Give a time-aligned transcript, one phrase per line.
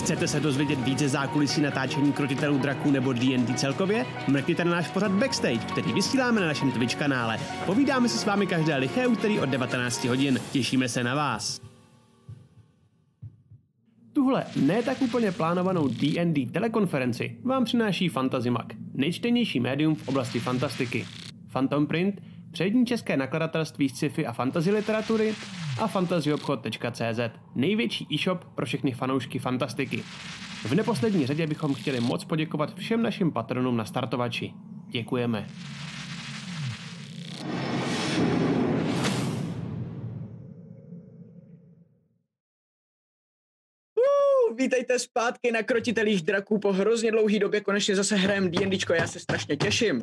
[0.00, 4.06] Chcete se dozvědět více zákulisí natáčení krotitelů draků nebo D&D celkově?
[4.28, 7.38] Mrkněte na náš pořad Backstage, který vysíláme na našem Twitch kanále.
[7.66, 10.40] Povídáme se s vámi každé liché úterý od 19 hodin.
[10.52, 11.60] Těšíme se na vás.
[14.12, 21.06] Tuhle ne tak úplně plánovanou D&D telekonferenci vám přináší Fantazimak, nejčtenější médium v oblasti fantastiky.
[21.52, 22.22] Phantom Print,
[22.52, 25.34] přední české nakladatelství sci-fi a fantasy literatury
[25.80, 27.20] a fantasyobchod.cz,
[27.54, 30.02] největší e-shop pro všechny fanoušky fantastiky.
[30.64, 34.52] V neposlední řadě bychom chtěli moc poděkovat všem našim patronům na startovači.
[34.88, 35.46] Děkujeme.
[44.56, 46.58] Vítejte zpátky na Krotitelích draků.
[46.58, 50.02] Po hrozně dlouhý době konečně zase hrajem D&Dčko, já se strašně těším.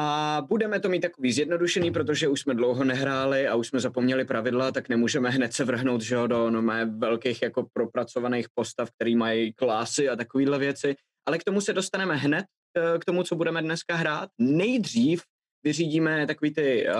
[0.00, 4.24] A budeme to mít takový zjednodušený, protože už jsme dlouho nehráli a už jsme zapomněli
[4.24, 9.16] pravidla, tak nemůžeme hned se vrhnout že do no, mé velkých jako propracovaných postav, který
[9.16, 10.96] mají klásy a takovéhle věci.
[11.26, 12.44] Ale k tomu se dostaneme hned,
[12.76, 14.30] eh, k tomu, co budeme dneska hrát.
[14.38, 15.22] Nejdřív
[15.64, 16.94] vyřídíme takové ty uh,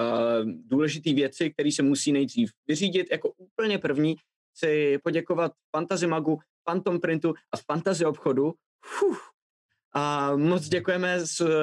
[0.44, 3.06] důležité věci, které se musí nejdřív vyřídit.
[3.10, 4.16] Jako úplně první
[4.56, 8.52] chci poděkovat Fantasy Magu, Phantom Printu a Fantasy obchodu.
[8.84, 9.30] Fuh,
[9.98, 11.20] a moc děkujeme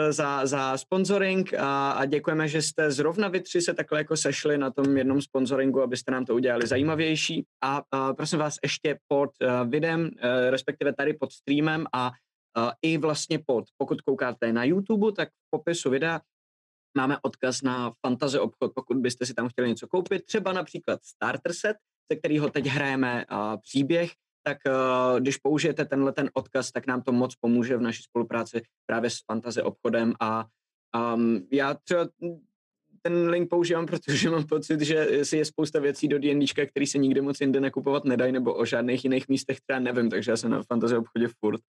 [0.09, 4.57] za, za sponsoring a, a děkujeme, že jste zrovna vy tři se takhle jako sešli
[4.57, 7.45] na tom jednom sponsoringu, abyste nám to udělali zajímavější.
[7.63, 10.09] A, a prosím vás ještě pod uh, videem, uh,
[10.49, 12.11] respektive tady pod streamem a
[12.57, 16.21] uh, i vlastně pod, pokud koukáte na YouTube, tak v popisu videa
[16.97, 21.53] máme odkaz na fantasy obchod, pokud byste si tam chtěli něco koupit, třeba například starter
[21.53, 21.77] set,
[22.11, 24.11] ze kterého teď hrajeme uh, příběh,
[24.47, 28.61] tak uh, když použijete tenhle ten odkaz, tak nám to moc pomůže v naší spolupráci
[28.85, 30.45] právě s Fantazy obchodem a
[31.15, 32.07] um, já třeba
[33.01, 36.97] ten link používám, protože mám pocit, že si je spousta věcí do D&Dčka, který se
[36.97, 40.51] nikdy moc jinde nakupovat nedají, nebo o žádných jiných místech třeba nevím, takže já jsem
[40.51, 41.61] na Fantasy obchodě furt.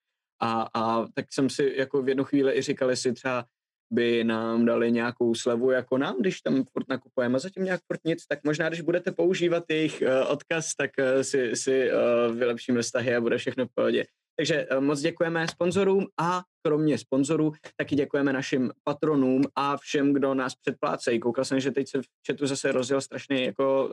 [0.43, 3.45] A, a tak jsem si jako v jednu chvíli i říkal, jestli třeba
[3.91, 8.27] by nám dali nějakou slevu jako nám, když tam furt nakupujeme, zatím nějak furt nic,
[8.27, 13.15] tak možná, když budete používat jejich uh, odkaz, tak uh, si, si uh, vylepšíme vztahy
[13.15, 14.05] a bude všechno v pohodě.
[14.39, 20.55] Takže moc děkujeme sponzorům a kromě sponzorů taky děkujeme našim patronům a všem, kdo nás
[20.55, 21.21] předplácejí.
[21.21, 23.91] Koukal jsem, že teď se v chatu zase rozjel strašně jako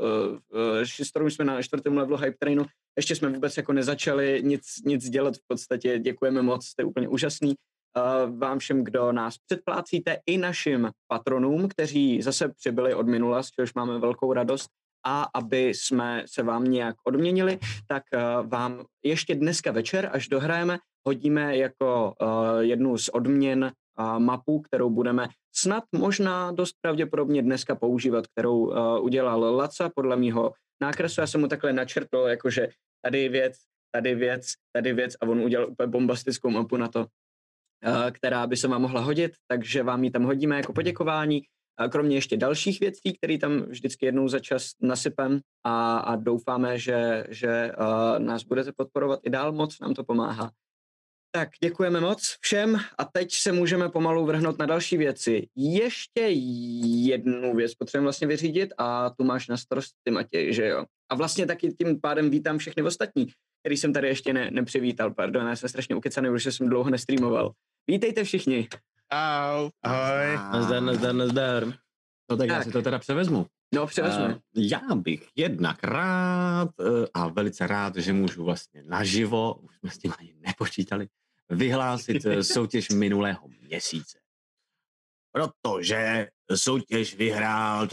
[0.51, 2.65] uh, uh, jsme na čtvrtém levelu Hype Trainu,
[2.97, 5.99] ještě jsme vůbec jako nezačali nic, nic dělat v podstatě.
[5.99, 7.55] Děkujeme moc, jste úplně úžasný
[8.37, 13.73] vám všem, kdo nás předplácíte, i našim patronům, kteří zase přibyli od minula, z čehož
[13.73, 14.69] máme velkou radost,
[15.05, 18.03] a aby jsme se vám nějak odměnili, tak
[18.43, 22.15] vám ještě dneska večer, až dohrajeme, hodíme jako
[22.59, 23.71] jednu z odměn
[24.17, 31.21] mapu, kterou budeme snad možná dost pravděpodobně dneska používat, kterou udělal Laca podle mýho nákresu.
[31.21, 32.67] Já jsem mu takhle načrtl, jakože
[33.01, 33.53] tady věc,
[33.91, 37.22] tady věc, tady věc a on udělal úplně bombastickou mapu na to, Eh,
[38.11, 41.41] která by se vám mohla hodit, takže vám ji tam hodíme jako poděkování.
[41.89, 47.25] Kromě ještě dalších věcí, které tam vždycky jednou za čas nasypem a, a doufáme, že,
[47.29, 50.51] že uh, nás budete podporovat i dál, moc nám to pomáhá.
[51.35, 55.47] Tak děkujeme moc všem a teď se můžeme pomalu vrhnout na další věci.
[55.55, 56.21] Ještě
[57.07, 60.85] jednu věc potřebujeme vlastně vyřídit a tu máš na starost ty Matěj, že jo?
[61.11, 63.27] A vlastně taky tím pádem vítám všechny ostatní,
[63.63, 67.51] který jsem tady ještě ne, nepřivítal, pardon, já jsem strašně ukecaný, protože jsem dlouho nestreamoval.
[67.87, 68.67] Vítejte všichni.
[69.09, 69.69] Ahoj.
[69.83, 70.35] Ahoj.
[70.35, 71.65] Nazdar, nazdar, nazdar.
[72.31, 73.47] No tak, tak já si to teda převezmu.
[73.73, 74.25] No, převezmu.
[74.25, 79.89] Uh, já bych jednak rád uh, a velice rád, že můžu vlastně naživo, už jsme
[79.89, 81.07] s tím ani nepočítali,
[81.49, 84.19] vyhlásit uh, soutěž minulého měsíce.
[85.31, 87.87] Protože soutěž vyhrál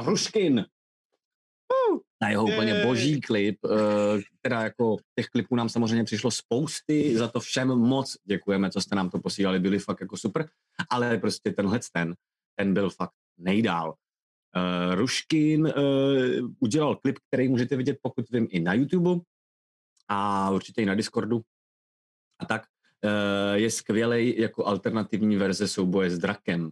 [0.00, 0.64] Hruškin
[2.22, 3.58] na jeho úplně boží klip,
[4.40, 8.80] teda eh, jako těch klipů nám samozřejmě přišlo spousty, za to všem moc děkujeme, co
[8.80, 10.48] jste nám to posílali, byli fakt jako super,
[10.90, 12.14] ale prostě tenhle ten,
[12.56, 13.94] ten byl fakt nejdál.
[14.56, 15.72] Uh, Ruškin uh,
[16.60, 19.20] udělal klip, který můžete vidět, pokud vím, i na YouTube
[20.08, 21.40] a určitě i na Discordu.
[22.38, 22.66] A tak
[23.04, 26.70] uh, je skvělý jako alternativní verze souboje s drakem.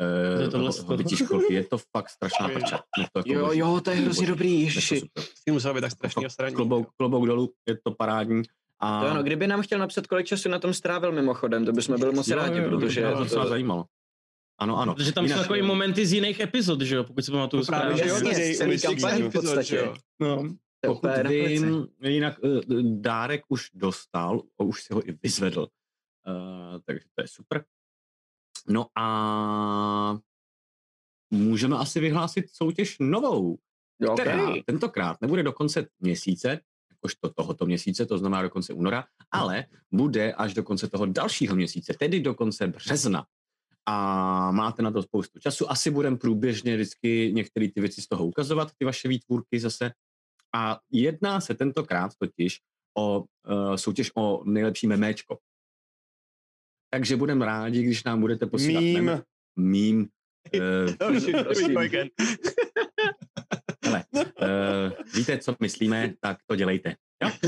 [0.00, 0.72] Uh, je, tohle
[1.16, 2.80] školky, je to fakt strašná prča.
[2.98, 5.00] Jako jo, jo, to je hrozně dobrý, ježiši.
[5.18, 6.54] S tím musel být tak strašný osraní.
[6.54, 8.42] Klobouk, klobouk dolů, je to parádní.
[8.80, 9.00] A...
[9.00, 12.12] To ano, kdyby nám chtěl napsat, kolik času na tom strávil mimochodem, to bychom byli
[12.12, 13.02] moc rádi, protože...
[13.02, 13.84] To by to zajímalo.
[14.60, 14.94] Ano, ano.
[14.94, 18.02] Protože tam jinak, jsou takové momenty z jiných epizod, že jo, pokud se pamatuju správně.
[18.02, 19.90] Jasně, celý kampaň v podstatě.
[20.20, 20.54] No.
[20.86, 27.22] Pokud vím, jinak uh, Dárek už dostal, už si ho i vyzvedl, uh, takže to
[27.22, 27.64] je super.
[28.68, 30.18] No a
[31.30, 33.58] můžeme asi vyhlásit soutěž novou.
[34.00, 34.62] Jo, která okay.
[34.66, 36.60] tentokrát nebude do konce měsíce,
[36.90, 41.56] jakožto tohoto měsíce, to znamená do konce února, ale bude až do konce toho dalšího
[41.56, 43.26] měsíce, tedy do konce března.
[43.86, 45.70] A máte na to spoustu času.
[45.70, 49.90] Asi budeme průběžně vždycky některé ty věci z toho ukazovat, ty vaše výtvůrky zase.
[50.54, 52.60] A jedná se tentokrát totiž
[52.98, 55.38] o uh, soutěž o nejlepší memečko.
[56.90, 59.04] Takže budeme rádi, když nám budete posílat Mím.
[59.04, 59.22] mem-
[59.56, 60.08] mím.
[63.84, 64.24] Hele, uh,
[65.14, 66.94] víte, co myslíme, tak to dělejte.
[67.22, 67.30] Jo?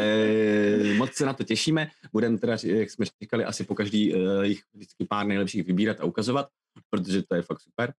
[0.00, 1.90] Eh, Moc se na to těšíme.
[2.12, 6.04] Budeme teda, jak jsme říkali, asi po každý uh, jich vždycky pár nejlepších vybírat a
[6.04, 6.48] ukazovat,
[6.90, 7.92] protože to je fakt super.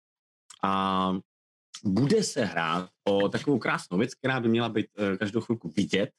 [0.62, 1.12] A
[1.84, 6.10] bude se hrát o takovou krásnou věc, která by měla být uh, každou chvilku vidět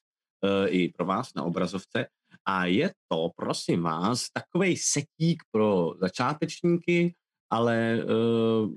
[0.44, 2.06] uh, i pro vás na obrazovce.
[2.46, 7.16] A je to, prosím vás, takový setík pro začátečníky,
[7.50, 8.74] ale uh,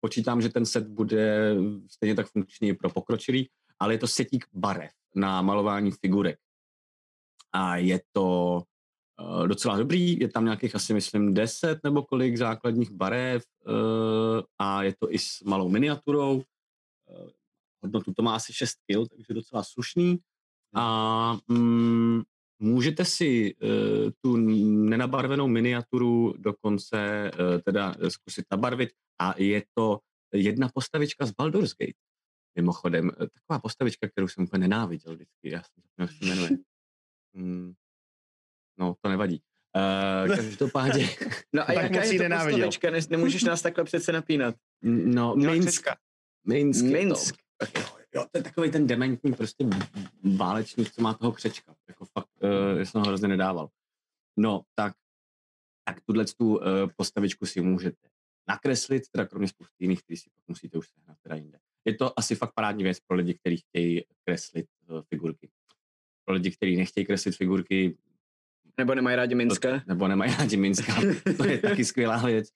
[0.00, 1.54] počítám, že ten set bude
[1.90, 3.48] stejně tak funkční pro pokročilý,
[3.78, 6.38] ale je to setík barev na malování figurek.
[7.52, 8.62] A je to
[9.20, 13.74] uh, docela dobrý, je tam nějakých asi, myslím, 10 nebo kolik základních barev uh,
[14.58, 16.34] a je to i s malou miniaturou.
[16.36, 16.42] Uh,
[17.82, 20.18] hodnotu to má asi 6 kg, takže docela slušný.
[20.74, 22.22] A mm,
[22.58, 23.70] můžete si uh,
[24.20, 29.98] tu nenabarvenou miniaturu dokonce uh, teda zkusit nabarvit a je to
[30.34, 31.98] jedna postavička z Baldur's Gate.
[32.56, 36.58] Mimochodem, eh, taková postavička, kterou jsem úplně nenáviděl vždycky, já jsem zapomněl, jak se jmenuje.
[37.34, 37.72] Hmm.
[38.78, 39.42] No, to nevadí.
[40.28, 41.08] Uh, každopádně,
[41.52, 42.66] No a Tak jaká je to nenáviděl.
[42.68, 42.90] postavička?
[42.90, 44.54] Ne, nemůžeš nás takhle přece napínat.
[44.82, 45.86] no, Minsk.
[46.46, 46.84] Minsk.
[46.84, 47.34] Minsk.
[47.78, 49.66] Jo, jo, to je takový ten dementní prostě
[50.36, 51.74] válečník, co má toho křečka.
[51.88, 53.68] Jako fakt, uh, jsem ho hrozně nedával.
[54.36, 54.94] No, tak,
[55.84, 56.62] tak tuhle tu uh,
[56.96, 58.08] postavičku si můžete
[58.48, 61.58] nakreslit, teda kromě spousty jiných, který si pak musíte už sehnat teda jinde.
[61.84, 65.50] Je to asi fakt parádní věc pro lidi, kteří chtějí kreslit uh, figurky.
[66.24, 67.98] Pro lidi, kteří nechtějí kreslit figurky,
[68.78, 69.82] Nebo nemají rádi Minska?
[69.86, 70.94] nebo nemají rádi Minska,
[71.36, 72.48] to je taky skvělá věc,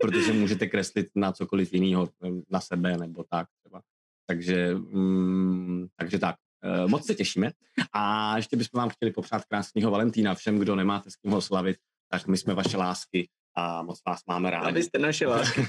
[0.00, 2.08] protože můžete kreslit na cokoliv jiného,
[2.50, 3.82] na sebe nebo tak třeba.
[4.30, 6.36] Takže, mm, takže tak.
[6.64, 7.50] Eh, Moc se těšíme.
[7.92, 11.76] A ještě bychom vám chtěli popřát krásného Valentína všem, kdo nemáte s kým ho slavit,
[12.10, 14.74] tak my jsme vaše lásky a moc vás máme A rádi.
[14.74, 15.62] vy jste naše lásky.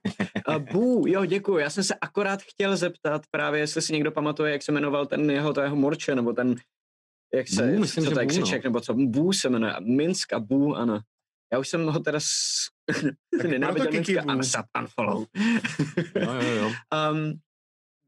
[0.46, 1.58] A Bů, jo, děkuji.
[1.58, 5.30] Já jsem se akorát chtěl zeptat právě, jestli si někdo pamatuje, jak se jmenoval ten
[5.30, 6.54] jeho, to jeho morče, nebo ten,
[7.34, 8.42] jak se, Bů, myslím, co to je Bů, no.
[8.42, 11.00] křiček, nebo co, Bů se jmenuje, Minsk a Bů, ano.
[11.52, 12.68] Já už jsem ho teda s...
[13.48, 14.32] nenáviděl Minska, Bů.
[14.36, 15.26] unsub, unfollow.
[16.14, 16.72] jo, jo, jo.
[17.12, 17.32] Um,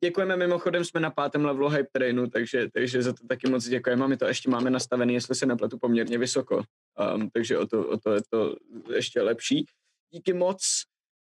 [0.04, 4.08] děkujeme mimochodem, jsme na pátém levelu hype trainu, takže, takže za to taky moc děkujeme.
[4.08, 6.62] My to ještě máme nastavené, jestli se nepletu, poměrně vysoko.
[7.14, 8.56] Um, takže o to, o to je to
[8.94, 9.66] ještě lepší.
[10.12, 10.62] Díky moc.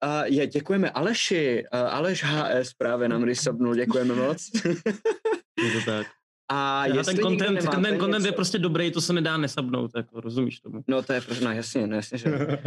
[0.04, 1.64] Uh, je, děkujeme Aleši.
[1.74, 4.50] Uh, Aleš HS právě nám resubnul, děkujeme moc.
[5.64, 6.06] Je to tak.
[6.52, 10.20] A jestli ten content, nemáte ten content je prostě dobrý, to se nedá nesabnout, jako
[10.20, 10.84] rozumíš tomu.
[10.88, 12.30] No to je prostě, no jasně, no jasně, že.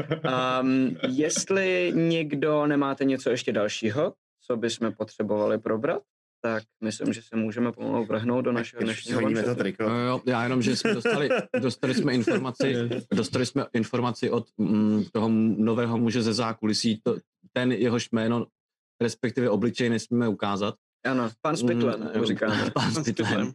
[0.62, 4.14] Um, jestli někdo nemáte něco ještě dalšího,
[4.46, 6.02] co bychom potřebovali probrat,
[6.44, 9.84] tak myslím, že se můžeme pomalu vrhnout do našeho dnešního to triko.
[9.84, 11.30] Jo, jo, já jenom, že jsme dostali,
[11.60, 12.76] dostali jsme informaci,
[13.16, 17.18] dostali jsme informaci od mm, toho nového muže ze zákulisí, to,
[17.52, 18.48] ten jehož jméno,
[19.02, 20.76] respektive obličej nesmíme ukázat.
[21.06, 22.72] Ano, pan Spitlen, Mm, říkáme.
[22.74, 23.54] Pán Spitlen.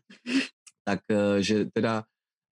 [0.85, 2.04] Tak, eh, že teda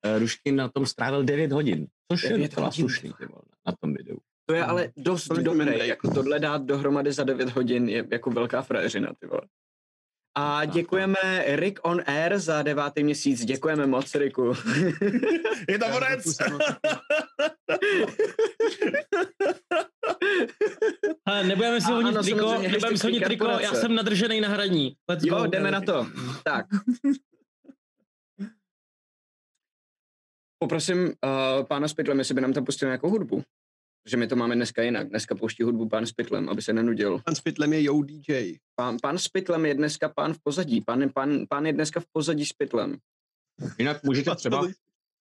[0.04, 3.72] eh, Ruškin na tom strávil 9 hodin, což je 9 docela slušný, ty vole, na
[3.80, 4.16] tom videu.
[4.46, 5.88] To je ale dost Tolik dobré, mindej.
[5.88, 9.42] jako tohle dát dohromady za 9 hodin je jako velká frajeřina, ty vole.
[10.38, 14.52] A děkujeme Rick on Air za devátý měsíc, děkujeme moc, Riku.
[15.68, 15.86] Je to!
[21.28, 24.96] Hele, nebudeme si hodit ano, triko, nebudeme si hodit triko, já jsem nadržený na hraní.
[25.10, 25.46] Let's Jo, go.
[25.46, 26.06] jdeme na to.
[26.44, 26.66] Tak.
[30.58, 31.12] Poprosím uh,
[31.66, 33.42] pána Spitlem, jestli by nám tam pustil nějakou hudbu.
[34.06, 35.08] Že my to máme dneska jinak.
[35.08, 37.20] Dneska pouští hudbu pán Spitlem, aby se nenudil.
[37.24, 38.54] Pan Spitlem je Yo DJ.
[38.74, 40.80] Pán, pán Spitlem je dneska pán v pozadí.
[40.80, 42.96] Pán, pán, pán je dneska v pozadí Spitlem.
[43.78, 44.66] Jinak můžete třeba,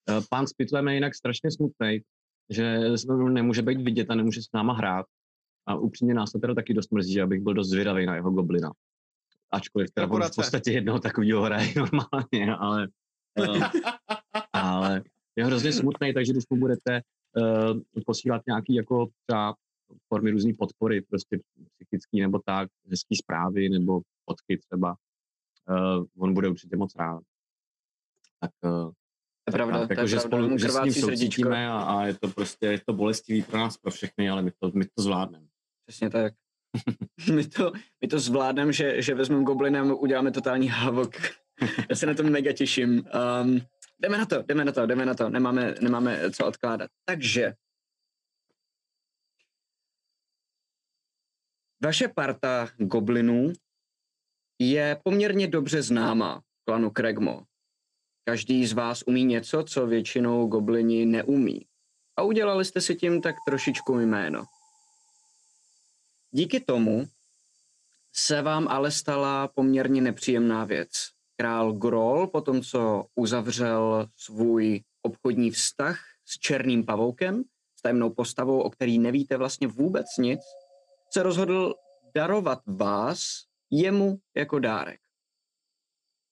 [0.10, 2.02] eh, pán Spitlem je jinak strašně smutný,
[2.50, 2.80] že
[3.30, 5.06] nemůže být vidět a nemůže s náma hrát.
[5.68, 8.32] A upřímně nás to teda taky dost mrzí, že abych byl dost zvědavý na jeho
[8.32, 8.72] goblina.
[9.52, 12.88] Ačkoliv teda on v podstatě jednoho takového hraje normálně, ale,
[13.40, 13.64] uh,
[14.54, 15.04] ale
[15.36, 17.02] je hrozně smutný, takže když mu budete
[18.06, 19.56] posílat nějaký jako třeba
[20.08, 21.40] formy různé podpory, prostě
[21.76, 24.96] psychický nebo tak, hezký zprávy nebo fotky třeba,
[25.70, 27.24] uh, on bude určitě moc rád.
[28.40, 28.92] Tak uh,
[29.48, 30.38] je pravda, tak, to je jako, že pravda.
[30.38, 33.78] spolu že s ním soucítíme a, a, je to prostě je to bolestivý pro nás,
[33.78, 35.46] pro všechny, ale my to, my to zvládneme.
[35.86, 36.34] Přesně tak.
[37.34, 41.16] my, to, my to zvládneme, že, že vezmeme goblinem, uděláme totální havok.
[41.90, 43.04] Já se na to mega těším.
[43.44, 43.62] Um,
[44.00, 45.30] jdeme na to, jdeme na to, jdeme na to.
[45.30, 46.92] Nemáme, nemáme co odkládat.
[47.06, 47.54] Takže
[51.84, 53.54] vaše parta goblinů
[54.60, 57.44] je poměrně dobře známá klanu Kregmo.
[58.24, 61.68] Každý z vás umí něco, co většinou goblini neumí.
[62.18, 64.46] A udělali jste si tím tak trošičku jméno.
[66.32, 67.08] Díky tomu
[68.14, 71.15] se vám ale stala poměrně nepříjemná věc.
[71.38, 77.44] Král Grol, po tom, co uzavřel svůj obchodní vztah s černým pavoukem,
[77.80, 80.40] s tajemnou postavou, o který nevíte vlastně vůbec nic,
[81.14, 81.74] se rozhodl
[82.16, 85.00] darovat vás jemu jako dárek.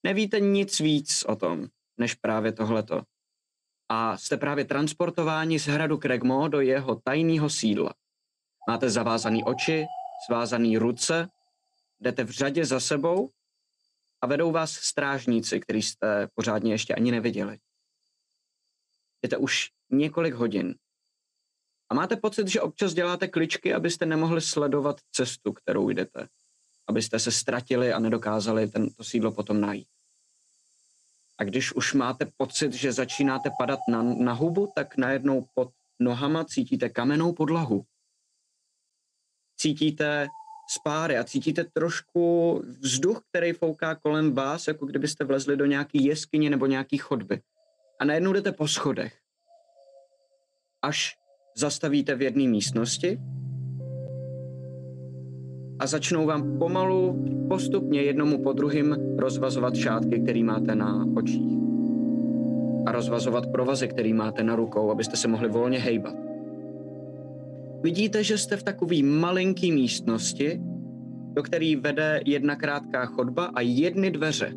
[0.04, 1.68] Nevíte nic víc o tom,
[1.98, 3.02] než právě tohleto.
[3.90, 7.94] A jste právě transportováni z hradu Kregmo do jeho tajného sídla.
[8.68, 9.86] Máte zavázaný oči,
[10.26, 11.30] svázaný ruce,
[12.00, 13.30] jdete v řadě za sebou
[14.24, 17.58] a vedou vás strážníci, který jste pořádně ještě ani neviděli.
[19.22, 20.76] Jdete už několik hodin.
[21.90, 26.28] A máte pocit, že občas děláte kličky, abyste nemohli sledovat cestu, kterou jdete.
[26.88, 29.88] Abyste se ztratili a nedokázali tento sídlo potom najít.
[31.38, 36.46] A když už máte pocit, že začínáte padat na, na hubu, tak najednou pod nohama
[36.46, 37.86] cítíte kamennou podlahu.
[39.58, 40.28] Cítíte
[40.70, 46.50] spáry a cítíte trošku vzduch, který fouká kolem vás, jako kdybyste vlezli do nějaký jeskyně
[46.50, 47.42] nebo nějaký chodby.
[48.00, 49.14] A najednou jdete po schodech.
[50.82, 51.16] Až
[51.58, 53.20] zastavíte v jedné místnosti
[55.80, 61.54] a začnou vám pomalu, postupně jednomu po druhým rozvazovat šátky, který máte na očích.
[62.86, 66.33] A rozvazovat provazy, který máte na rukou, abyste se mohli volně hejbat.
[67.84, 70.60] Vidíte, že jste v takové malinký místnosti,
[71.36, 74.54] do které vede jedna krátká chodba a jedny dveře,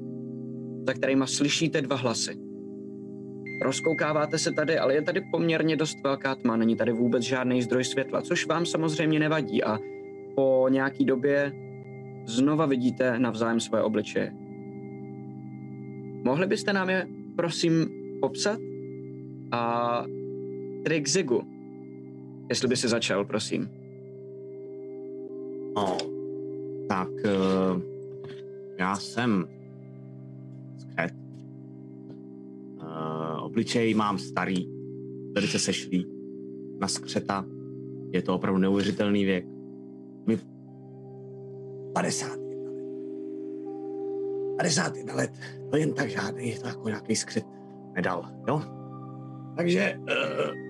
[0.87, 2.35] za kterými slyšíte dva hlasy.
[3.63, 7.85] Rozkoukáváte se tady, ale je tady poměrně dost velká tma, není tady vůbec žádný zdroj
[7.85, 9.79] světla, což vám samozřejmě nevadí a
[10.35, 11.53] po nějaký době
[12.27, 14.33] znova vidíte navzájem své obličeje.
[16.25, 17.07] Mohli byste nám je,
[17.37, 17.89] prosím,
[18.21, 18.59] popsat?
[19.53, 20.05] A
[20.85, 21.56] Trixigu,
[22.49, 23.71] jestli by si začal, prosím.
[25.77, 25.97] No,
[26.89, 27.83] tak uh,
[28.79, 29.45] já jsem
[30.79, 31.13] skret.
[32.83, 34.69] Uh, obličej mám starý,
[35.35, 36.07] velice sešlý,
[36.81, 37.45] na skřeta.
[38.13, 39.47] Je to opravdu neuvěřitelný věk.
[40.27, 40.39] Mi
[41.95, 42.77] 51 let.
[44.57, 45.31] 51 let,
[45.71, 47.45] to jen tak žádný, to jako nějaký skřet
[47.95, 48.63] nedal, jo?
[49.57, 50.67] Takže uh,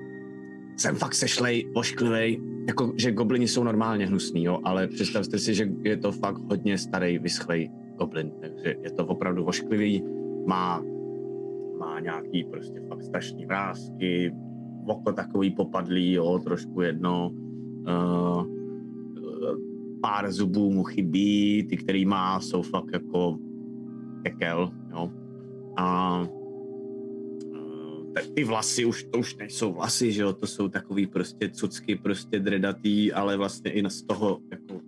[0.77, 5.69] jsem fakt sešlej, ošklivej, jako, že goblini jsou normálně hnusný, jo, ale představte si, že
[5.83, 10.05] je to fakt hodně starý, vyschlej goblin, takže je to opravdu ošklivý,
[10.47, 10.83] má,
[11.79, 14.35] má nějaký prostě fakt strašný vrázky,
[14.87, 18.47] oko takový popadlý, jo, trošku jedno, uh,
[20.01, 23.39] pár zubů mu chybí, ty, který má, jsou fakt jako
[24.23, 25.11] kekel, jo,
[25.77, 26.23] a
[28.23, 32.39] ty vlasy už, to už nejsou vlasy, že jo, to jsou takový prostě cucky, prostě
[32.39, 34.81] dredatý, ale vlastně i z toho jako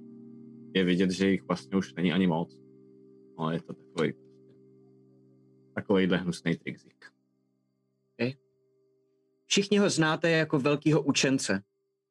[0.75, 2.61] je vidět, že jich vlastně už není ani moc.
[3.38, 4.12] No, je to takový
[5.75, 7.04] takovýhle hnusný trikzik.
[8.14, 8.35] Okay.
[9.47, 11.62] Všichni ho znáte jako velkýho učence.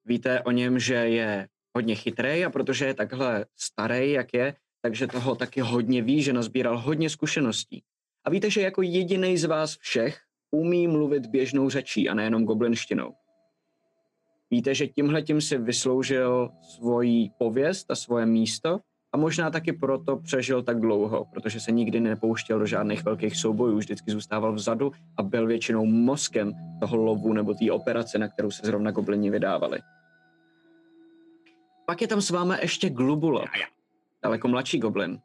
[0.05, 5.07] Víte o něm, že je hodně chytrý a protože je takhle starý, jak je, takže
[5.07, 7.83] toho taky hodně ví, že nazbíral hodně zkušeností.
[8.23, 13.13] A víte, že jako jediný z vás všech umí mluvit běžnou řečí a nejenom goblinštinou.
[14.51, 18.79] Víte, že tímhle tím si vysloužil svoji pověst a svoje místo
[19.13, 23.77] a možná taky proto přežil tak dlouho, protože se nikdy nepouštěl do žádných velkých soubojů,
[23.77, 28.61] vždycky zůstával vzadu a byl většinou mozkem toho lovu nebo té operace, na kterou se
[28.65, 29.79] zrovna goblini vydávali.
[31.85, 33.45] Pak je tam s vámi ještě Glubula,
[34.23, 35.19] daleko mladší goblin.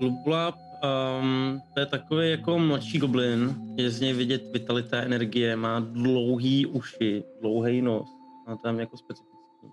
[0.00, 5.80] Glubula Um, to je takový jako mladší goblin, je z něj vidět vitalita, energie, má
[5.80, 8.08] dlouhý uši, dlouhý nos,
[8.48, 9.66] má tam jako specifický.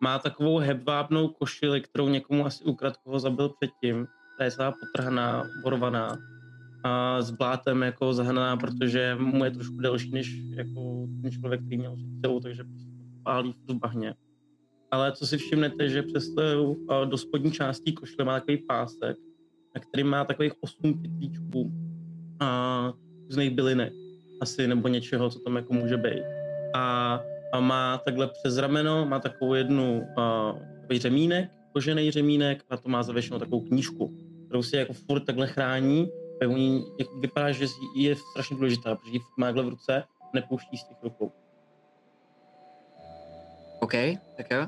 [0.00, 4.06] Má takovou hebvábnou košili, kterou někomu asi ukradl, koho zabil předtím.
[4.38, 6.18] Ta je celá potrhaná, borovaná
[6.84, 11.78] a s blátem jako zahnaná, protože mu je trošku delší než jako ten člověk, který
[11.78, 12.90] měl celou, takže prostě
[13.22, 14.14] pálí v bahně.
[14.90, 19.16] Ale co si všimnete, že přes to do spodní části košile má takový pásek,
[19.80, 21.72] který má takových 8 pytlíčků
[22.40, 22.92] a
[23.24, 23.92] různých bylinek
[24.40, 26.22] asi, nebo něčeho, co tam jako může být.
[26.74, 27.20] A,
[27.52, 33.02] a má takhle přes rameno, má takovou jednu uh, řemínek kožený řemínek a to má
[33.02, 34.14] zavěšenou takovou knížku,
[34.46, 36.08] kterou si jako furt takhle chrání,
[36.40, 40.76] tak ní jako vypadá, že je strašně důležitá, protože ji má takhle v ruce, nepouští
[40.76, 41.32] z těch rukou.
[43.80, 43.92] OK,
[44.36, 44.66] tak jo.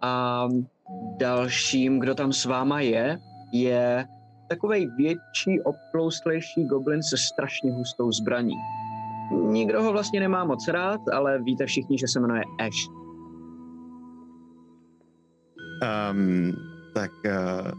[0.00, 0.48] A
[1.16, 3.18] dalším, kdo tam s váma je,
[3.54, 4.06] je
[4.48, 8.54] takový větší, obtloustlejší goblin se strašně hustou zbraní.
[9.32, 12.88] Nikdo ho vlastně nemá moc rád, ale víte všichni, že se jmenuje Ash.
[16.12, 16.52] Um,
[16.94, 17.70] tak uh,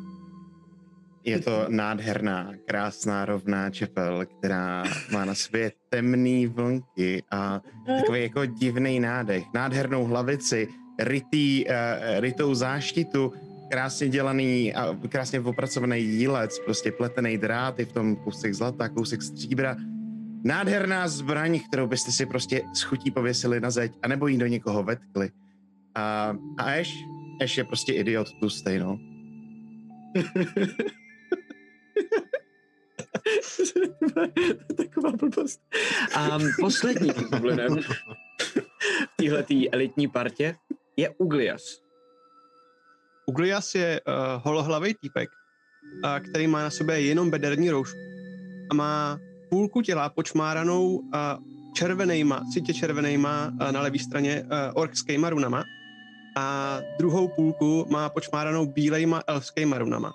[1.24, 7.62] je to nádherná, krásná, rovná čepel, která má na sobě temné vlnky a
[8.00, 9.44] takový jako divný nádech.
[9.54, 10.68] Nádhernou hlavici,
[11.00, 11.74] rytý, uh,
[12.20, 13.34] rytou záštitu,
[13.76, 19.76] krásně dělaný a krásně opracovaný jílec, prostě pletený dráty v tom kousek zlata, kousek stříbra.
[20.44, 24.84] Nádherná zbraň, kterou byste si prostě s chutí pověsili na zeď, anebo ji do někoho
[24.84, 25.30] vetkli.
[25.96, 26.90] A, a Ash,
[27.44, 28.96] Ash je prostě idiot tlustej, no.
[34.78, 35.62] Taková blbost.
[36.16, 37.90] A poslední goblinem v
[39.16, 40.56] téhletý elitní partě
[40.98, 41.85] je Uglias.
[43.26, 44.14] Uglias je uh,
[44.44, 48.00] holohlavý týpek, uh, který má na sobě jenom bederní roušku
[48.72, 49.18] a má
[49.50, 51.02] půlku těla počmáranou uh,
[51.74, 55.64] červenejma, citě červenejma uh, na levé straně uh, orkskýma runama
[56.38, 60.12] a druhou půlku má počmáranou bílejma elfskýma runama.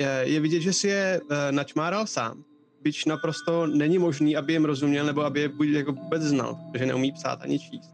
[0.00, 2.44] Je, je vidět, že si je uh, načmáral sám,
[2.82, 6.86] byť naprosto není možný, aby jim rozuměl nebo aby je buď jako vůbec znal, protože
[6.86, 7.90] neumí psát ani číst.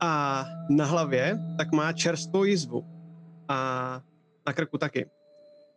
[0.00, 2.99] A na hlavě tak má čerstvou jizvu
[3.50, 4.00] a
[4.46, 5.06] na krku taky.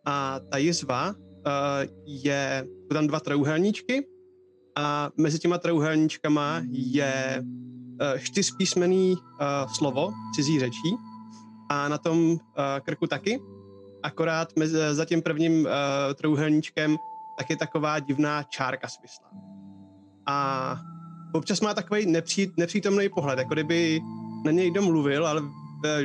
[0.06, 1.16] A ta jizva uh,
[2.06, 4.08] je, jsou tam dva trojuhelníčky
[4.78, 10.96] a mezi těma trojuhelníčkama je uh, čtyřpísmený uh, slovo cizí řečí
[11.70, 12.38] a na tom uh,
[12.86, 13.42] krku taky.
[14.04, 15.70] Akorát mezi, za tím prvním uh,
[16.16, 16.98] trojuhelníčkem
[17.38, 19.30] tak je taková divná čárka svislá.
[20.26, 20.78] A
[21.34, 24.02] občas má takový nepří, nepřítomný pohled, jako kdyby
[24.46, 25.50] na něj někdo mluvil, ale uh,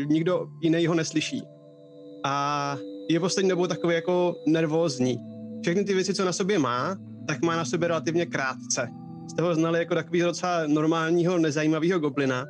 [0.06, 1.42] nikdo jiný ho neslyší.
[2.24, 2.76] A
[3.08, 5.18] je poslední dobou takový jako nervózní.
[5.62, 8.88] Všechny ty věci, co na sobě má, tak má na sobě relativně krátce.
[9.30, 12.46] Jste ho znali jako takový docela normálního, nezajímavého goblina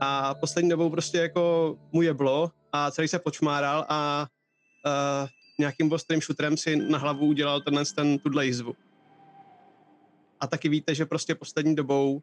[0.00, 4.26] a poslední dobou prostě jako mu jeblo a celý se počmáral a
[4.86, 8.74] uh, nějakým ostrým šutrem si na hlavu udělal tenhle ten, tuhle jizvu.
[10.40, 12.20] A taky víte, že prostě poslední dobou uh,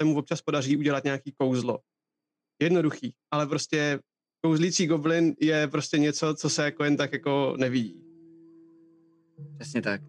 [0.00, 1.78] se mu občas podaří udělat nějaký kouzlo.
[2.62, 3.98] Jednoduchý, ale prostě
[4.46, 8.00] kouzlící goblin je prostě něco, co se jako jen tak jako nevidí.
[9.58, 10.00] Přesně tak.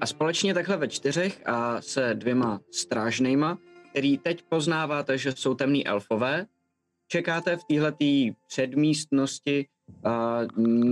[0.00, 3.58] A společně takhle ve čtyřech a se dvěma strážnejma,
[3.90, 6.46] který teď poznáváte, že jsou temní elfové,
[7.08, 9.66] čekáte v téhletý předmístnosti
[10.04, 10.40] a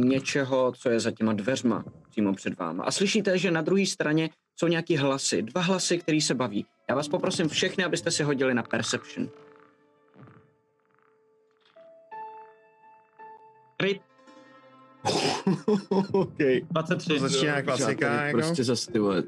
[0.04, 2.84] něčeho, co je za těma dveřma přímo před váma.
[2.84, 6.66] A slyšíte, že na druhé straně jsou nějaký hlasy, dva hlasy, který se baví.
[6.88, 9.30] Já vás poprosím všechny, abyste si hodili na Perception.
[13.80, 14.00] Crit
[16.12, 16.38] OK.
[16.70, 17.08] 23.
[17.08, 19.22] To začíná klasika, jako, Prostě zase ty vole.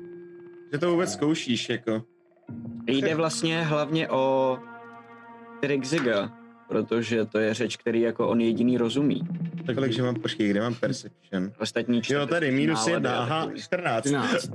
[0.72, 2.02] že to vůbec zkoušíš, jako.
[2.86, 4.58] Jde vlastně hlavně o
[5.60, 6.32] Trigziga,
[6.68, 9.20] protože to je řeč, který jako on jediný rozumí.
[9.66, 11.52] Tak kolik, že mám, počkej, kde mám perception?
[11.58, 12.14] Ostatní čtyři.
[12.20, 13.62] Jo, tady, minus jedna, aha, takový.
[13.62, 14.02] 14.
[14.04, 14.50] 13.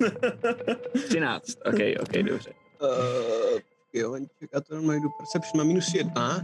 [1.06, 2.54] 13, ok, ok, dobře.
[2.82, 3.60] Uh,
[3.94, 4.16] jo,
[4.54, 6.44] já to najdu Perception na minus jedna,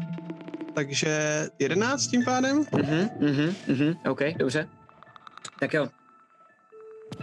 [0.79, 2.65] takže 11 tím pádem.
[2.71, 4.69] Mhm, mhm, mhm, ok, dobře.
[5.59, 5.87] Tak jo.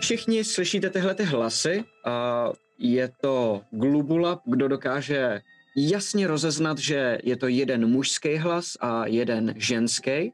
[0.01, 2.47] Všichni slyšíte tyhle ty hlasy a
[2.79, 5.41] je to Glubula, kdo dokáže
[5.77, 10.33] jasně rozeznat, že je to jeden mužský hlas a jeden ženský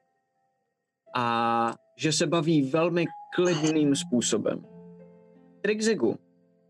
[1.17, 4.65] a že se baví velmi klidným způsobem.
[5.61, 6.19] Trigzigu,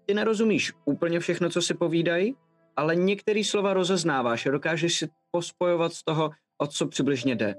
[0.06, 2.34] ty nerozumíš úplně všechno, co si povídají,
[2.76, 6.30] ale některé slova rozeznáváš a dokážeš si pospojovat z toho,
[6.62, 7.54] o co přibližně jde.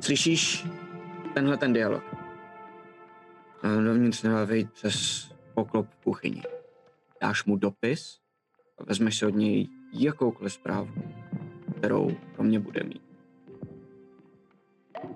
[0.00, 0.66] Slyšíš
[1.34, 2.04] tenhle ten dialog?
[3.62, 6.42] A Dovnitř nemá vejít přes poklop kuchyni.
[7.22, 8.18] Dáš mu dopis
[8.78, 10.90] a vezmeš si od něj jakoukoliv zprávu,
[11.78, 13.02] kterou pro mě bude mít.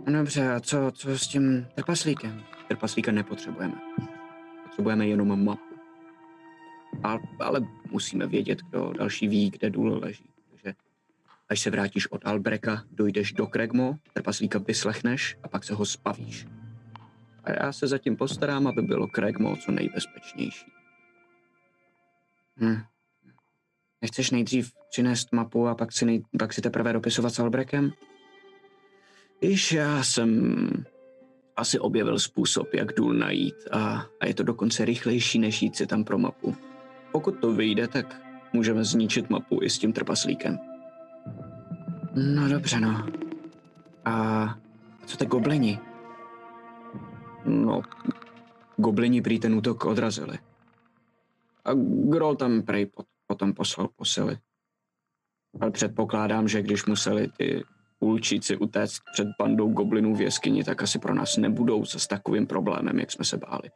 [0.07, 2.45] No dobře, a co, co s tím trpaslíkem?
[2.69, 3.81] Trpaslíka nepotřebujeme.
[4.63, 5.75] Potřebujeme jenom mapu.
[7.03, 10.34] A, ale musíme vědět, kdo další ví, kde důl leží.
[11.49, 16.47] Až se vrátíš od Albreka, dojdeš do Kregmo, trpaslíka vyslechneš a pak se ho spavíš.
[17.45, 20.67] A já se zatím postarám, aby bylo Kregmo co nejbezpečnější.
[22.61, 22.79] Hm.
[24.03, 27.93] Nechceš nejdřív přinést mapu a pak si, nej, pak si teprve dopisovat s Albrekem?
[29.39, 30.55] Když já jsem
[31.57, 35.87] asi objevil způsob, jak důl najít a, a je to dokonce rychlejší, než jít si
[35.87, 36.57] tam pro mapu.
[37.13, 38.21] Pokud to vyjde, tak
[38.53, 40.59] můžeme zničit mapu i s tím trpaslíkem.
[42.15, 43.07] No dobře, no.
[44.05, 44.45] A
[45.07, 45.79] co ty goblini?
[47.45, 47.83] No,
[48.77, 50.39] goblini prý ten útok odrazili.
[51.65, 51.71] A
[52.09, 52.63] Grol tam
[52.95, 54.39] pot, potom poslal posily.
[55.61, 57.65] Ale předpokládám, že když museli ty
[58.01, 62.47] ulčíci utéct před bandou goblinů v jeskyni, tak asi pro nás nebudou se s takovým
[62.47, 63.71] problémem, jak jsme se báli.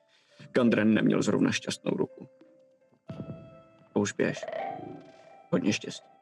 [0.53, 2.29] Gandren neměl zrovna šťastnou ruku.
[3.94, 4.44] Už běž.
[5.51, 6.17] Hodně štěstí.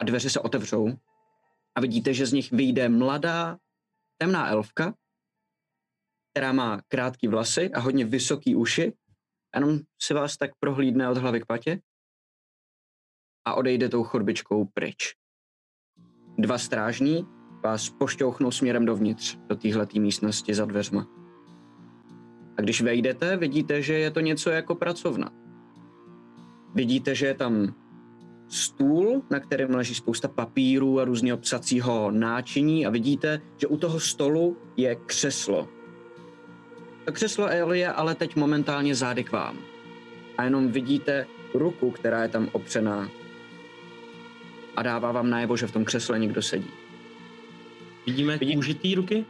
[0.00, 0.88] A dveře se otevřou
[1.74, 3.58] a vidíte, že z nich vyjde mladá
[4.18, 4.94] temná elfka,
[6.32, 8.92] která má krátký vlasy a hodně vysoký uši.
[9.54, 11.80] Jenom si vás tak prohlídne od hlavy k patě
[13.44, 15.14] a odejde tou chodbičkou pryč.
[16.38, 17.26] Dva strážní
[17.62, 21.06] vás pošťouchnou směrem dovnitř, do téhletý místnosti za dveřma.
[22.56, 25.30] A když vejdete, vidíte, že je to něco jako pracovna.
[26.74, 27.74] Vidíte, že je tam
[28.50, 34.00] stůl, na kterém leží spousta papírů a různého psacího náčiní a vidíte, že u toho
[34.00, 35.68] stolu je křeslo.
[37.04, 39.58] To křeslo je ale teď momentálně zády k vám.
[40.38, 43.10] A jenom vidíte ruku, která je tam opřená
[44.76, 46.70] a dává vám najevo, že v tom křesle někdo sedí.
[48.06, 49.24] Vidíme Vidí- kůži té ruky?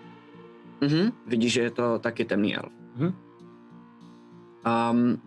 [0.81, 2.73] Mhm, vidíš, že je to taky temný elf.
[2.97, 3.15] Mhm.
[4.91, 5.23] Um,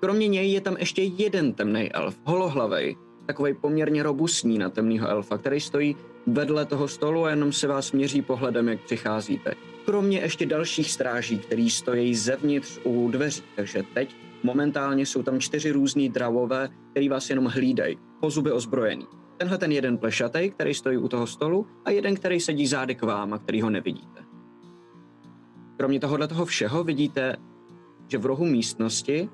[0.00, 5.38] kromě něj je tam ještě jeden temný elf, holohlavej, takový poměrně robustní na temného elfa,
[5.38, 9.54] který stojí vedle toho stolu a jenom se vás měří pohledem, jak přicházíte.
[9.84, 15.70] Kromě ještě dalších stráží, který stojí zevnitř u dveří, takže teď momentálně jsou tam čtyři
[15.70, 19.06] různý dravové, který vás jenom hlídají, po zuby ozbrojený.
[19.36, 23.02] Tenhle ten jeden plešatej, který stojí u toho stolu a jeden, který sedí zády k
[23.02, 24.24] vám a který ho nevidíte.
[25.76, 27.36] Kromě tohohle toho všeho vidíte,
[28.08, 29.28] že v rohu místnosti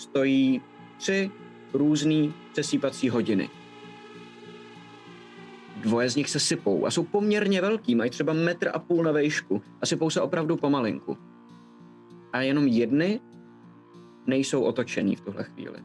[0.00, 0.62] stojí
[0.96, 1.30] tři
[1.72, 3.50] různé přesýpací hodiny.
[5.76, 9.12] Dvoje z nich se sypou a jsou poměrně velký, mají třeba metr a půl na
[9.12, 11.18] vejšku a sypou se opravdu pomalinku.
[12.32, 13.20] A jenom jedny
[14.26, 15.78] nejsou otočený v tuhle chvíli.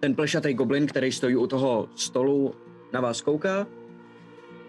[0.00, 2.54] Ten plešatý goblin, který stojí u toho stolu,
[2.92, 3.66] na vás kouká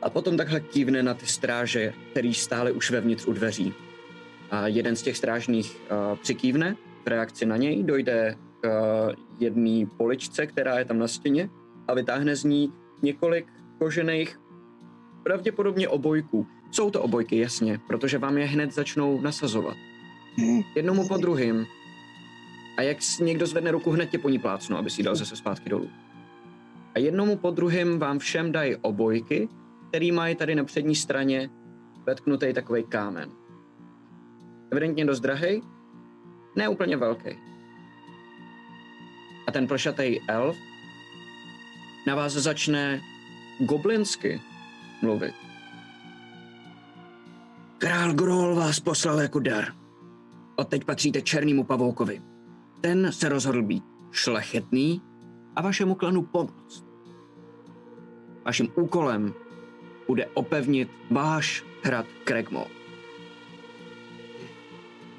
[0.01, 3.73] a potom takhle kývne na ty stráže, který stále už vevnitř u dveří.
[4.51, 6.75] A jeden z těch strážných uh, přikývne,
[7.10, 11.50] reakci na něj dojde k uh, jedné poličce, která je tam na stěně
[11.88, 14.39] a vytáhne z ní několik kožených,
[15.24, 16.48] pravděpodobně obojků.
[16.72, 19.78] Jsou to obojky, jasně, protože vám je hned začnou nasazovat.
[20.76, 21.65] Jednomu po druhým.
[22.78, 25.69] A jak někdo zvedne ruku, hned tě po ní plácnu, aby si dal zase zpátky
[25.69, 25.89] dolů.
[26.95, 29.50] A jednomu po druhým vám všem dají obojky,
[29.89, 31.50] který mají tady na přední straně
[32.06, 33.30] vetknutý takový kámen.
[34.72, 35.62] Evidentně dost drahý,
[36.55, 37.29] ne úplně velký.
[39.47, 40.57] A ten plešatý elf
[42.07, 43.01] na vás začne
[43.59, 44.41] goblinsky
[45.01, 45.33] mluvit.
[47.77, 49.73] Král Grol vás poslal jako dar.
[50.55, 52.21] Odteď patříte černému pavoukovi.
[52.81, 55.01] Ten se rozhodl být šlechetný
[55.55, 56.85] a vašemu klanu pomoct.
[58.45, 59.33] Vaším úkolem
[60.07, 62.78] bude opevnit váš hrad Kregmo.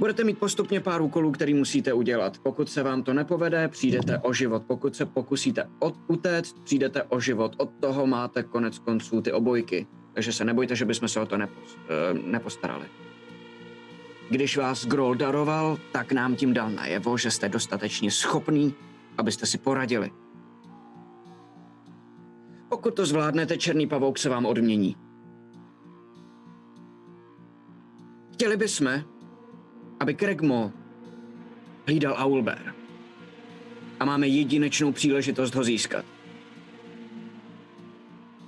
[0.00, 2.38] Budete mít postupně pár úkolů, který musíte udělat.
[2.38, 4.62] Pokud se vám to nepovede, přijdete o život.
[4.66, 7.54] Pokud se pokusíte od, utéct, přijdete o život.
[7.58, 9.86] Od toho máte konec konců ty obojky.
[10.12, 12.86] Takže se nebojte, že bychom se o to nepos, eh, nepostarali.
[14.30, 18.74] Když vás Grol daroval, tak nám tím dal najevo, že jste dostatečně schopný,
[19.18, 20.10] abyste si poradili.
[22.68, 24.96] Pokud to zvládnete, černý pavouk se vám odmění.
[28.32, 29.04] Chtěli bychom,
[30.00, 30.72] aby Kregmo
[31.86, 32.74] hlídal Aulber.
[34.00, 36.04] A máme jedinečnou příležitost ho získat.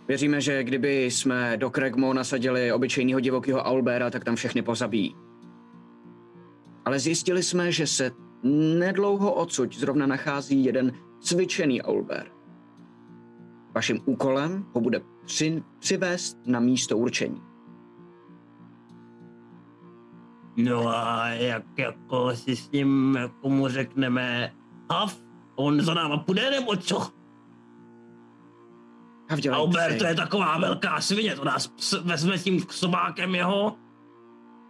[0.08, 5.14] Věříme, že kdyby jsme do Kregmo nasadili obyčejného divokého Aulbera, tak tam všechny pozabíjí.
[6.84, 8.10] Ale zjistili jsme, že se
[8.78, 12.30] nedlouho odsud zrovna nachází jeden cvičený Aulber.
[13.74, 17.51] Vaším úkolem ho bude při, přivést na místo určení.
[20.56, 24.54] No a jak jako si s ním jako mu řekneme
[24.90, 25.20] Hav,
[25.56, 27.22] on za náma půjde nebo co?
[29.30, 29.36] A
[29.98, 33.76] to je taková velká svině, to nás ps- vezme s tím sobákem jeho.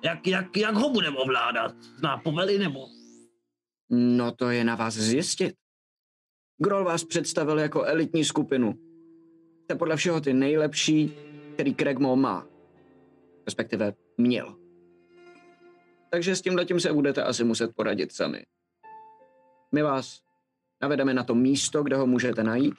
[0.04, 1.74] Jak, jak, jak ho budeme ovládat?
[1.98, 2.86] Zná povely nebo?
[3.90, 5.54] No to je na vás zjistit.
[6.58, 8.74] Grol vás představil jako elitní skupinu.
[9.64, 11.12] jste podle všeho ty nejlepší,
[11.54, 12.46] který Kregmo má.
[13.46, 14.61] Respektive měl.
[16.12, 18.46] Takže s tím letím se budete asi muset poradit sami.
[19.72, 20.20] My vás
[20.82, 22.74] navedeme na to místo, kde ho můžete najít.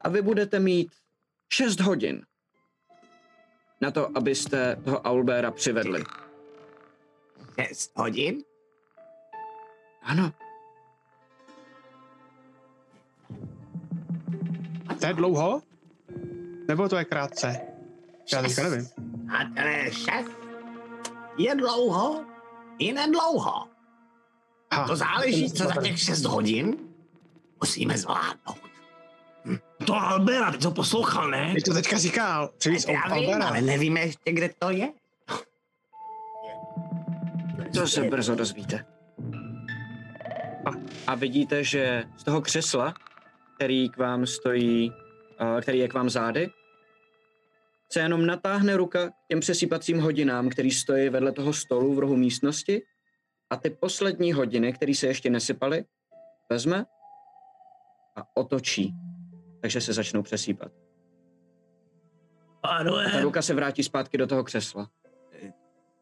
[0.00, 0.92] A vy budete mít
[1.52, 2.26] 6 hodin
[3.80, 6.04] na to, abyste toho Aulbera přivedli.
[7.60, 8.42] 6 hodin?
[10.02, 10.32] Ano,
[15.00, 15.62] To je dlouho?
[16.68, 17.60] Nebo to je krátce?
[18.32, 18.88] Já teďka nevím.
[19.30, 20.39] A to je 6?
[21.38, 22.24] Je dlouho?
[22.78, 23.66] I nedlouho.
[24.72, 26.76] Ha, To záleží, co za těch 6 hodin
[27.60, 28.70] musíme zvládnout.
[29.86, 31.50] To Albera, teď to poslouchal, ne?
[31.54, 32.50] Teď to teďka říkal.
[32.58, 34.92] Přivíc Já vím, ale nevíme ještě, kde to je.
[37.74, 38.84] to se brzo dozvíte.
[41.06, 42.94] A vidíte, že z toho křesla,
[43.56, 44.92] který k vám stojí,
[45.38, 46.50] a který je k vám zády,
[47.92, 52.16] se jenom natáhne ruka k těm přesýpacím hodinám, který stojí vedle toho stolu v rohu
[52.16, 52.82] místnosti
[53.50, 55.84] a ty poslední hodiny, které se ještě nesypaly,
[56.50, 56.84] vezme
[58.16, 58.94] a otočí.
[59.60, 60.72] Takže se začnou přesýpat.
[62.62, 64.90] A ta Pánové, ruka se vrátí zpátky do toho křesla.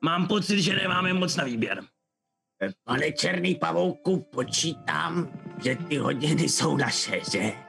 [0.05, 1.83] mám pocit, že nemáme moc na výběr.
[2.85, 5.33] Pane Černý pavouku, počítám,
[5.65, 7.68] že ty hodiny jsou naše, že?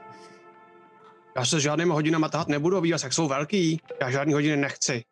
[1.35, 3.81] Já se s žádnýma hodinama tahat nebudu, ví vás, jak jsou velký.
[4.01, 5.03] Já žádný hodiny nechci.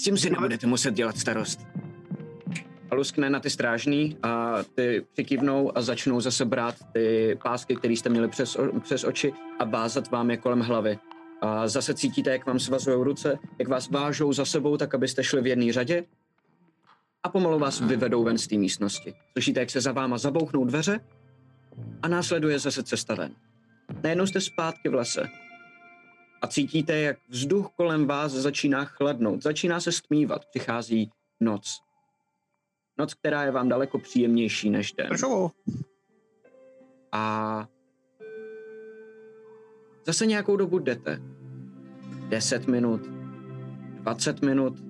[0.00, 1.60] S tím si nebudete muset dělat starost.
[2.90, 7.94] A luskne na ty strážný a ty přikývnou a začnou zase brát ty pásky, které
[7.94, 10.98] jste měli přes, přes oči a vázat vám je kolem hlavy.
[11.40, 15.42] A zase cítíte, jak vám svazují ruce, jak vás vážou za sebou, tak abyste šli
[15.42, 16.04] v jedné řadě.
[17.22, 19.14] A pomalu vás vyvedou ven z té místnosti.
[19.32, 21.00] Slyšíte, jak se za váma zabouchnou dveře
[22.02, 23.34] a následuje zase cesta ven.
[24.02, 25.28] Najednou jste zpátky v lese
[26.42, 31.80] a cítíte, jak vzduch kolem vás začíná chladnout, začíná se stmívat, přichází noc.
[32.98, 35.08] Noc, která je vám daleko příjemnější než den.
[35.08, 35.50] Pršovo.
[37.12, 37.66] A
[40.06, 41.22] zase nějakou dobu jdete.
[42.28, 44.85] 10 minut, 20 minut.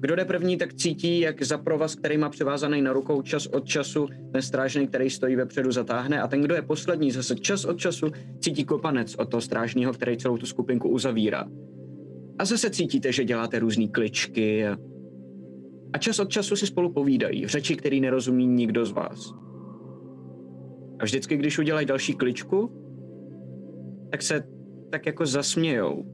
[0.00, 3.64] Kdo jde první, tak cítí, jak za provaz, který má převázaný na rukou čas od
[3.64, 6.22] času, ten strážný, který stojí vepředu, zatáhne.
[6.22, 8.06] A ten, kdo je poslední, zase čas od času
[8.40, 11.44] cítí kopanec od toho strážního, který celou tu skupinku uzavírá.
[12.38, 14.76] A zase cítíte, že děláte různé kličky a,
[15.92, 19.32] a čas od času si spolu povídají, řeči, který nerozumí nikdo z vás.
[20.98, 22.70] A vždycky, když udělají další kličku,
[24.10, 24.44] tak se
[24.90, 26.04] tak jako zasmějou.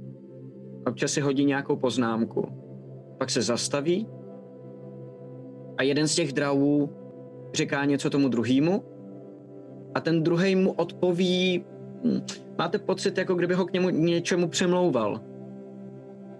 [0.87, 2.62] Občas si hodí nějakou poznámku.
[3.23, 4.07] Pak se zastaví
[5.79, 6.91] a jeden z těch dravů
[7.55, 8.85] říká něco tomu druhému
[9.95, 11.65] a ten druhý mu odpoví,
[12.05, 12.21] hm,
[12.59, 15.21] máte pocit, jako kdyby ho k němu něčemu přemlouval.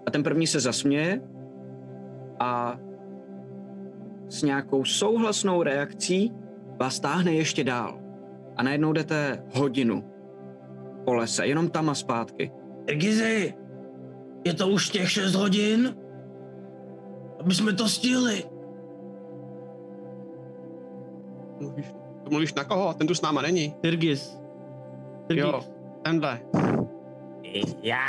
[0.05, 1.21] A ten první se zasměje
[2.39, 2.79] a
[4.29, 6.31] s nějakou souhlasnou reakcí
[6.79, 7.99] vás táhne ještě dál.
[8.55, 10.03] A najednou jdete hodinu
[11.05, 12.51] po lese, jenom tam a zpátky.
[12.85, 13.53] Gizi,
[14.45, 16.02] je to už těch 6 hodin?
[17.43, 18.43] Aby jsme to stihli.
[21.59, 21.85] Mluvíš,
[22.23, 22.93] to mluvíš na koho?
[22.93, 23.75] Ten tu s náma není.
[23.81, 24.37] Tyrgis.
[25.27, 25.45] Tyrgis.
[25.45, 25.61] Jo,
[26.01, 26.39] tenhle.
[27.81, 28.07] Já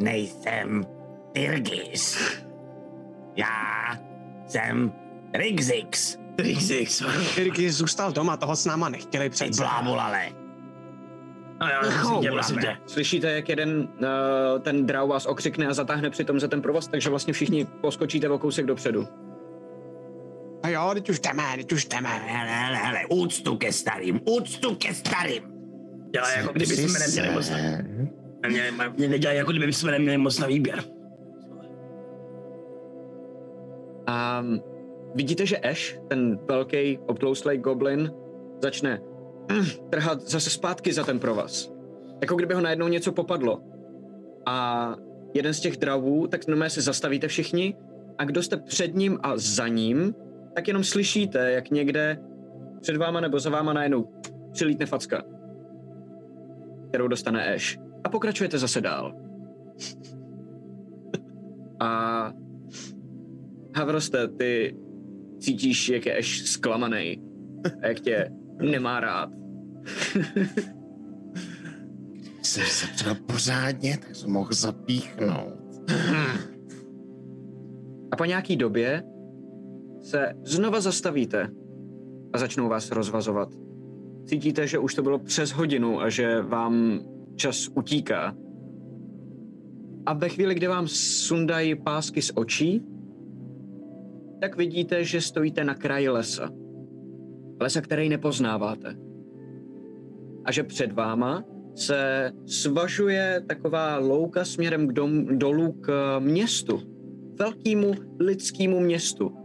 [0.00, 0.86] nejsem
[1.32, 2.18] Tyrgis.
[3.36, 3.50] Já
[4.46, 4.92] jsem
[5.34, 6.18] Rigzix.
[6.36, 7.02] Trixix.
[7.36, 9.62] Irky zůstal doma, toho s náma nechtěli přece.
[9.62, 10.43] blábolale.
[11.60, 12.76] Já tě, prosím tě.
[12.86, 17.10] Slyšíte, jak jeden uh, ten draw vás okřikne a zatáhne přitom za ten provaz, takže
[17.10, 19.06] vlastně všichni poskočíte o kousek dopředu.
[20.62, 22.08] A jo, teď už jdeme, teď už jdeme.
[22.08, 25.42] Hele, hele, hele, úctu ke starým, úctu ke starým.
[26.12, 27.58] Dělá jako kdyby jsme neměli moc na...
[28.96, 30.84] Mě nedělají jako kdyby jsme neměli moc na výběr.
[34.06, 34.58] A mm,
[35.14, 38.12] vidíte, že Ash, ten velký obtlouslej goblin,
[38.62, 39.00] začne
[39.90, 41.72] trhat zase zpátky za ten provaz.
[42.20, 43.60] Jako kdyby ho najednou něco popadlo.
[44.46, 44.96] A
[45.34, 47.76] jeden z těch dravů, tak normálně se zastavíte všichni
[48.18, 50.14] a kdo jste před ním a za ním,
[50.54, 52.18] tak jenom slyšíte, jak někde
[52.80, 54.12] před váma nebo za váma najednou
[54.52, 55.22] přilítne facka,
[56.88, 57.76] kterou dostane Ash.
[58.04, 59.14] A pokračujete zase dál.
[61.80, 62.32] A
[63.76, 64.76] Havroste, ty
[65.38, 67.22] cítíš, jak je Ash zklamaný
[67.82, 68.30] a jak tě
[68.62, 69.30] nemá rád.
[72.42, 75.54] Jsem se třeba pořádně, tak jsem mohl zapíchnout.
[78.12, 79.02] A po nějaký době
[80.02, 81.50] se znova zastavíte
[82.32, 83.48] a začnou vás rozvazovat.
[84.26, 87.00] cítíte, že už to bylo přes hodinu a že vám
[87.36, 88.36] čas utíká.
[90.06, 92.82] A ve chvíli, kdy vám sundají pásky z očí,
[94.40, 96.50] tak vidíte, že stojíte na kraji lesa.
[97.60, 98.96] Lesa, který nepoznáváte.
[100.44, 106.80] A že před váma se svažuje taková louka směrem k dom, dolů k městu.
[107.38, 109.36] Velkému lidskému městu,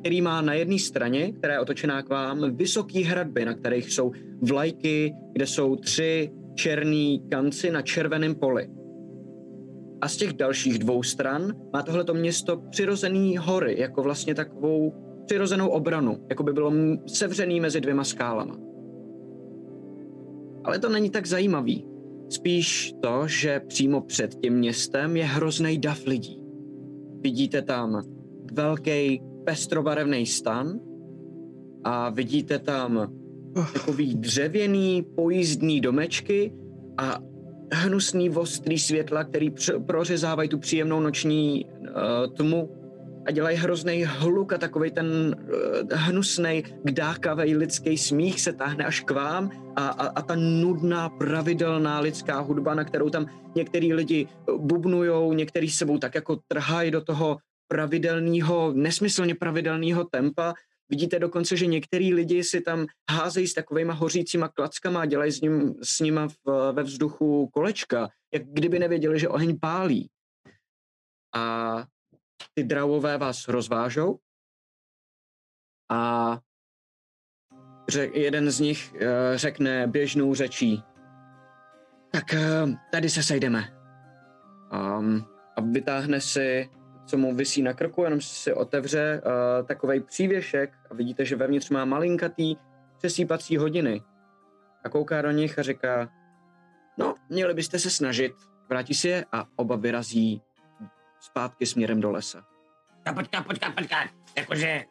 [0.00, 4.12] který má na jedné straně, která je otočená k vám, vysoký hradby, na kterých jsou
[4.42, 8.68] vlajky, kde jsou tři černý kanci na červeném poli.
[10.00, 15.68] A z těch dalších dvou stran má tohleto město přirozený hory, jako vlastně takovou přirozenou
[15.68, 16.72] obranu, jako by bylo
[17.06, 18.56] sevřený mezi dvěma skálama.
[20.64, 21.86] Ale to není tak zajímavý.
[22.28, 26.40] Spíš to, že přímo před tím městem je hrozný dav lidí.
[27.20, 28.02] Vidíte tam
[28.52, 30.80] velký pestrobarevný stan
[31.84, 33.12] a vidíte tam
[33.72, 36.52] takový dřevěný pojízdný domečky
[36.98, 37.18] a
[37.72, 42.70] hnusný ostrý světla, který pr- prořezávají tu příjemnou noční uh, tmu
[43.26, 49.00] a dělají hrozný hluk a takový ten uh, hnusný, kdákavý lidský smích se táhne až
[49.00, 54.28] k vám a, a, a ta nudná, pravidelná lidská hudba, na kterou tam některý lidi
[54.56, 60.54] bubnujou, některý sebou tak jako trhají do toho pravidelného, nesmyslně pravidelného tempa.
[60.88, 65.40] Vidíte dokonce, že některý lidi si tam házejí s takovýma hořícíma klackama a dělají s,
[65.40, 70.08] ním, s nima v, ve vzduchu kolečka, jak kdyby nevěděli, že oheň pálí.
[71.34, 71.84] A
[72.54, 74.18] ty dravové vás rozvážou
[75.90, 76.38] a
[77.88, 79.00] řek, jeden z nich uh,
[79.36, 80.84] řekne běžnou řečí
[82.12, 83.64] tak uh, tady se sejdeme.
[84.72, 85.24] Um,
[85.56, 86.70] a vytáhne si
[87.06, 91.70] co mu visí na krku, jenom si otevře uh, takový přívěšek a vidíte, že vevnitř
[91.70, 92.56] má malinkatý
[92.98, 94.02] přesýpací hodiny.
[94.84, 96.08] A kouká do nich a říká,
[96.98, 98.32] no, měli byste se snažit.
[98.68, 100.42] Vrátí si je a oba vyrazí
[101.22, 102.44] zpátky směrem do lesa.
[103.06, 104.08] A počkat, počkat, počkat.
[104.36, 104.84] Jakože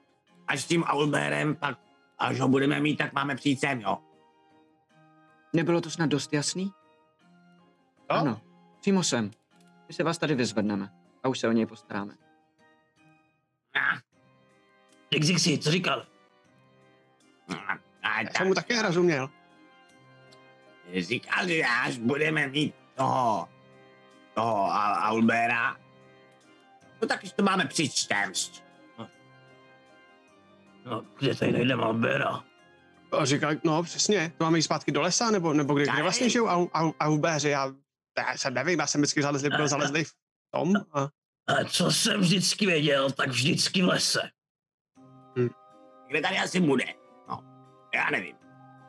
[0.48, 1.80] až s tím Aulbérem, pak
[2.20, 3.98] až ho budeme mít, tak máme přijít sem, jo?
[5.54, 6.74] Nebylo to snad dost jasný?
[8.12, 8.18] Jo?
[8.18, 8.42] Ano,
[8.80, 9.32] přímo sem.
[9.88, 10.90] My se vás tady vyzvedneme
[11.24, 12.14] a už se o něj postaráme.
[15.12, 16.06] Dixixi, co říkal?
[17.50, 19.30] A, a Já jsem mu také rozuměl.
[20.98, 23.50] Říkal, že až budeme mít toho,
[24.34, 25.78] toho Al- Aulbéra,
[27.02, 28.64] no tak už to máme přičtemst.
[30.86, 32.44] No, kde tady najdeme Albera?
[33.12, 36.30] A říkal, no přesně, to máme jít zpátky do lesa, nebo, nebo kde, kde vlastně
[36.30, 37.74] žijou au, au, aubéři, já,
[38.18, 40.12] já jsem nevím, já jsem vždycky zalezli, byl zalezli v
[40.54, 41.08] tom a
[41.48, 44.22] A co jsem vždycky věděl, tak vždycky v lese.
[46.10, 46.86] Kde tady asi bude?
[47.30, 47.44] No,
[47.96, 48.36] já nevím.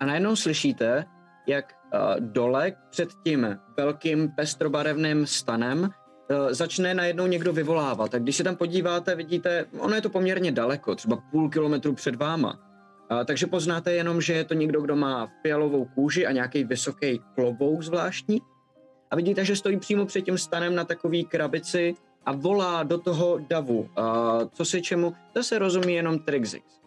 [0.00, 1.04] A najednou slyšíte,
[1.46, 5.90] jak uh, dole před tím velkým pestrobarevným stanem
[6.50, 8.10] začne najednou někdo vyvolávat.
[8.10, 12.14] Tak když se tam podíváte, vidíte, ono je to poměrně daleko, třeba půl kilometru před
[12.14, 12.58] váma.
[13.10, 17.20] Uh, takže poznáte jenom, že je to někdo, kdo má fialovou kůži a nějaký vysoký
[17.34, 18.40] klobouk zvláštní.
[19.10, 21.94] A vidíte, že stojí přímo před tím stanem na takový krabici
[22.26, 23.80] a volá do toho davu.
[23.80, 23.86] Uh,
[24.52, 25.14] co se čemu?
[25.32, 26.81] To se rozumí jenom Trixix.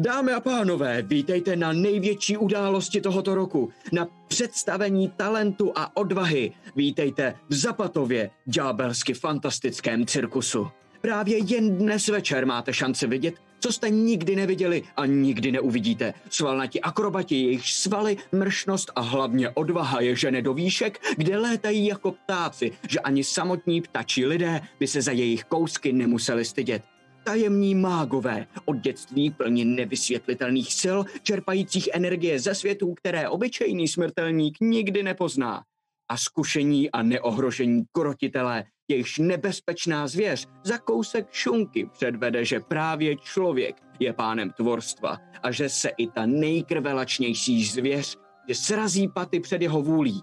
[0.00, 6.52] Dámy a pánové, vítejte na největší události tohoto roku, na představení talentu a odvahy.
[6.76, 10.68] Vítejte v Zapatově, ďábelsky fantastickém cirkusu.
[11.00, 16.14] Právě jen dnes večer máte šanci vidět, co jste nikdy neviděli a nikdy neuvidíte.
[16.30, 22.12] Svalnati akrobati, jejich svaly, mršnost a hlavně odvaha je žene do výšek, kde létají jako
[22.12, 26.82] ptáci, že ani samotní ptačí lidé by se za jejich kousky nemuseli stydět
[27.28, 35.02] tajemní mágové, od dětství plně nevysvětlitelných sil, čerpajících energie ze světů, které obyčejný smrtelník nikdy
[35.02, 35.62] nepozná.
[36.10, 43.76] A zkušení a neohrožení krotitelé, jejichž nebezpečná zvěř za kousek šunky předvede, že právě člověk
[44.00, 48.16] je pánem tvorstva a že se i ta nejkrvelačnější zvěř,
[48.48, 50.20] že srazí paty před jeho vůlí.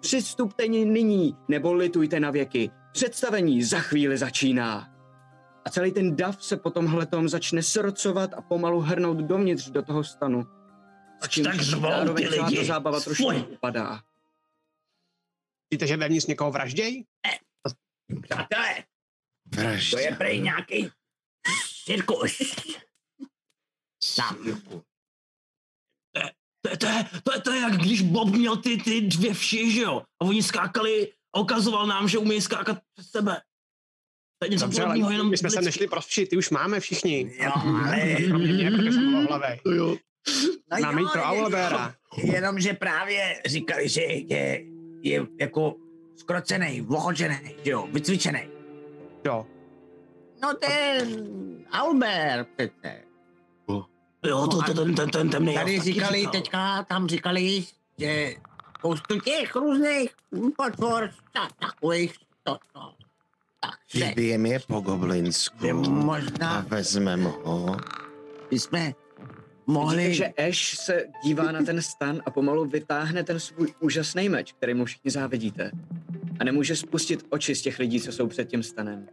[0.00, 2.70] Přistupte nyní, nebo litujte na věky.
[2.92, 4.95] Představení za chvíli začíná.
[5.66, 10.04] A celý ten dav se po tomhletom začne srocovat a pomalu hrnout dovnitř do toho
[10.04, 10.42] stanu.
[11.20, 12.64] S Ač čímž tak zvou ty lidi.
[12.64, 14.02] zábava trošku upadá.
[15.70, 17.04] víte, že vevnitř někoho vraždějí?
[18.22, 18.84] Přátelé,
[19.90, 20.90] to je prej nějaký
[21.84, 22.38] cirkus.
[24.04, 24.36] Sám.
[26.62, 29.34] To, je- to, je, to, je, to je jak když Bob měl ty, ty dvě
[29.34, 30.00] vši, že jo?
[30.22, 33.40] A oni skákali a ukazoval nám, že umí skákat přes sebe.
[34.38, 35.64] To je něco Dobře, ale podobného, jenom my jsme lidský.
[35.64, 37.32] nešli pro vši, ty už máme všichni.
[37.40, 37.52] Jo,
[37.86, 39.60] ale Kromě mě, protože jsem hlavej.
[39.64, 39.96] To jo.
[40.72, 41.94] No Máme jít pro je- Owlbeara.
[42.16, 44.62] Jenomže právě říkali, že je,
[45.02, 45.74] je jako
[46.16, 46.86] skrocený,
[47.64, 48.40] že jo, vycvičený.
[49.24, 49.46] Jo.
[50.42, 51.16] No ten
[51.70, 53.02] Albert přece.
[54.26, 55.54] Jo, to, to ten, ten, ten temný.
[55.54, 56.32] Tady říkali, říkal.
[56.32, 57.64] teďka tam říkali,
[57.98, 58.34] že
[58.78, 60.10] spoustu těch různých
[60.56, 62.80] potvor, ta- takových, to, to.
[63.92, 67.76] Takže Vybijem je po goblinsku a možná vezmem ho.
[68.50, 68.94] bychom Mohli...
[69.66, 70.14] mohli...
[70.14, 74.74] že Ash se dívá na ten stan a pomalu vytáhne ten svůj úžasný meč, který
[74.74, 75.70] mu všichni závidíte.
[76.40, 79.08] A nemůže spustit oči z těch lidí, co jsou před tím stanem.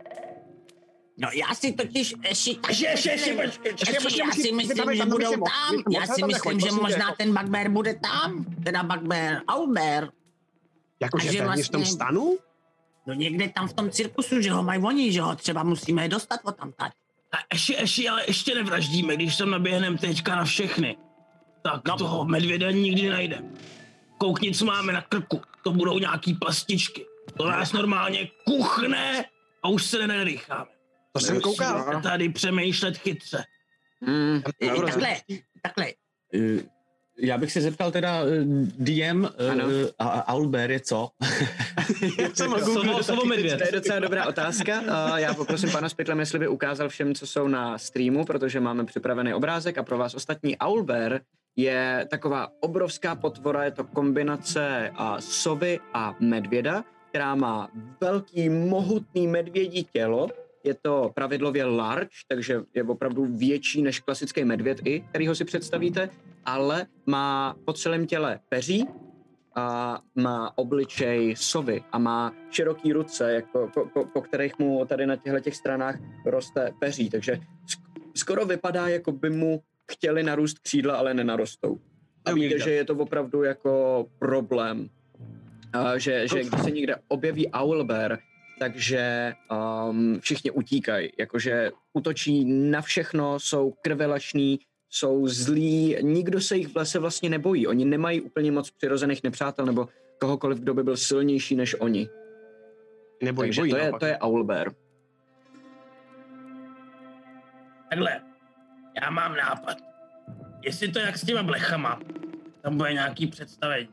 [1.17, 2.51] No já si totiž ještě...
[2.69, 3.73] Ještě, ještě, ještě, Ještě, počkej,
[4.03, 5.75] počkej, já si myslím, že budou ještě tam.
[5.75, 8.45] ještě Já si myslím, že možná ten bugbear bude tam.
[8.63, 10.09] Teda bugbear, owlbear.
[10.99, 12.37] Jakože pevně v tom vlastně- stanu?
[13.07, 16.09] No někde tam v tom cirkusu, že ho mají oni, že ho třeba musíme je
[16.09, 16.91] dostat o tam tady.
[17.31, 20.97] A ještě, ještě, ale ještě nevraždíme, když sem naběhneme teďka na všechny.
[21.63, 21.97] Tak no.
[21.97, 23.49] toho medvěda nikdy najdeme.
[24.17, 25.41] Koukni, co máme na krku.
[25.63, 27.05] To budou nějaký pastičky.
[27.37, 29.25] To nás normálně kuchne
[29.63, 30.69] a už se nenadýcháme.
[31.11, 32.01] To jsem koukal.
[32.01, 33.43] Tady přemýšlet chytře.
[34.01, 35.15] Mm, I, i takhle,
[35.61, 35.93] takhle.
[37.21, 38.43] Eh, Já bych se zeptal teda eh,
[38.77, 39.65] DM Ano.
[39.65, 41.09] uh, a Owlbear je co?
[42.33, 43.57] Slovo, slovo medvěd.
[43.59, 44.81] To je docela dobrá otázka.
[44.81, 48.85] Uh, já poprosím pana Spitlem, jestli by ukázal všem, co jsou na streamu, protože máme
[48.85, 51.19] připravený obrázek a pro vás ostatní Owlbear
[51.55, 57.69] je taková obrovská potvora, je to kombinace uh, sovy a medvěda, která má
[58.01, 60.27] velký, mohutný medvědí tělo.
[60.63, 66.09] Je to pravidlově large, takže je opravdu větší než klasický medvěd i, kterýho si představíte,
[66.45, 68.87] ale má po celém těle peří,
[69.55, 75.05] a má obličej sovy a má široký ruce, jako, po, po, po kterých mu tady
[75.05, 80.59] na těchto těch stranách roste peří, takže sk- skoro vypadá, jako by mu chtěli narůst
[80.59, 81.79] křídla, ale nenarostou.
[82.25, 84.89] A víte, že je to opravdu jako problém,
[85.73, 88.19] a že, že když se někde objeví owlbear,
[88.59, 89.33] takže
[89.89, 94.59] um, všichni utíkají, jakože útočí na všechno, jsou krvelační,
[94.93, 97.67] jsou zlí, nikdo se jich v lese vlastně nebojí.
[97.67, 99.89] Oni nemají úplně moc přirozených nepřátel nebo
[100.19, 102.09] kohokoliv, kdo by byl silnější než oni.
[103.23, 103.99] Nebo Takže bojí, to je, naopak.
[103.99, 104.71] to je Owlbear.
[107.89, 108.21] Takhle,
[109.03, 109.77] já mám nápad.
[110.61, 111.99] Jestli to jak s těma blechama,
[112.61, 113.89] tam bude nějaký představení.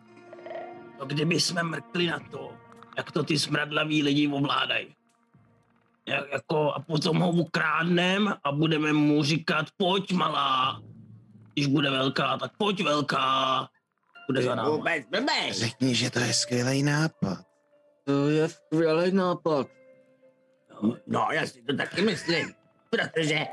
[0.98, 2.52] To kdyby jsme mrkli na to,
[2.96, 4.94] jak to ty smradlaví lidi ovládají.
[6.10, 10.82] Jak, jako, a potom ho ukrádnem a budeme mu říkat, pojď malá.
[11.52, 13.68] Když bude velká, tak pojď velká.
[14.26, 14.68] Bude za náma.
[14.68, 15.52] Vůbec blbej.
[15.52, 17.38] Řekni, že to je skvělý nápad.
[18.04, 19.66] To je skvělý nápad.
[21.06, 22.54] No, já si to taky myslím.
[22.90, 23.46] Protože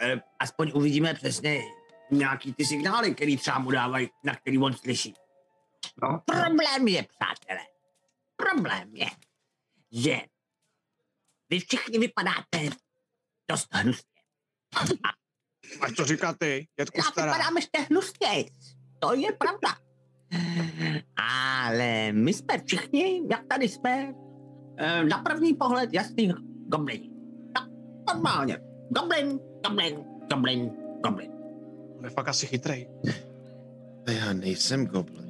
[0.00, 1.60] eh, aspoň uvidíme přesně
[2.10, 5.14] nějaký ty signály, který třeba mu dávají, na který on slyší.
[6.02, 6.22] No.
[6.24, 7.60] Problém je, přátelé,
[8.36, 9.06] problém je,
[9.92, 10.20] že
[11.50, 12.76] vy všichni vypadáte
[13.50, 14.20] dost hnusně.
[15.80, 17.32] Máš to říkat ty, dětku Já stará.
[17.32, 18.50] vypadám ještě hnusněji.
[18.98, 19.68] To je pravda.
[21.16, 24.14] Ale my jsme všichni, jak tady jsme,
[24.78, 26.32] eh, na první pohled jasný
[26.68, 27.10] goblini.
[27.54, 27.68] No,
[28.14, 28.58] normálně.
[28.90, 30.70] Goblin, goblin, goblin,
[31.04, 31.32] goblin.
[31.98, 32.88] On je fakt asi chytrej.
[34.10, 35.28] Já nejsem goblin.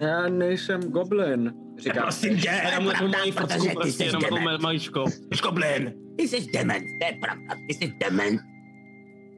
[0.00, 2.02] Já nejsem goblin, říká.
[2.02, 4.62] Prosím tě, jenom na tu moji Protože fotku, ty prostě jsi dement.
[4.62, 5.04] maličkou.
[5.34, 5.94] Škoblin.
[6.16, 8.40] Ty jsi dement, to je pravda, ty jsi dement.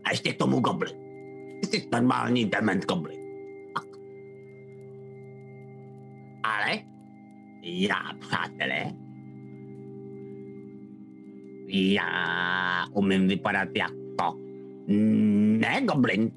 [0.05, 0.93] A ještě k tomu goblin.
[1.61, 3.20] Ty jsi normální dement goblin.
[6.43, 6.78] Ale
[7.62, 8.93] já, přátelé,
[11.68, 14.38] já umím vypadat jako
[14.86, 16.30] ne goblin,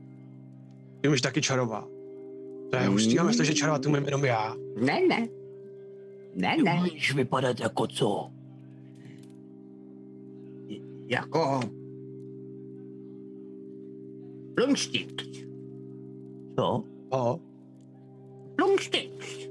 [1.01, 1.87] Ty umíš taky čarová.
[2.71, 4.55] To je hustý, a myslím, že čarovat umím jenom já.
[4.85, 5.27] ne, ne.
[6.35, 8.31] Ne, ne, Můžeš vypadat jako co?
[11.07, 11.59] jako
[14.55, 15.39] Plumsticks.
[16.59, 16.83] Co?
[17.09, 17.39] O,
[18.55, 19.47] Plumsticks.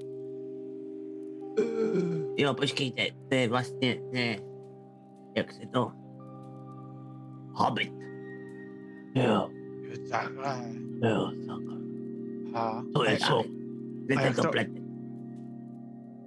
[2.37, 4.39] Jo, počkejte, to je vlastně, ne,
[5.37, 5.93] jak se to,
[7.53, 7.93] Hobbit.
[9.15, 9.51] Jo,
[9.83, 10.73] je takhle.
[11.11, 11.77] jo, takhle.
[12.55, 12.85] Aha.
[12.95, 13.41] To je co?
[14.19, 14.82] A to to- plete.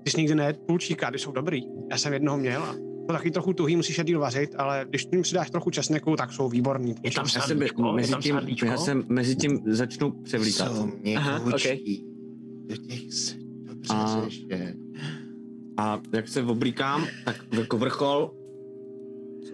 [0.06, 1.62] Ty jsi nikdy nejedl půlčíka, ty jsou dobrý.
[1.92, 2.74] Já jsem jednoho měl a
[3.08, 6.32] to taky trochu tuhý, musíš je díl vařit, ale když tím přidáš trochu česneku, tak
[6.32, 6.96] jsou výborný.
[7.04, 7.62] Je tam Já jsem?
[7.62, 8.66] Je mezi tam tím, sádlíčko?
[8.66, 10.76] já jsem mezi tím začnu převlíkat.
[10.78, 12.06] Co mě Aha, hučí.
[12.66, 14.76] Do těch se dobře A- řeše.
[15.78, 18.34] A jak se oblíkám, tak jako vrchol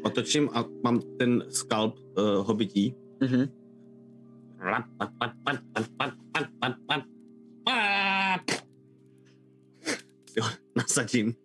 [0.03, 2.95] otočím a mám ten skalp uh, hobití.
[3.21, 3.47] Mhm.
[10.37, 11.35] Jo, nasadím.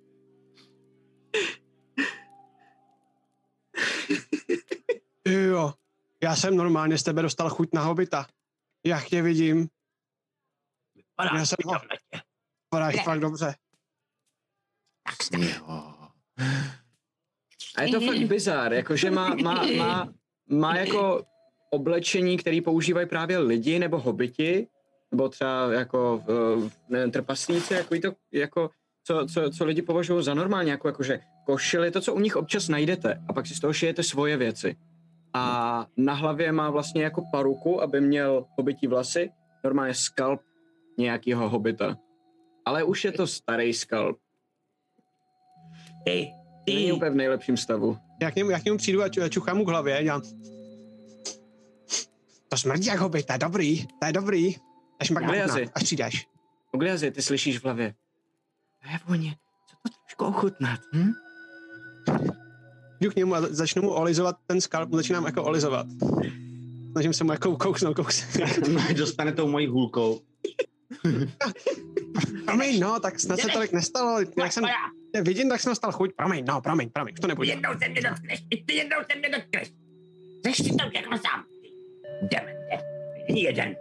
[5.28, 5.72] Jo,
[6.22, 8.26] já jsem normálně z tebe dostal chuť na hobita.
[8.86, 9.68] Jak tě vidím,
[10.96, 12.20] Vypadá Já jsem ho- tě.
[12.64, 13.54] vypadáš fakt dobře.
[15.38, 15.94] Jo.
[17.76, 20.12] A je to fakt bizar, jakože má, má, má,
[20.50, 21.24] má jako
[21.70, 24.68] oblečení, který používají právě lidi nebo hobiti,
[25.12, 26.24] nebo třeba jako
[26.56, 28.70] uh, nevím, trpaslíci, jako, to, jako
[29.04, 32.68] co, co, co lidi považují za normální, jako, jakože košily, to, co u nich občas
[32.68, 34.76] najdete, a pak si z toho šijete svoje věci.
[35.34, 39.30] A na hlavě má vlastně jako paruku, aby měl hobití vlasy,
[39.64, 40.40] normálně skalp
[40.98, 41.96] nějakého hobita.
[42.64, 44.18] Ale už je to starý skalp,
[46.04, 46.32] Ty,
[46.66, 47.98] není ty, úplně v nejlepším stavu.
[48.22, 50.22] Já k němu, já k němu přijdu a ču- čuchám mu k hlavě, dělám...
[52.48, 54.54] To smrdí jak hobit, to je dobrý, to je dobrý.
[55.00, 55.70] Až pak jazyk.
[55.74, 56.26] až přijdeš.
[56.72, 57.94] Ogliazy, ty slyšíš v hlavě.
[58.82, 59.36] To je vůně,
[59.70, 61.12] co to trošku ochutnat, hm?
[63.00, 65.86] Jdu k němu a za- začnu mu olizovat ten skalp, začínám jako olizovat.
[66.92, 68.58] Snažím se mu jako kousnout, kousnout.
[68.96, 70.20] Dostane tou mojí hůlkou.
[72.44, 74.20] Promiň, no, tak snad se tolik nestalo.
[74.38, 74.64] Jak jsem
[75.14, 76.10] tě vidím, tak jsem dostal chuť.
[76.16, 77.48] Promiň, no, promiň, promiň, už to nebude.
[77.48, 79.72] jednou se mě dotkneš, ty jednou se mě dotkneš.
[80.44, 81.44] Řeš si to všechno sám.
[83.28, 83.76] Není jeden.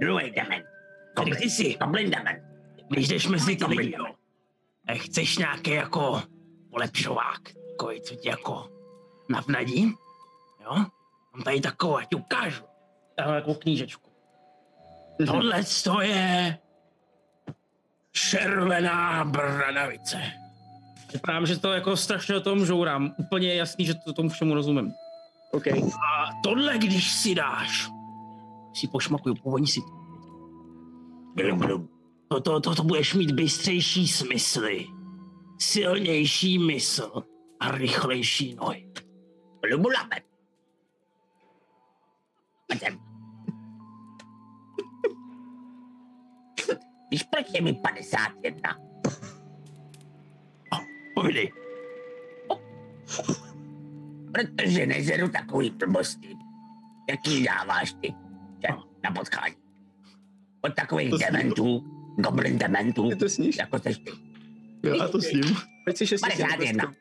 [0.00, 0.64] Druhý dement.
[1.16, 1.76] Kolik ty jsi?
[1.80, 2.42] Goblin dement.
[2.88, 4.04] Když jdeš mezi ty lidi, jo.
[4.88, 6.22] A chceš nějaký jako
[6.70, 7.40] polepšovák,
[7.70, 8.68] takový, co ti jako
[9.30, 9.94] navnadí,
[10.64, 10.74] jo?
[11.34, 12.64] Mám tady takovou, ať ukážu.
[13.16, 14.10] Tahle jako knížečku.
[15.26, 16.58] Tohle to je
[18.12, 20.22] červená bradavice.
[21.12, 23.14] Vypadám, že to jako strašně o tom žourám.
[23.18, 24.92] Úplně je jasný, že to tomu všemu rozumím.
[25.52, 25.66] OK.
[25.66, 27.88] A tohle, když si dáš,
[28.76, 29.96] si pošmakuju, povoní si to.
[32.28, 34.86] To, to, to, budeš mít bystřejší smysly,
[35.58, 37.22] silnější mysl
[37.60, 38.92] a rychlejší nohy.
[39.60, 40.16] Blubulabe.
[47.10, 48.76] Víš, proč je mi 51?
[51.14, 51.52] Povídej.
[54.32, 56.36] Protože nežeru takový blbosti.
[57.10, 58.14] Jaký dáváš ty
[59.06, 59.54] na potkání?
[60.60, 61.84] Od takových dementů,
[62.18, 63.56] goblin dementů, Ty to sníš?
[63.56, 64.10] jako seš ty.
[64.98, 65.56] Já to s ním.
[65.84, 66.94] Pojď si šestý 51.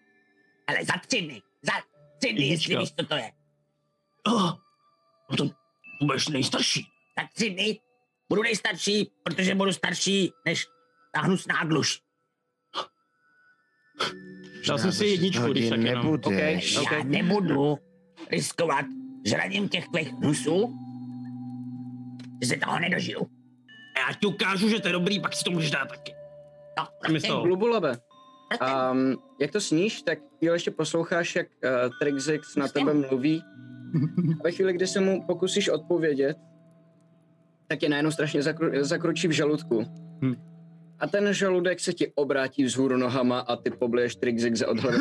[0.67, 1.41] Ale za tři dny.
[1.61, 1.71] Za
[2.19, 3.31] tři dny, jestli víš, co to je.
[4.27, 4.53] Oh,
[5.31, 5.49] no to
[5.99, 6.81] to budeš nejstarší.
[7.19, 7.79] Za tři dny
[8.29, 10.65] budu nejstarší, protože budu starší než
[11.13, 12.01] ta hnusná gluš.
[14.67, 16.05] Dal jsem si jedničku, když tak jenom.
[16.05, 16.59] nebude.
[16.77, 16.91] Ok.
[16.91, 17.77] Já nebudu
[18.31, 18.85] riskovat
[19.25, 20.77] žraním těch tvých hnusů,
[22.41, 23.21] že se toho nedožiju.
[23.95, 26.13] A já ti ukážu, že to je dobrý, pak si to můžeš dát taky.
[26.77, 27.13] No, prostě.
[27.13, 27.41] Myslel.
[27.41, 27.97] Glubulabe.
[28.91, 31.69] Um, jak to sníš, tak chvíli ještě posloucháš, jak uh,
[31.99, 33.43] Trixix na tebe mluví.
[34.39, 36.37] A ve chvíli, kdy se mu pokusíš odpovědět,
[37.67, 39.83] tak je najednou strašně zakru, zakručí v žaludku.
[40.21, 40.35] Hm.
[40.99, 44.97] A ten žaludek se ti obrátí vzhůru nohama a ty pobliješ Trixixe od hlavy.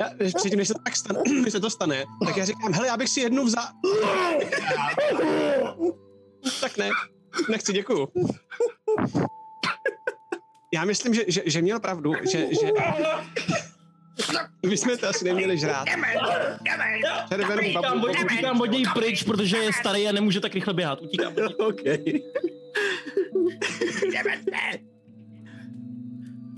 [0.00, 2.72] Já, než- předtím, než se, to tak stane, než se to stane, tak já říkám,
[2.72, 3.64] hele, já bych si jednu vzal.
[6.60, 6.90] tak ne,
[7.48, 8.08] nechci, děkuju.
[10.74, 12.66] Já myslím, že, že, že měl pravdu, že, že
[14.66, 15.84] my jsme to asi neměli žrát.
[17.28, 20.74] Červenou Utíkám, babu, od, utíkám od něj pryč, protože je starý a nemůže tak rychle
[20.74, 21.02] běhat.
[21.02, 21.32] Utíkám.
[21.58, 22.22] od něj.
[24.18, 24.97] OK.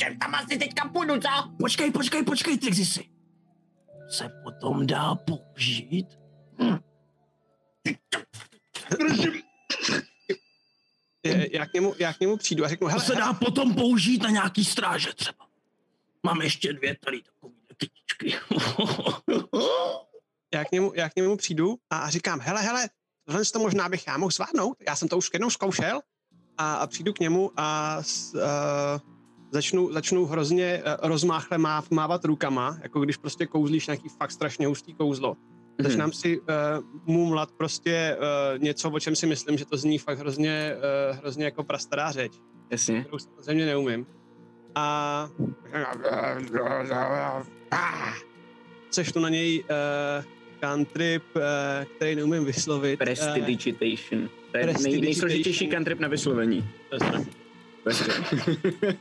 [0.00, 1.28] Čem tam asi teďka půjdu, co?
[1.58, 3.10] Počkej, počkej, počkej, Trixisi.
[4.08, 6.06] Se potom dá použít?
[11.22, 13.74] Je- já, k němu, já k němu přijdu a řeknu, To hele, se dá potom
[13.74, 15.46] použít na nějaký stráže třeba.
[16.22, 18.34] Mám ještě dvě tady takové kytičky.
[20.54, 22.88] já k, němu, já k němu přijdu a říkám, hele, hele,
[23.24, 24.76] tohle to možná bych já mohl zvládnout.
[24.86, 26.00] Já jsem to už jednou zkoušel
[26.58, 29.19] a, a přijdu k němu a s, uh,
[29.50, 34.66] začnu, začnu hrozně uh, rozmáchle máv, mávat rukama, jako když prostě kouzlíš nějaký fakt strašně
[34.66, 35.36] hustý kouzlo.
[35.78, 36.44] Začínám si uh,
[37.04, 41.44] mumlat prostě uh, něco, o čem si myslím, že to zní fakt hrozně, uh, hrozně
[41.44, 42.32] jako prastará řeč,
[42.70, 43.00] Jasně.
[43.00, 44.06] kterou samozřejmě neumím.
[44.74, 45.28] A
[48.90, 50.24] seštu na něj uh,
[50.60, 51.42] cantrip, uh,
[51.96, 53.00] který neumím vyslovit.
[53.00, 54.28] Uh, Prestidigitation.
[54.52, 56.70] To je nej, nejsložitější cantrip na vyslovení.
[57.82, 58.96] To je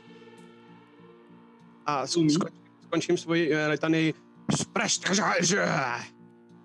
[1.98, 2.40] a skončím,
[2.82, 4.14] skončím svoji uh, litany
[4.56, 5.64] Spreštěže!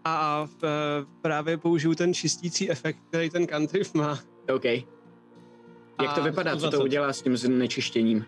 [0.04, 4.20] A v, právě použiju ten čistící efekt, který ten kantriv má.
[4.54, 4.66] OK.
[4.66, 6.84] Jak to A vypadá, co to 120.
[6.84, 8.26] udělá s tím znečištěním?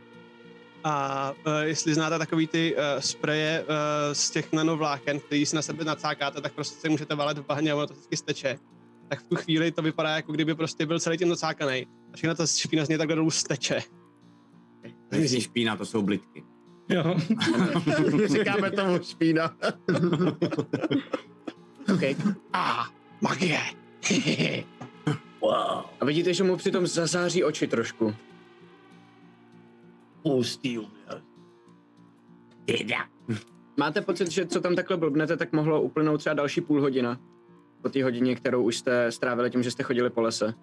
[0.84, 3.68] A uh, jestli znáte takový ty uh, spreje uh,
[4.14, 7.72] z těch nanovláken, který si na sebe nacákáte, tak prostě se můžete valet v bahně
[7.72, 8.60] a ono to vždycky steče.
[9.08, 11.88] Tak v tu chvíli to vypadá, jako kdyby prostě byl celý tím nacákaný.
[12.14, 13.84] A všechna ta špína z něj takhle dolů steče.
[15.10, 16.44] To není špína, to jsou blitky.
[16.90, 17.16] Jo.
[18.26, 19.56] Říkáme tomu špína.
[21.94, 22.02] OK.
[22.54, 22.86] A
[23.22, 23.60] magie!
[25.42, 25.84] Wow.
[26.00, 28.16] A vidíte, že mu přitom zazáří oči trošku.
[30.24, 31.22] Pustý uměl.
[32.66, 32.98] Teda.
[33.78, 37.20] Máte pocit, že co tam takhle blbnete, tak mohlo uplynout třeba další půl hodina?
[37.82, 40.54] Po té hodině, kterou už jste strávili tím, že jste chodili po lese.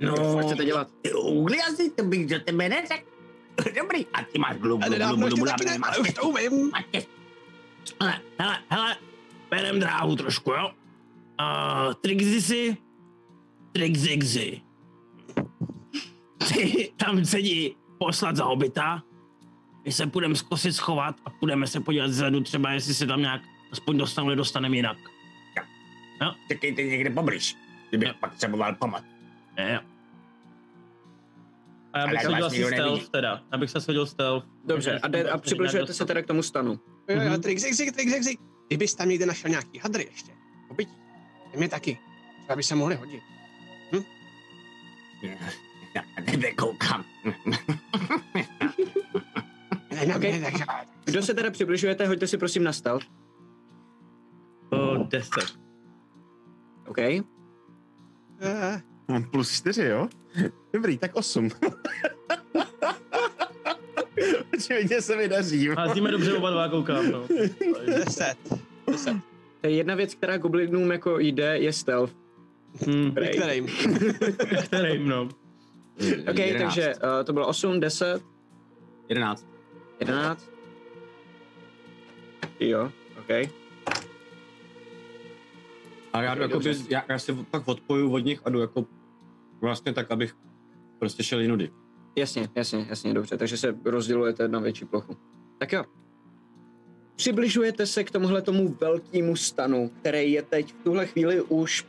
[0.00, 0.88] No, Co chcete dělat?
[1.22, 3.11] Ugly asi, to bych do tebe neřekl.
[3.56, 5.46] Dobrý, a ty máš glu, glu, glu, glu, glu,
[5.78, 6.70] máš ale už to umím.
[8.00, 8.96] hele, hele, hele,
[9.50, 10.70] berem dráhu trošku, jo?
[11.38, 12.76] A Trixy si,
[13.72, 14.60] Trixixy.
[16.48, 19.02] Ty tam sedí poslat za hobita,
[19.84, 23.42] my se půjdeme zkusit schovat a půjdeme se podívat zezadu třeba, jestli se tam nějak
[23.72, 24.96] aspoň dostanu, nedostaneme jinak.
[26.48, 27.56] Čekejte někde poblíž,
[27.88, 28.14] kdybych Jo.
[28.20, 29.02] pak potřeboval pomoc.
[29.58, 29.91] Je, jo.
[31.92, 33.06] A já bych se hodil asi stealth nevidí.
[33.10, 33.42] teda.
[33.52, 34.46] Já bych se hodil stealth.
[34.64, 36.80] Dobře, a, jde, a přibližujete se teda k tomu stanu.
[37.08, 37.40] Jo, jo, Mhm.
[37.42, 38.40] trik, zik, zik, trik, zik, zik.
[38.68, 40.32] Kdybys tam někde našel nějaký hadry ještě,
[40.70, 40.92] obytí,
[41.52, 41.98] ty mě taky.
[42.44, 43.22] Třeba by se mohli hodit.
[45.94, 47.04] Já na tebe koukám.
[49.90, 50.64] Ne, takže...
[51.04, 53.04] Kdo se teda přibližujete, hoďte si prosím na stealth.
[54.70, 55.30] O, 10.
[56.86, 56.98] OK.
[56.98, 60.08] Eh, Mám plus čtyři, jo?
[60.72, 61.48] Dobrý, tak osm.
[64.54, 65.68] Očividně se mi daří.
[65.68, 67.26] Házíme dobře oba dva, koukám, no.
[67.86, 68.36] Deset.
[68.90, 69.16] Deset.
[69.60, 72.12] To je jedna věc, která goblinům jako jde, je stealth.
[72.86, 73.36] Hm, Prej.
[73.36, 73.66] Kterým?
[74.64, 75.28] kterým, no.
[76.30, 78.22] OK, takže uh, to bylo 8, 10,
[79.08, 79.46] 11.
[80.00, 80.50] 11.
[82.60, 83.61] Jo, OK.
[86.12, 86.74] A já, jdu jako, Dobře.
[86.88, 88.86] já, já se pak odpoju od nich a jdu jako
[89.60, 90.36] vlastně tak, abych
[90.98, 91.70] prostě šel jinudy.
[92.16, 95.16] Jasně, jasně, jasně, dobře, takže se rozdělujete na větší plochu.
[95.58, 95.84] Tak jo.
[97.16, 101.86] Přibližujete se k tomuhle tomu velkému stanu, který je teď v tuhle chvíli už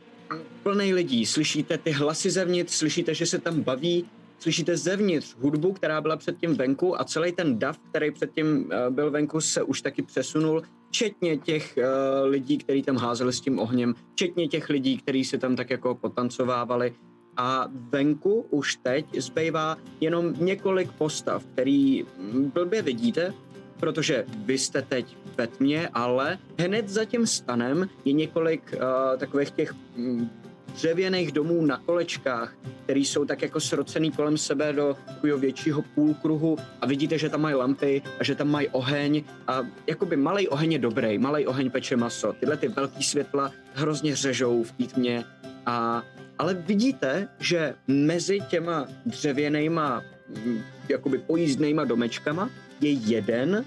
[0.62, 1.26] plný lidí.
[1.26, 4.04] Slyšíte ty hlasy zevnitř, slyšíte, že se tam baví,
[4.38, 9.10] slyšíte zevnitř hudbu, která byla předtím venku a celý ten dav, který předtím eh, byl
[9.10, 10.62] venku, se už taky přesunul,
[10.94, 11.86] včetně těch eh,
[12.24, 15.94] lidí, kteří tam házeli s tím ohněm, včetně těch lidí, kteří si tam tak jako
[15.94, 16.94] potancovávali.
[17.36, 23.34] A venku už teď zbývá jenom několik postav, který mm, blbě vidíte,
[23.80, 29.50] protože vy jste teď ve tmě, ale hned za tím stanem je několik uh, takových
[29.50, 30.30] těch mm,
[30.74, 32.54] dřevěných domů na kolečkách,
[32.84, 37.40] které jsou tak jako srocený kolem sebe do takového většího půlkruhu a vidíte, že tam
[37.40, 41.70] mají lampy a že tam mají oheň a jakoby malý oheň je dobrý, malý oheň
[41.70, 42.32] peče maso.
[42.32, 45.24] Tyhle ty velký světla hrozně řežou v tmě
[45.66, 46.02] a
[46.38, 50.02] ale vidíte, že mezi těma dřevěnejma
[50.44, 52.50] mm, jakoby pojízdnejma domečkama
[52.80, 53.64] je jeden,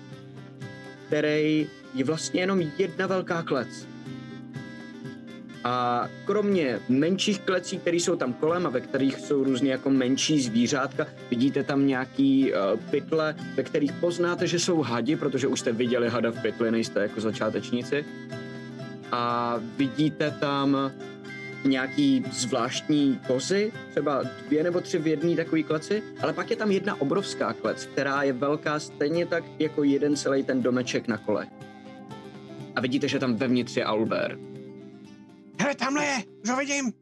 [1.08, 3.88] který je vlastně jenom jedna velká klec.
[5.68, 10.42] A kromě menších klecí, které jsou tam kolem a ve kterých jsou různě jako menší
[10.42, 15.72] zvířátka, vidíte tam nějaký uh, pytle, ve kterých poznáte, že jsou hadi, protože už jste
[15.72, 18.06] viděli hada v pytli, nejste jako začátečníci.
[19.12, 20.92] A vidíte tam
[21.66, 26.72] nějaký zvláštní kozy, třeba dvě nebo tři v jedné takové kleci, ale pak je tam
[26.72, 31.48] jedna obrovská klec, která je velká stejně tak jako jeden celý ten domeček na kole.
[32.76, 34.57] A vidíte, že tam vevnitř je Albert.
[35.60, 36.94] Hele, tamhle je, už ho vidím.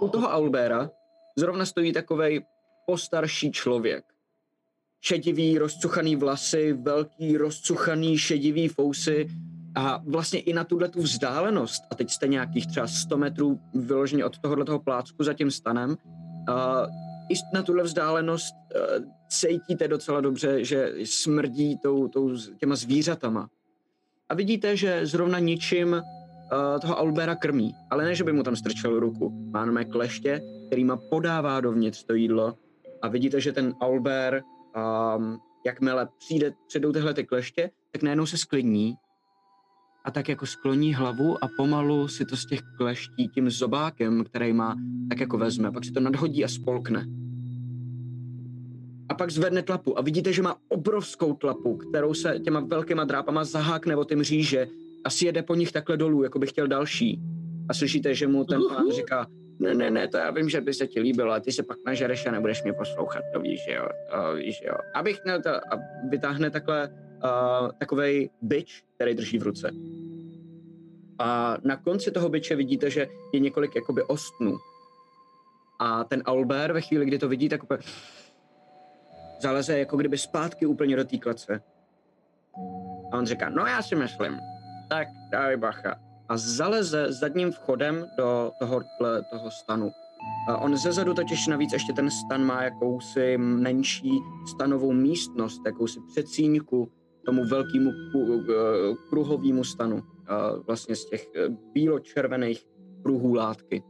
[0.00, 0.90] U toho Albera
[1.36, 2.44] zrovna stojí takovej
[2.86, 4.04] postarší člověk.
[5.00, 9.28] Šedivý, rozcuchaný vlasy, velký, rozcuchaný, šedivý fousy
[9.74, 14.24] a vlastně i na tuhle tu vzdálenost, a teď jste nějakých třeba 100 metrů vyloženě
[14.24, 15.96] od tohohle toho plácku za tím stanem,
[16.48, 16.86] a
[17.28, 23.48] i na tuhle vzdálenost uh, cítíte docela dobře, že smrdí tou, tou, těma zvířatama.
[24.28, 26.02] A vidíte, že zrovna ničím
[26.52, 29.50] uh, toho Albera krmí, ale ne, že by mu tam strčil ruku.
[29.52, 32.54] Má jenom kleště, kterýma podává dovnitř to jídlo.
[33.02, 34.44] A vidíte, že ten Albert,
[35.16, 38.94] um, jakmile přijde, přijdou tyhle ty kleště, tak najednou se sklidní
[40.04, 44.52] a tak jako skloní hlavu a pomalu si to z těch kleští tím zobákem, který
[44.52, 44.76] má,
[45.08, 47.06] tak jako vezme, pak si to nadhodí a spolkne.
[49.08, 49.98] a pak zvedne tlapu.
[49.98, 54.68] A vidíte, že má obrovskou tlapu, kterou se těma velkýma drápama zahákne o ty mříže
[55.04, 57.20] a sjede po nich takhle dolů, jako by chtěl další.
[57.68, 59.26] A slyšíte, že mu ten pán říká,
[59.58, 61.76] ne, ne, ne, to já vím, že by se ti líbilo, ale ty se pak
[61.86, 64.74] nažereš a nebudeš mě poslouchat, to víš, že jo, to víš, že jo.
[64.94, 69.70] Abych měl to, a vytáhne takhle uh, takovej byč, který drží v ruce.
[71.18, 74.56] A na konci toho byče vidíte, že je několik jakoby ostnů.
[75.78, 77.80] A ten Albert ve chvíli, kdy to vidí, tak úplně
[79.40, 81.60] zaleze jako kdyby zpátky úplně do té klece.
[83.12, 84.38] A on říká, no já si myslím,
[84.92, 85.96] tak dávej bacha.
[86.28, 89.90] A zaleze zadním vchodem do tohohle, toho stanu.
[90.58, 94.10] On zezadu totiž navíc ještě ten stan má jakousi menší
[94.46, 96.92] stanovou místnost, jakousi předsíňku
[97.24, 97.90] tomu velkému
[99.08, 100.02] kruhovému stanu.
[100.66, 102.66] Vlastně z těch eh, bílo-červených
[103.02, 103.82] pruhů látky.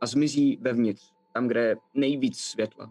[0.00, 1.02] A zmizí vevnitř,
[1.32, 2.90] tam, kde je nejvíc světla.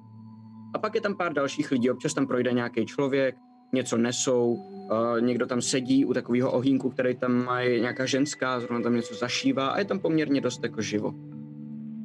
[0.76, 3.36] A pak je tam pár dalších lidí, občas tam projde nějaký člověk,
[3.74, 8.82] něco nesou, uh, někdo tam sedí u takového ohýnku, který tam má nějaká ženská, zrovna
[8.84, 11.14] tam něco zašívá a je tam poměrně dost jako živo.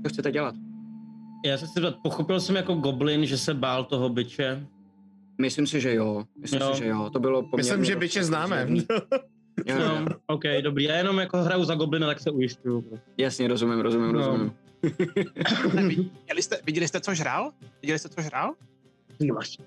[0.03, 0.55] Co chcete dělat?
[1.47, 4.66] Já se chci zeptat, pochopil jsem jako goblin, že se bál toho byče.
[5.41, 6.25] Myslím si, že jo.
[6.41, 6.73] Myslím Jo.
[6.75, 7.11] si, že jo.
[7.12, 8.69] To bylo poměrně Myslím, že byče jako známe.
[9.66, 9.77] Jo.
[9.79, 10.85] No, OK, dobrý.
[10.85, 12.99] Já jenom jako hraju za goblina, tak se ujišťuju.
[13.19, 14.19] Jasně, rozumím, rozumím, No.
[14.19, 14.53] rozumím.
[15.75, 17.51] Viděli jste, viděli jste, co žral?
[17.83, 18.55] Viděli jste, co žral?
[19.19, 19.64] Ty vlastně,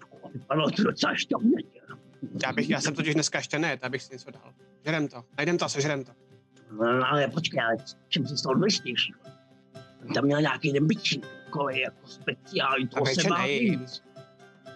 [0.77, 1.57] to docela šťavně.
[2.43, 4.53] Já, bych, já jsem totiž dneska ještě ne, abych si něco dal.
[4.85, 6.11] Žerem to, najdem to a sežerem to.
[6.71, 7.75] No, ale počkej, ale
[8.07, 9.13] čím si z toho důležitější?
[10.13, 13.29] Tam měl nějaký ten byčík, takový jako speciální, toho se.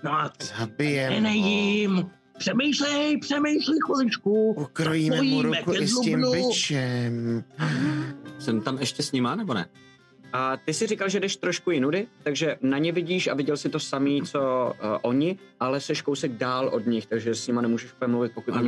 [0.04, 1.20] No a Zabijem ho.
[1.20, 2.10] nejím.
[2.38, 4.52] Přemýšlej, přemýšlej chviličku.
[4.52, 7.44] Ukrojíme mu ruku i s tím byčem.
[8.40, 9.66] Jsem tam ještě s nima, nebo ne?
[10.38, 13.70] A ty si říkal, že jdeš trošku jinudy, takže na ně vidíš a viděl si
[13.70, 17.94] to samý, co uh, oni, ale seš kousek dál od nich, takže s nima nemůžeš
[17.94, 18.62] úplně mluvit, pokud na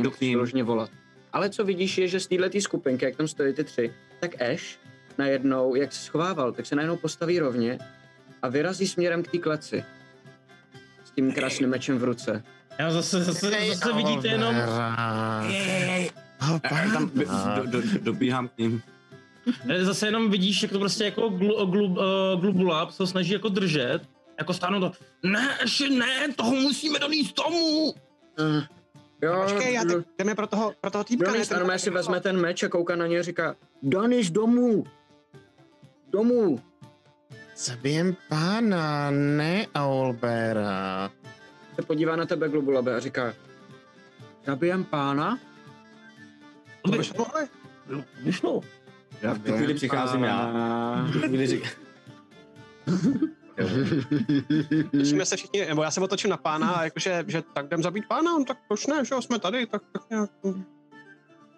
[0.54, 0.90] ně volat.
[1.32, 4.78] Ale co vidíš je, že z této skupinky, jak tam stojí ty tři, tak Ash
[5.18, 7.78] najednou, jak se schovával, tak se najednou postaví rovně
[8.42, 9.84] a vyrazí směrem k té kleci.
[11.04, 12.42] S tím krásným mečem v ruce.
[12.78, 14.54] Já zase, zase, zase vidíte jenom...
[16.92, 17.24] Tam do,
[17.66, 18.82] do, do, dobíhám k ním.
[19.70, 21.96] Eh, Zase jenom vidíš, jak to prostě jako glu, glu, uh,
[22.40, 24.00] glubulab se snaží jako držet.
[24.38, 24.92] Jako stáhnout to.
[25.22, 27.94] Ne, ještě ne, toho musíme donést tomu.
[29.22, 31.26] Jo, Počkej, já teď jdeme pro toho, pro toho týpka.
[31.26, 34.84] Dobrý, ne, ten- si vezme ten meč a kouká na něj a říká, Danis, domů!
[36.10, 36.60] Domů!
[37.56, 41.10] Zabijem pána, ne Aulbera.
[41.74, 43.34] Se podívá na tebe Globulabe a říká,
[44.46, 45.38] zabijem pána?
[46.82, 47.48] To bychom mohli.
[48.22, 48.60] Vyšlo.
[49.22, 50.46] Já v tu chvíli přicházím já.
[51.08, 51.70] V tu chvíli říkám,
[54.92, 58.08] Musíme se všichni, nebo já se otočím na pána a jakože, že tak jdem zabít
[58.08, 60.30] pána, no, tak proč ne, že jo, jsme tady, tak, tak nějak.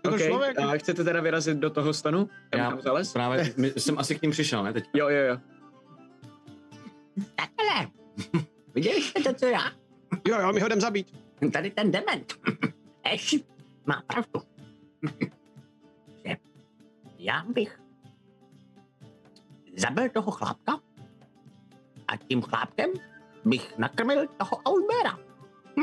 [0.08, 0.58] Okay, člověk.
[0.58, 2.28] a chcete teda vyrazit do toho stanu?
[2.50, 3.12] Tam Já zales?
[3.12, 4.84] právě my, jsem asi k ním přišel, ne teď.
[4.94, 5.38] Jo, jo, jo.
[7.36, 7.88] Takhle.
[8.74, 9.72] Viděli jste to, co já?
[10.28, 11.18] Jo, jo, my ho jdem zabít.
[11.52, 12.32] Tady ten dement.
[13.04, 13.36] Eš,
[13.86, 14.42] má pravdu.
[17.22, 17.80] Já bych
[19.76, 20.80] zabil toho chlápka
[22.08, 22.90] a tím chlápkem
[23.44, 25.18] bych nakrmil toho Aulbera.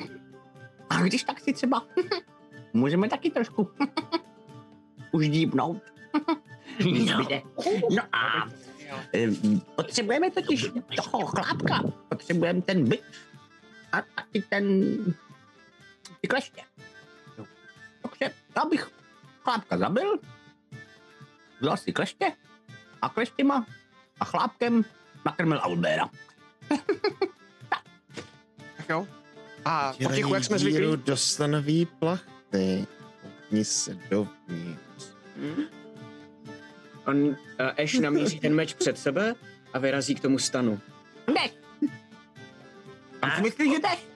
[0.89, 1.85] A když tak si třeba
[2.73, 3.71] můžeme taky trošku
[5.11, 5.81] už dípnout.
[6.77, 7.27] Když No.
[7.89, 8.49] No a
[9.75, 11.83] potřebujeme totiž toho chlápka.
[12.09, 13.03] Potřebujeme ten byt
[13.91, 14.95] a taky ten
[16.21, 16.61] ty kleště.
[17.38, 17.45] Jo.
[18.01, 18.91] Takže já bych
[19.43, 20.19] chlápka zabil,
[21.61, 22.31] vzal si kleště
[23.01, 23.65] a kleštěma
[24.19, 24.85] a chlápkem
[25.25, 26.09] nakrmil Albera.
[28.77, 29.07] Tak jo.
[29.65, 30.97] A potichu, jak jsme zvyklí.
[30.97, 32.87] do stanový plachty.
[33.63, 35.05] Se dovnitř.
[37.05, 37.35] On, uh,
[37.83, 39.35] Ash namíří ten meč před sebe
[39.73, 40.79] a vyrazí k tomu stanu.
[41.33, 41.49] Ne.
[43.19, 44.07] Tam si myslíš, že jdeš?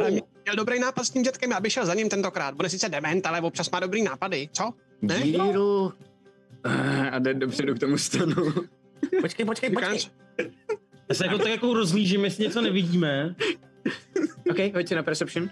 [0.00, 2.54] Ale Měl dobrý nápad s tím dětkem, já bych šel za ním tentokrát.
[2.54, 4.70] Bude sice dement, ale občas má dobrý nápady, co?
[5.02, 5.20] Ne?
[5.20, 5.92] Díru!
[7.12, 8.52] A jde dopředu k tomu stanu.
[9.20, 9.98] Počkej, počkej, počkej.
[11.08, 13.34] Já se jako tak jako rozlížím, jestli něco nevidíme.
[14.50, 15.50] OK, hoď si na Perception.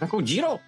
[0.00, 0.60] Takovou díru.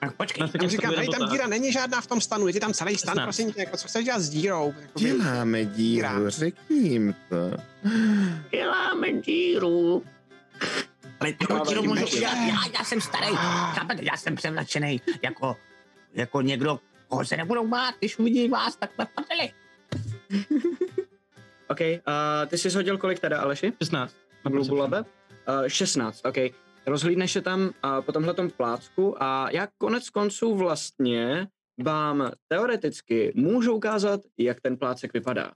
[0.00, 0.48] Tak počkej.
[0.48, 2.96] Tam říkám, hej, nebo tam díra není žádná v tom stanu, je ti tam celý
[2.96, 3.26] stan, 16.
[3.26, 4.74] prosím tě, jako co chceš dělat s dírou?
[4.80, 7.56] Jakoby, Děláme díru, řekni jim to.
[8.50, 10.04] Děláme díru.
[11.20, 13.36] Ale Děláme díru můžu udělat já, já jsem starý.
[13.74, 15.56] Chápete, já jsem převlačený jako,
[16.14, 19.52] jako někdo, koho se nebudou bát, když uvidí vás takhle v prdeli.
[21.68, 23.72] OK, uh, ty jsi hodil kolik teda, Aleši?
[23.82, 24.16] 16.
[24.44, 25.00] Na Globulabe?
[25.00, 26.36] Uh, 16, OK.
[26.86, 31.48] rozhlídneš se tam a, po tomhle plácku a já konec konců vlastně
[31.84, 35.52] vám teoreticky můžu ukázat, jak ten plácek vypadá.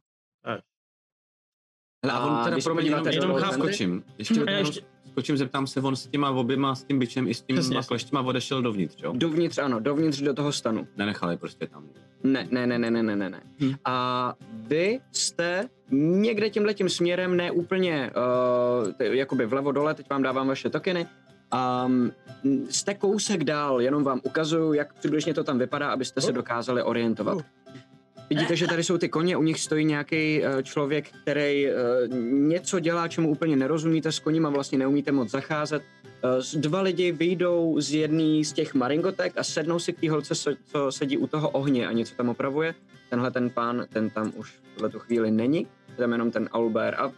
[2.05, 4.05] Hele, a on teda pro mě jenom, podíváte jenom do Roll skočím.
[4.19, 7.35] Ještě, A jenom ještě- skočím, zeptám se, on s těma oběma, s tím bičem i
[7.35, 7.59] s tím
[7.89, 9.13] kleštěma odešel dovnitř, jo?
[9.17, 10.87] Dovnitř, ano, dovnitř do toho stanu.
[10.97, 11.85] Nenechali prostě tam.
[12.23, 13.41] Ne, ne, ne, ne, ne, ne, ne.
[13.61, 13.75] Hm.
[13.85, 18.11] A vy jste někde tímhle tím směrem, ne úplně
[18.85, 21.07] uh, t- jakoby vlevo dole, teď vám dávám vaše tokeny,
[21.87, 22.13] um,
[22.71, 27.39] jste kousek dál, jenom vám ukazuju, jak přibližně to tam vypadá, abyste se dokázali orientovat.
[28.31, 31.73] Vidíte, že tady jsou ty koně, u nich stojí nějaký uh, člověk, který uh,
[32.49, 35.83] něco dělá, čemu úplně nerozumíte, s koněma vlastně neumíte moc zacházet.
[36.39, 40.35] Z- dva lidi vyjdou z jedné z těch maringotek a sednou si k té holce,
[40.67, 42.75] co, sedí u toho ohně a něco tam opravuje.
[43.11, 45.67] Tenhle ten pán, ten tam už v tuhle tu chvíli není,
[45.97, 47.13] tam jenom ten Albert a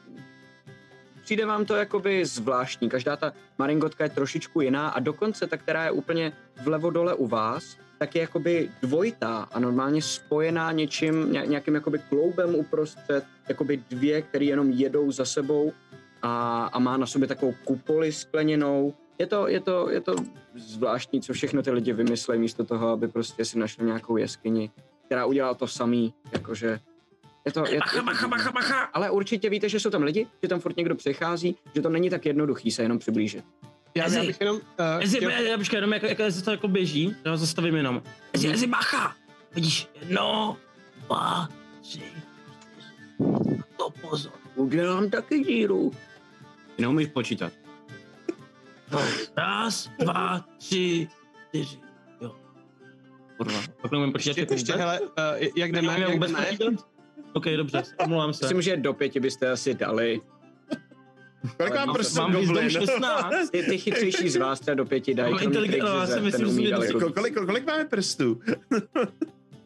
[1.22, 2.88] přijde vám to jakoby zvláštní.
[2.88, 6.32] Každá ta maringotka je trošičku jiná a dokonce ta, která je úplně
[6.64, 11.98] vlevo dole u vás, tak je jakoby dvojitá a normálně spojená něčím, ně- nějakým jakoby
[11.98, 15.72] kloubem uprostřed, jakoby dvě, které jenom jedou za sebou
[16.22, 18.94] a, a má na sobě takovou kupoli skleněnou.
[19.18, 20.14] Je to, je, to, je to
[20.54, 24.70] zvláštní, co všechno ty lidi vymyslejí místo toho, aby prostě si našli nějakou jeskyni,
[25.06, 26.80] která udělala to samý, jakože
[27.46, 28.82] je to, je, Bacha, bacha, bacha, bacha.
[28.82, 32.10] ale určitě víte, že jsou tam lidi, že tam furt někdo přichází, že to není
[32.10, 33.44] tak jednoduchý se jenom přiblížit.
[33.94, 34.56] Já, já bych jenom...
[34.56, 37.76] Uh, Jestli, chtěl, já počkej, jenom jak, jak, jak to jako běží, já ho zastavím
[37.76, 38.02] jenom.
[38.32, 39.16] Jezi, jezi, bacha.
[39.54, 40.56] Vidíš, jedno,
[41.06, 41.48] dva,
[41.80, 42.02] tři.
[43.76, 44.32] To pozor.
[44.54, 45.92] Udělám taky díru.
[46.76, 47.52] Ty neumíš počítat.
[49.36, 51.08] Raz, dva, tři,
[51.48, 51.78] čtyři.
[53.36, 54.28] Kurva, pak neumím počítat.
[54.28, 55.08] ještě, jako ještě, hele, uh,
[55.56, 56.18] jak jdeme, jak
[56.58, 56.76] jdeme?
[57.32, 58.44] OK, dobře, omlouvám se.
[58.44, 60.20] Myslím, že do pěti byste asi dali.
[61.56, 62.70] Kolik mám mám- prostě Mám goblin?
[62.70, 63.50] 16.
[63.50, 65.30] Ty, ty chytřejší z vás třeba do pěti dají.
[65.32, 67.06] Mám kromě inteligent- Krixe, no, já si ten myslím, že dali to- ruku.
[67.06, 68.40] Ko- Kolik, kolik máme prstů?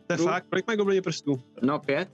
[0.06, 1.42] to je fakt, kolik mají goblini prstů?
[1.62, 2.08] No pět?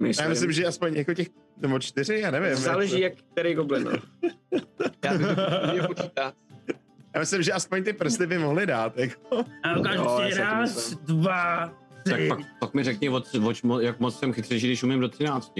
[0.00, 0.24] Myslím.
[0.24, 2.54] Já myslím, že aspoň jako těch, nebo čtyři, já nevím.
[2.56, 3.84] Záleží, jak který goblin.
[3.84, 3.92] No.
[5.04, 5.18] Já
[5.72, 6.34] bych to počítat.
[7.14, 8.98] Já myslím, že aspoň ty prsty by mohly dát.
[8.98, 9.44] Jako.
[9.62, 11.72] A ukážu já si raz, dva,
[12.04, 12.28] Tak tři.
[12.28, 15.52] pak, pak mi řekni, od, od, jak moc jsem chytřejší, když umím do 13.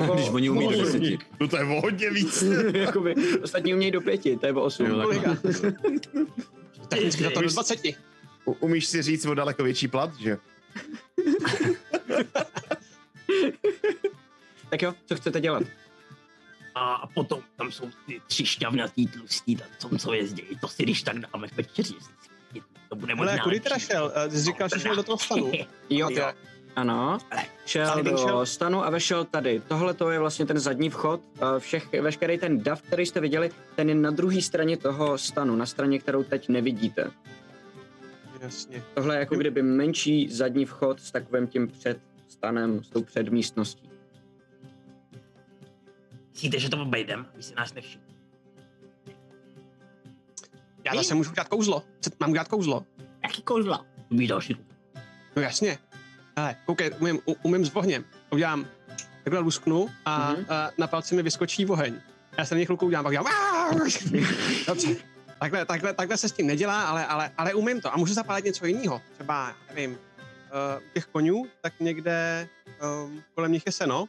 [0.00, 1.02] Nebo- když oni umí do 10.
[1.40, 2.42] No to je o hodně víc.
[2.74, 4.86] Jakoby, ostatní umějí do pěti, to je o osm.
[4.86, 5.36] Jo, tak- Kolega?
[6.88, 7.80] Technicky to do 20.
[8.44, 10.38] U- Umíš si říct o daleko větší plat, že?
[14.70, 15.62] Tak jo, co chcete dělat?
[16.74, 20.42] A potom tam jsou ty tři šťavnatý tlustí, tam co, co jezdí.
[20.60, 21.94] To si když tak dáme v večeři.
[22.88, 24.12] To bude možná Ale kudy teda šel?
[24.16, 25.52] Eh, Ty jsi říkal, že šel do toho stanu.
[25.90, 26.32] Jo, Jo.
[26.76, 27.18] Ano.
[27.66, 29.62] Šel do šel- stanu a vešel tady.
[29.68, 31.20] Tohle to je vlastně ten zadní vchod.
[31.36, 35.56] Eh, Všech, veškerý ten dav, který jste viděli, ten je na druhé straně toho stanu,
[35.56, 37.10] na straně, kterou teď nevidíte.
[38.40, 38.82] Jasně.
[38.94, 41.98] Tohle je jako kdyby menší zadní vchod s takovým tím před
[42.28, 43.90] stanem, s tou předmístností.
[46.32, 48.04] Myslíte, že to obejdem, aby si nás nevšiml?
[50.84, 51.82] Já zase můžu dát kouzlo.
[52.20, 52.86] Mám dát kouzlo?
[53.22, 53.86] Jaký kouzla?
[54.10, 54.56] Umíš další.
[55.36, 55.78] No jasně.
[56.40, 58.04] Hele, koukej, umím, umím s ohněm.
[58.30, 58.66] Udělám
[59.24, 60.44] takhle lusknu a, Mhm.
[60.48, 62.00] a na palci mi vyskočí oheň.
[62.38, 63.26] Já se na něj chvilku udělám, pak udělám
[64.66, 64.88] Dobře.
[65.38, 67.94] Takhle, takhle, takhle se s tím nedělá, ale, ale, ale umím to.
[67.94, 69.02] A můžu zapálit něco jiného.
[69.14, 69.96] Třeba, nevím, uh,
[70.94, 72.48] těch konňů, tak někde
[73.04, 74.08] um, kolem nich je seno.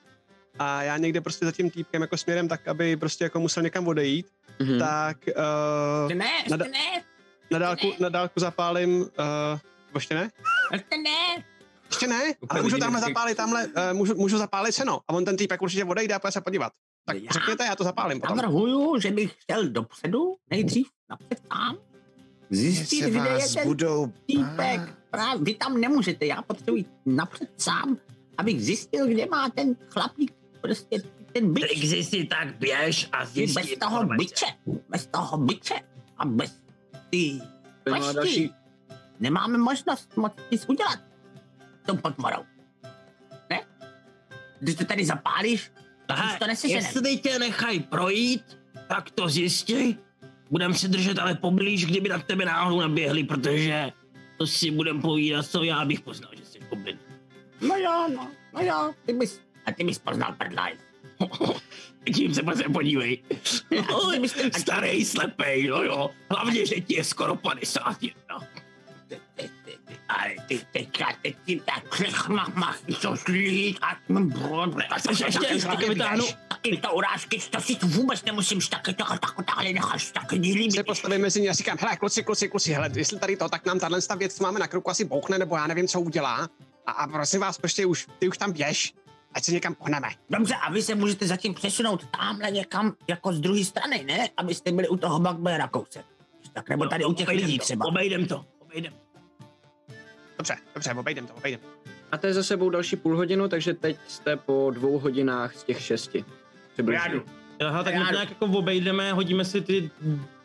[0.59, 3.87] A já někde prostě za tím týpkem jako směrem tak, aby prostě jako musel někam
[3.87, 4.27] odejít,
[4.59, 4.79] Mhm.
[4.79, 5.17] tak
[6.07, 7.03] uh, Ne, ještě ne,
[7.51, 9.07] na, dálku, na dálku zapálím, uh,
[9.95, 10.29] ještě ne?
[10.71, 11.43] ještě ne.
[11.91, 14.99] Ještě ne, ale Úplně můžu vidím, tamhle ty- zapálit, tamhle, uh, můžu, můžu zapálit seno
[15.07, 16.73] a on ten týpek určitě odejde a půjde se podívat.
[17.05, 18.37] Tak Já- řekněte, já to zapálím potom.
[18.37, 21.77] Navrhuju, že bych šel dopředu, nejdřív napřed sám,
[22.49, 24.13] zjistit, kde je ten budou...
[24.25, 24.81] týpek.
[25.11, 27.97] Právě, vy tam nemůžete, já potřebuji napřed sám,
[28.37, 31.63] abych zjistil, kde má ten chlapík, prostě ten byč.
[31.63, 34.45] Trixi si tak běž a zjistí bez toho byče,
[34.89, 35.75] bez toho byče
[36.17, 36.61] a bez
[37.09, 37.41] ty
[39.19, 40.99] nemáme možnost moc nic udělat
[41.91, 42.45] s tou potvorou.
[43.49, 43.59] Ne?
[44.59, 45.71] Když to tady zapálíš,
[46.07, 46.85] Aha, to neseženem.
[46.85, 49.97] jestli tě nechají projít, tak to zjistí.
[50.51, 53.91] Budem se držet ale poblíž, kdyby na tebe náhodou naběhli, protože
[54.37, 56.99] to si budem povídat, co já bych poznal, že jsi goblin.
[57.61, 60.73] no jo, no, no jo, ty bys, a ty bys poznal prdlaj.
[62.15, 63.23] Tím se prostě podívej.
[64.57, 66.09] Starý, slepej, no jo.
[66.29, 68.39] Hlavně, že ti je skoro 51.
[70.09, 73.97] Ale ty teďka, teď ti tak všechno máš, co slít a
[75.09, 76.25] Ještě, ještě, ještě vytáhnu.
[76.47, 80.71] Taky to urážky, to si tu vůbec nemusím taky to, tak, takhle necháš, taky nelíbí.
[80.71, 83.65] Se postavím mezi ně a říkám, hele, kluci, kluci, kluci, hele, jestli tady to, tak
[83.65, 86.49] nám tahle ta věc, co máme na kroku, asi bouchne, nebo já nevím, co udělá.
[86.85, 88.93] A, a prosím vás, prostě už, ty už tam běž,
[89.33, 90.07] ať se někam pohneme.
[90.29, 94.29] Dobře, a vy se můžete zatím přesunout tamhle někam jako z druhé strany, ne?
[94.37, 96.05] Abyste byli u toho Bugbeara kousek.
[96.53, 97.85] Tak nebo tady u těch lidí třeba.
[97.85, 98.93] Obejdem to, obejdem.
[100.37, 101.59] Dobře, dobře, obejdem to, obejdem.
[102.11, 106.25] Máte za sebou další půl hodinu, takže teď jste po dvou hodinách z těch šesti.
[106.73, 107.01] Přibližně.
[107.05, 107.25] Já jdu.
[107.67, 109.91] Aha, tak my to nějak jako obejdeme, hodíme si ty,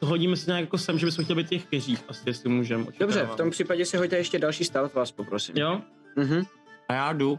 [0.01, 2.85] hodíme si nějak jako sem, že bychom chtěli být těch keřích, asi jestli můžeme.
[3.01, 5.57] Dobře, v tom případě si hoďte ještě další stealth, vás poprosím.
[5.57, 5.81] Jo?
[6.17, 6.43] Mhm.
[6.89, 7.39] A já jdu.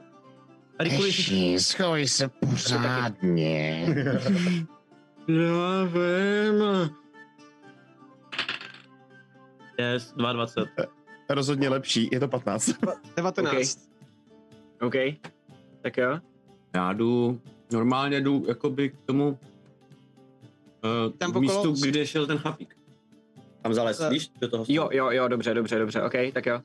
[0.79, 3.85] A rychle, Heši, schovej se pořádně.
[5.27, 6.95] Já vím.
[9.77, 10.85] Yes, 22.
[11.29, 12.71] Rozhodně lepší, je to 15.
[13.15, 13.89] 19.
[14.81, 14.93] OK.
[15.81, 16.19] Tak jo.
[16.75, 22.37] Já jdu, normálně jdu jakoby k tomu uh, Tam Tam místu, okolo- kde šel ten
[22.37, 22.77] chlapík.
[23.61, 24.65] Tam zalez, Eh, víš, do toho.
[24.67, 26.61] Jo, jo, jo, dobře, dobře, dobře, OK, tak jo.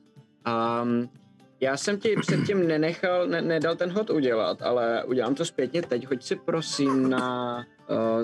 [0.83, 1.09] Um,
[1.59, 6.07] já jsem ti předtím nenechal, ne, nedal ten hod udělat, ale udělám to zpětně teď.
[6.07, 7.57] Hoď si prosím na
[7.89, 8.23] uh,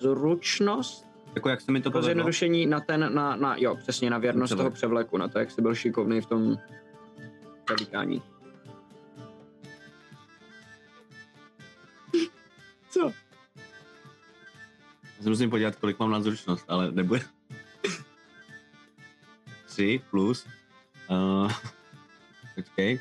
[0.00, 2.06] zručnost, Jako jak se mi to to povedlo.
[2.06, 5.62] zjednodušení na ten, na, na, jo, přesně na věrnost toho převleku, na to, jak jsi
[5.62, 6.58] byl šikovný v tom
[7.64, 8.22] převlíkání.
[12.90, 13.12] Co?
[15.18, 17.20] Já se musím podívat, kolik mám na zručnost, ale nebude.
[19.66, 20.46] 3 plus.
[21.10, 21.52] Uh,
[22.54, 23.00] počkej.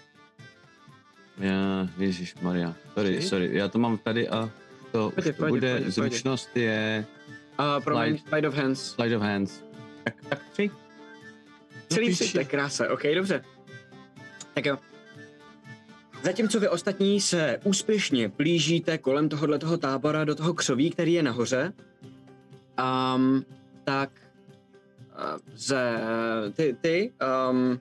[1.37, 2.75] Já, Ježíš Maria.
[2.93, 4.49] Sorry, sorry, já to mám tady a
[4.91, 5.93] to, Pojď, už to pojď, bude, pojď.
[5.93, 7.05] zručnost je
[7.59, 8.29] A promiň, Slide.
[8.29, 8.79] slide of hands.
[8.79, 9.63] slide of hands.
[10.03, 10.71] Tak, tak tři.
[11.89, 13.43] Celý tři, to je krása, ok, dobře.
[14.53, 14.77] Tak jo.
[16.23, 21.23] Zatímco vy ostatní se úspěšně blížíte kolem tohohle toho tábora do toho křoví, který je
[21.23, 21.73] nahoře,
[23.15, 23.45] um,
[23.83, 25.99] tak uh, ze,
[26.53, 27.11] ty, ty,
[27.51, 27.79] um,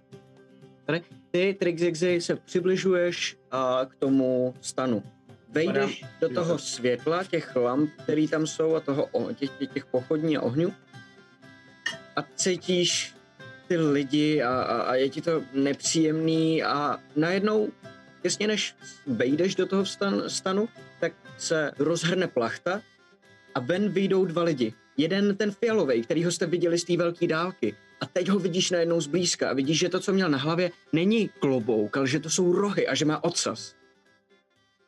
[0.84, 5.02] tady, ty, Trixixy, se přibližuješ uh, k tomu stanu.
[5.48, 10.36] Vejdeš do toho světla, těch lamp, který tam jsou a toho, o- těch, těch, pochodní
[10.36, 10.74] a ohňů
[12.16, 13.14] a cítíš
[13.68, 17.68] ty lidi a, a, a je ti to nepříjemný a najednou,
[18.22, 18.74] těsně než
[19.06, 20.68] vejdeš do toho stan, stanu,
[21.00, 22.82] tak se rozhrne plachta
[23.54, 24.74] a ven vyjdou dva lidi.
[24.96, 27.74] Jeden ten fialový, kterýho jste viděli z té velké dálky.
[28.00, 31.28] A teď ho vidíš najednou zblízka a vidíš, že to, co měl na hlavě, není
[31.28, 33.74] klobouk, ale že to jsou rohy a že má ocas.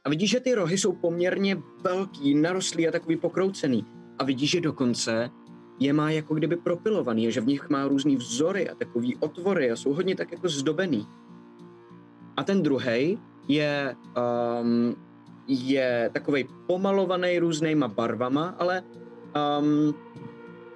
[0.05, 3.87] A vidíš, že ty rohy jsou poměrně velký, narostlý a takový pokroucený.
[4.19, 5.31] A vidíš, že dokonce
[5.81, 9.77] je má jako kdyby propilovaný, že v nich má různý vzory a takový otvory a
[9.77, 11.07] jsou hodně tak jako zdobený.
[12.37, 13.97] A ten druhý je,
[14.63, 14.97] um,
[15.49, 18.83] je takový pomalovaný různýma barvama, ale
[19.61, 19.95] um,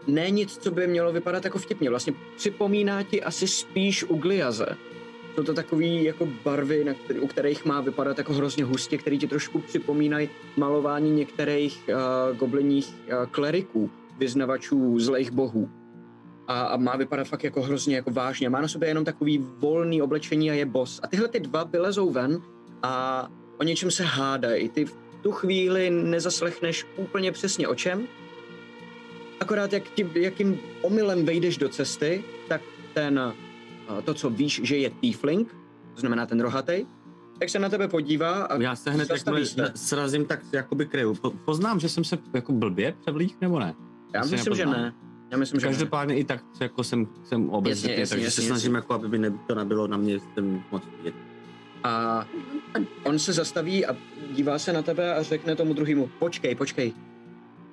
[0.07, 1.91] ne nic, co by mělo vypadat jako vtipně.
[1.91, 4.67] Vlastně připomíná ti asi spíš ugliaze.
[5.35, 9.19] Jsou to takový jako barvy, na který, u kterých má vypadat jako hrozně hustě, který
[9.19, 15.71] ti trošku připomínají malování některých uh, goblinních uh, kleriků, vyznavačů zlejch bohů.
[16.47, 18.49] A, a má vypadat fakt jako hrozně jako vážně.
[18.49, 21.01] Má na sobě jenom takový volný oblečení a je boss.
[21.03, 22.43] A tyhle ty dva vylezou ven
[22.83, 23.29] a
[23.59, 24.69] o něčem se hádají.
[24.69, 28.09] Ty v tu chvíli nezaslechneš úplně přesně o čem.
[29.41, 32.61] Akorát jak ti, jakým omylem vejdeš do cesty, tak
[32.95, 33.35] ten,
[34.05, 35.57] to, co víš, že je tiefling,
[35.95, 36.87] to znamená ten rohatý,
[37.39, 39.73] tak se na tebe podívá a Já se hned jakmile se.
[39.75, 41.15] srazím, tak jakoby kryju.
[41.15, 43.75] Po, poznám, že jsem se jako blbě převlík, nebo ne?
[44.15, 44.85] Já Asi myslím, že nepoznám.
[44.85, 44.95] ne.
[45.31, 45.73] Já myslím, že ne.
[45.73, 48.77] Každopádně i tak jako jsem, jsem Jasně, jasně, takže jasně, se snažím, jasně.
[48.77, 51.15] jako, aby by ne, to nebylo na mě jsem moc vidět.
[51.85, 52.25] A
[53.03, 53.97] on se zastaví a
[54.33, 56.93] dívá se na tebe a řekne tomu druhému, počkej, počkej.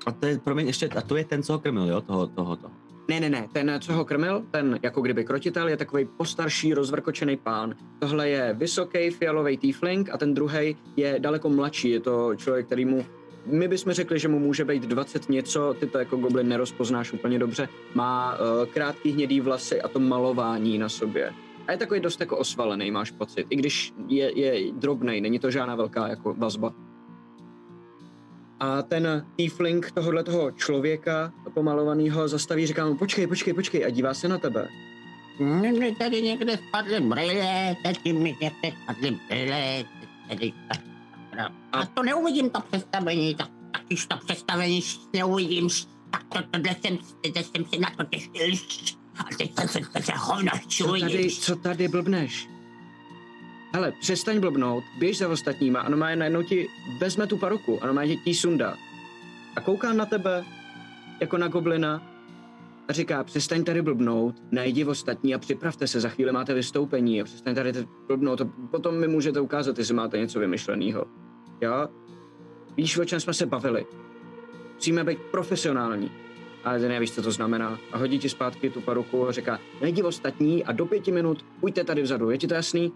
[0.06, 2.56] A to je, promiň, ještě, a to je ten, co ho krmil, jo, toho, toho,
[2.56, 2.74] toho.
[3.08, 7.38] Ne, ne, ne, ten, co ho krmil, ten jako kdyby krotitel, je takový postarší, rozvrkočený
[7.38, 7.76] pán.
[8.00, 11.90] Tohle je vysoký fialový tiefling a ten druhý je daleko mladší.
[11.90, 13.06] Je to člověk, který mu
[13.46, 17.40] my bychom řekli, že mu může být 20 něco, ty to jako goblin nerozpoznáš úplně
[17.40, 17.68] dobře.
[17.94, 21.34] Má uh, krátký hnědý vlasy a to malování na sobě.
[21.68, 23.48] A je takový dost jako osvalený, máš pocit.
[23.50, 26.74] I když je, je drobnej, není to žádná velká jako vazba.
[28.62, 34.14] A ten tiefling tohohle toho člověka pomalovaného zastaví, říká mu, počkej, počkej, počkej a dívá
[34.14, 34.68] se na tebe.
[35.40, 39.84] Mně tady někde spadly brýle, taky mi někde spadly brýle,
[40.30, 40.54] tady,
[41.72, 44.82] a to neuvidím to představení, tak, tak když to představení
[45.14, 45.70] neuvidím,
[46.12, 48.58] tak to, tohle jsem, tohle jsem si na to těšil.
[49.18, 50.12] A teď jsem se, se
[50.62, 52.51] chci Co tady, co tady blbneš?
[53.74, 56.68] Hele, přestaň blbnout, běž za ostatníma a normálně najednou ti
[57.00, 58.78] vezme tu paruku a normálně ti sundá.
[59.56, 60.46] A kouká na tebe
[61.20, 62.12] jako na goblina
[62.88, 67.24] a říká, přestaň tady blbnout, najdi ostatní a připravte se, za chvíli máte vystoupení a
[67.24, 67.74] přestaň tady
[68.08, 71.06] blbnout a potom mi můžete ukázat, jestli máte něco vymyšleného.
[71.62, 71.88] Jo?
[72.78, 73.86] Víš, o čem jsme se bavili?
[74.76, 76.12] Musíme být profesionální.
[76.64, 77.80] Ale ty nevíš, co to znamená.
[77.92, 81.84] A hodí ti zpátky tu paruku a říká, najdi ostatní a do pěti minut buďte
[81.84, 82.94] tady vzadu, je ti to jasný?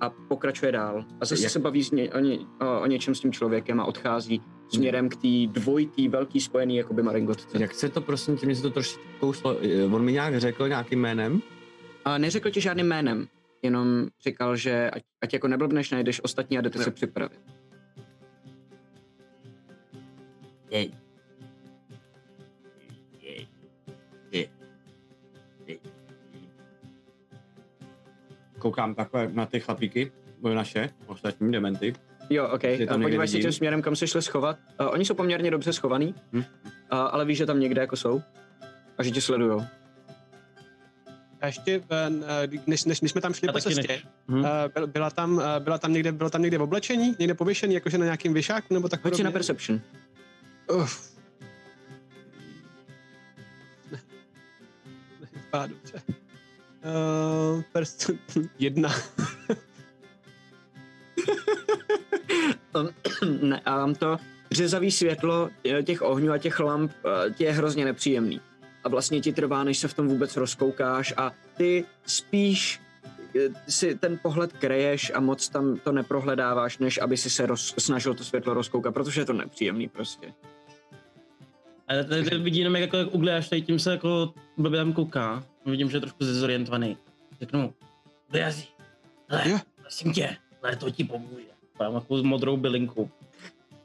[0.00, 1.04] A pokračuje dál.
[1.20, 3.80] A zase Jak- se baví s ně, o, ně, o, o něčem s tím člověkem
[3.80, 7.62] a odchází směrem k té dvojitý velký spojený jakoby maringotce.
[7.62, 10.68] Jak se to prosím tě, mě se to trošku kouslo, eh, on mi nějak řekl
[10.68, 11.42] nějakým jménem?
[12.04, 13.28] A neřekl ti žádným jménem,
[13.62, 16.84] jenom říkal, že ať, ať jako neblbneš, najdeš ostatní a jdete Jo.
[16.84, 17.40] se připravit.
[20.70, 20.90] Jej.
[28.66, 31.94] Koukám takhle na ty chlapíky, moje naše, ostatní dementy.
[32.30, 32.60] Jo, OK.
[33.02, 34.58] Podíváš se tím směrem, kam se šli schovat.
[34.80, 36.38] Uh, oni jsou poměrně dobře schovaný, Hm.
[36.38, 36.44] uh,
[36.90, 38.22] ale víš, že tam někde jako jsou.
[38.98, 39.62] A že tě sledujou.
[41.40, 42.10] A ještě, eh,
[42.66, 44.06] než, než, než jsme tam šli Já po cestě, než.
[44.28, 44.44] Hm.
[44.44, 47.74] eh, byl- byla tam, eh, byla tam někde, bylo tam někde v oblečení, někde pověšený,
[47.74, 49.30] jakože na nějakým vyšáku nebo tak si na podobně?
[49.30, 49.80] perception.
[50.74, 51.16] Uf.
[55.34, 56.25] Vypadá dobře.
[56.84, 58.10] Uh, perst...
[58.58, 58.94] jedna.
[63.42, 64.16] ne, a vám to
[64.50, 68.40] řezavý světlo eh, těch ohňů a těch lamp eh, ti je hrozně nepříjemný.
[68.84, 72.80] A vlastně ti trvá, než se v tom vůbec rozkoukáš a ty spíš
[73.36, 77.74] eh, si ten pohled kreješ a moc tam to neprohledáváš, než aby si se roz,
[77.78, 80.32] snažil to světlo rozkoukat, protože je to nepříjemný prostě.
[81.88, 85.44] Ale tady, vidí jenom, jak, jako, jak uglejáš, tady tím se jako blbě tam kouká.
[85.66, 86.96] Vidím, že je trošku zezorientovaný.
[87.40, 87.74] Řeknu,
[88.30, 88.68] Dojazdí.
[89.28, 89.58] Hele, Jo.
[89.80, 91.44] prosím tě, ale to ti pomůže.
[91.78, 93.10] mám takovou modrou bylinku.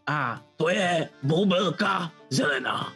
[0.07, 2.93] A to je boubelka zelená.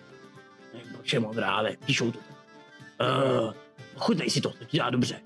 [0.74, 2.20] Nevím, proč je modrá, ale píšou to.
[2.20, 3.54] Uh,
[3.98, 5.22] chutnej si to, to ti dá dobře.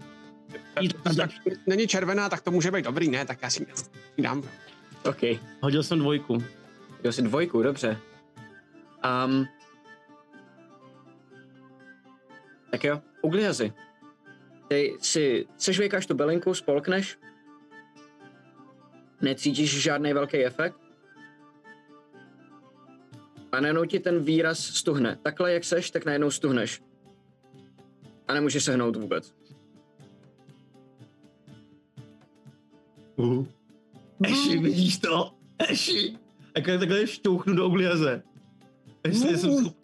[0.80, 1.30] Jí to Tak,
[1.68, 3.26] není červená, tak to může být dobrý, ne?
[3.26, 3.68] Tak já si
[4.18, 4.43] dám.
[5.05, 5.22] OK.
[5.62, 6.43] Hodil jsem dvojku.
[7.03, 7.97] Jo, si dvojku, dobře.
[9.26, 9.47] Um,
[12.72, 13.74] tak jo, ugliazy.
[14.67, 17.17] Ty si sežvejkáš tu bylinku, spolkneš.
[19.22, 20.78] Necítíš žádný velký efekt.
[23.51, 25.17] A najednou ti ten výraz stuhne.
[25.22, 26.82] Takhle, jak seš, tak najednou stuhneš.
[28.28, 29.34] A nemůžeš se hnout vůbec.
[33.15, 33.45] Uh.
[34.24, 35.32] Eši, vidíš to?
[35.70, 36.17] Eši.
[36.53, 38.24] Takhle, takhle šťouchnu do obliaze.
[39.07, 39.78] Jestli jsem schop...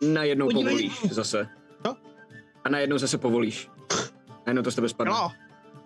[0.00, 0.64] Najednou Podívej.
[0.64, 1.48] povolíš zase.
[1.86, 1.96] Co?
[2.64, 3.68] A najednou zase povolíš.
[4.46, 5.12] Najednou to z tebe spadne.
[5.12, 5.32] No,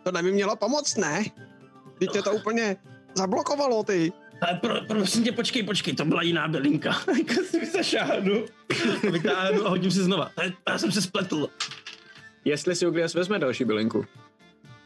[0.02, 1.24] to by mělo pomoct, ne?
[1.98, 2.76] Teď tě to úplně
[3.14, 4.12] zablokovalo, ty.
[4.40, 6.92] Ale pro, prosím tě, počkej, počkej, to byla jiná bylinka.
[7.06, 8.44] Takhle si zašáhnu.
[9.12, 10.30] Vytáhnu a hodím si znova.
[10.68, 11.48] Já jsem se spletl.
[12.44, 14.06] Jestli si Uglias vezme další bylinku.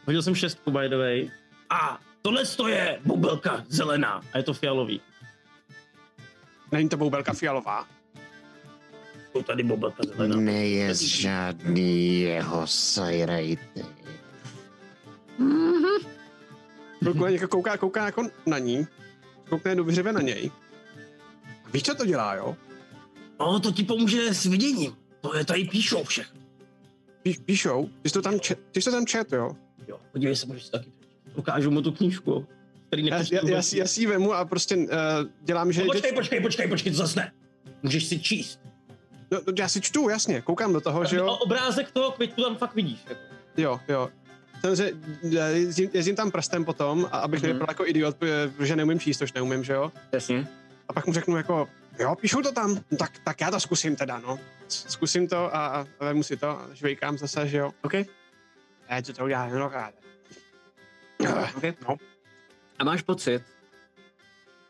[0.05, 1.31] Hodil jsem šestku, by the way.
[1.69, 4.21] A tohle to je boubelka zelená.
[4.33, 5.01] A je to fialový.
[6.73, 7.87] Není to boubelka fialová.
[9.33, 10.35] To tady boubelka zelená.
[10.35, 13.85] Nejez žádný jeho sajrajty.
[16.97, 18.87] Chvilku někdo kouká, kouká jako na ní.
[19.49, 20.51] Koukne do vyřeve na něj.
[21.65, 22.55] A víš, co to dělá, jo?
[23.39, 24.95] No, to ti pomůže s viděním.
[25.21, 26.41] To je tady píšou všechno.
[27.23, 29.51] Pí, píšou, ty jsi to tam, čet, ty jsi to tam čet, jo?
[29.87, 30.91] Jo, podívej se, můžeš si taky.
[31.35, 32.47] Ukážu mu tu knížku,
[32.93, 34.85] který Já, já, já, si, já si ji vemu a prostě uh,
[35.41, 35.81] dělám, že...
[35.81, 37.31] No, počkej, počkej, počkej, počkej, to zase ne.
[37.83, 38.59] Můžeš si číst.
[39.31, 41.27] No, no, já si čtu, jasně, koukám do toho, že A jo?
[41.33, 42.99] obrázek toho květu tam fakt vidíš.
[43.09, 43.21] Jako.
[43.57, 44.09] Jo, jo.
[44.61, 44.93] Samozřejmě
[45.29, 47.47] já jezdím, jezdím tam prstem potom, a abych Mhm.
[47.47, 49.91] nevypadal jako idiot, protože neumím číst, tož neumím, že jo?
[50.11, 50.47] Jasně.
[50.89, 51.67] A pak mu řeknu jako,
[51.99, 54.39] jo, píšou to tam, no, tak, tak já to zkusím teda, no.
[54.67, 57.71] Zkusím to a, a vemu si to a žvejkám zase, že jo.
[57.81, 57.93] OK.
[58.89, 59.93] Já co to udělá, no, rád.
[61.57, 61.73] okay.
[61.89, 61.95] No.
[62.79, 63.41] A máš pocit,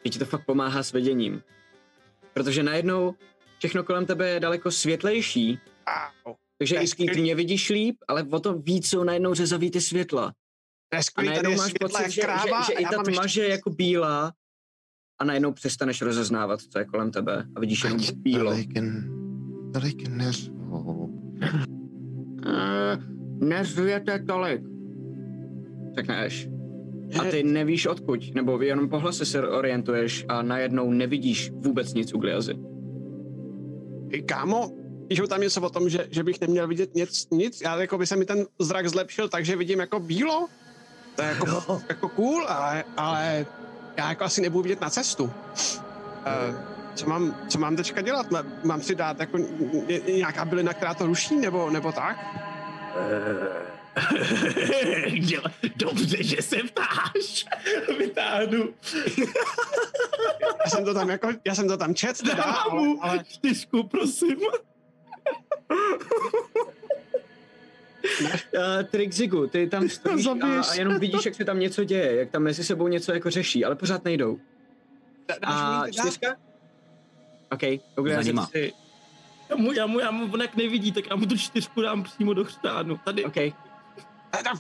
[0.06, 1.44] že ti to fakt pomáhá s veděním.
[2.34, 3.16] Protože najednou
[3.58, 5.60] všechno kolem tebe je daleko světlejší,
[6.58, 7.12] takže i skvělý.
[7.14, 10.34] klidně vidíš líp, ale o to víc jsou najednou řezavý ty světla.
[11.16, 13.28] A najednou je máš světla pocit, že, že, kráva že a i ta tma, ještě...
[13.28, 14.34] že je jako bílá
[15.20, 18.52] a najednou přestaneš rozeznávat, co je kolem tebe a vidíš jenom bílo.
[18.52, 18.70] Tolik,
[19.74, 21.10] tolik neřvou.
[22.46, 22.98] Eh,
[23.40, 24.62] Neřujete tolik,
[25.96, 26.53] řekne Ash.
[27.20, 32.14] A ty nevíš odkud, nebo jenom po hlase se orientuješ a najednou nevidíš vůbec nic
[32.14, 32.54] u Gliazy.
[34.26, 34.72] Kámo,
[35.08, 37.62] píšou tam něco o tom, že, že bych neměl vidět nic, nic.
[37.62, 40.48] Já jako by se mi ten zrak zlepšil, takže vidím jako bílo.
[41.16, 43.46] To je jako, jako cool, ale, ale
[43.98, 45.24] já jako asi nebudu vidět na cestu.
[45.24, 45.32] Uh,
[46.96, 48.32] co mám, co mám teďka dělat?
[48.32, 52.18] Má- Mám si dát jako ně- nějaká bylina, která to ruší, nebo, nebo tak?
[53.10, 53.83] Děla-
[55.76, 57.46] Dobře, že se ptáš.
[57.98, 58.74] Vytáhnu.
[60.64, 63.84] Já jsem to tam jako, já jsem to tam čet teda, ale, Dámu ale čtyřku,
[63.84, 64.38] prosím.
[68.58, 72.30] Uh, Trixigu, ty tam stojíš a, a jenom vidíš, jak se tam něco děje, jak
[72.30, 74.40] tam mezi sebou něco jako řeší, ale pořád nejdou.
[75.28, 76.36] dáš A čtyřka?
[77.52, 77.62] OK,
[77.96, 78.46] okay nima.
[78.46, 78.74] si,
[79.50, 82.04] Já mu, já mu, já mu, on jak nevidí, tak já mu tu čtyřku dám
[82.04, 83.00] přímo do chřtánu.
[83.06, 83.36] Tady, OK.
[84.38, 84.52] Teda,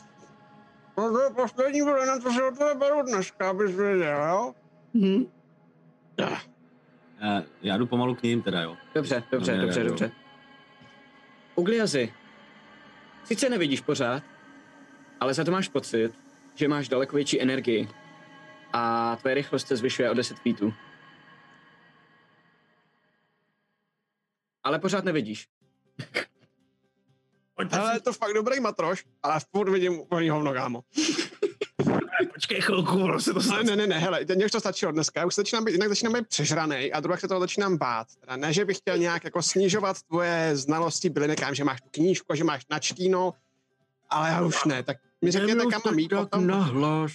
[0.96, 4.56] to je poslední bylina, co se od tebe beru dneska, abys věděl, jo?
[4.94, 5.26] hm.
[6.20, 8.78] Eh, Já jdu pomalu k ním teda, jo.
[8.96, 10.12] Dobře, dobře, ne, dobře, ne, dobře.
[11.56, 12.14] Ugliazy,
[13.24, 14.24] sice nevidíš pořád,
[15.20, 16.12] ale za to máš pocit,
[16.56, 17.90] že máš daleko větší energii
[18.74, 20.74] a tvoje rychlost se zvyšuje o 10 feetů.
[24.64, 25.48] Ale pořád nevidíš.
[27.64, 30.84] Pojďte Ale je to fakt dobrý matroš, ale furt vidím úplný hovno, kámo.
[32.34, 33.64] počkej chvilku, ono se to stane.
[33.64, 35.90] ne, ne, ne, hele, mě už to stačilo dneska, já už se začínám být, jinak
[35.90, 38.08] začínám být přežranej a druhá se toho začínám bát.
[38.20, 41.82] Teda ne, že bych chtěl nějak jako snižovat tvoje znalosti bylinek, já vím, že máš
[41.82, 43.34] tu knížku a že máš načtíno,
[44.10, 46.48] ale já už ne, tak mi řekněte, kam mám jít potom.
[46.48, 47.12] nahlas.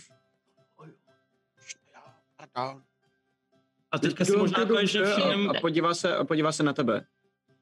[3.91, 7.05] A teďka si možná ještě všimnem, A podívá se, a podívá se na tebe.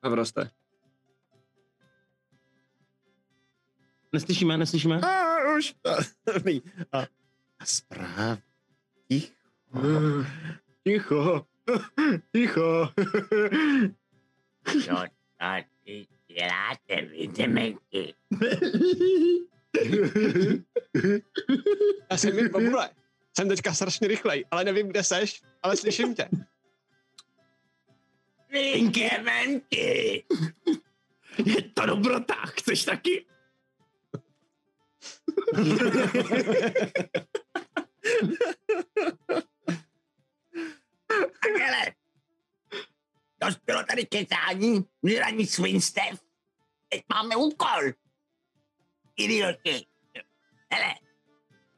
[0.02, 0.50] Havroste.
[4.16, 5.00] Neslyšíme, neslyšíme.
[5.00, 5.90] A už to.
[6.92, 6.98] A,
[7.58, 8.38] a správ.
[9.08, 10.24] Ticho.
[10.84, 11.46] Ticho.
[12.32, 12.88] Ticho.
[14.84, 14.96] Co
[15.38, 18.14] tady děláte, vy dementi?
[22.10, 22.90] Já jsem mi bobule.
[23.36, 26.28] Jsem teďka strašně rychlej, ale nevím, kde seš, ale slyším tě.
[28.50, 30.24] Vy dementi.
[31.44, 33.26] Je to dobrota, chceš taky?
[41.58, 41.92] Hele,
[43.44, 46.20] dost bylo tady kecání, žraní svinstev.
[46.88, 47.92] Teď máme úkol.
[49.16, 49.86] Idioti.
[50.72, 50.94] Hele,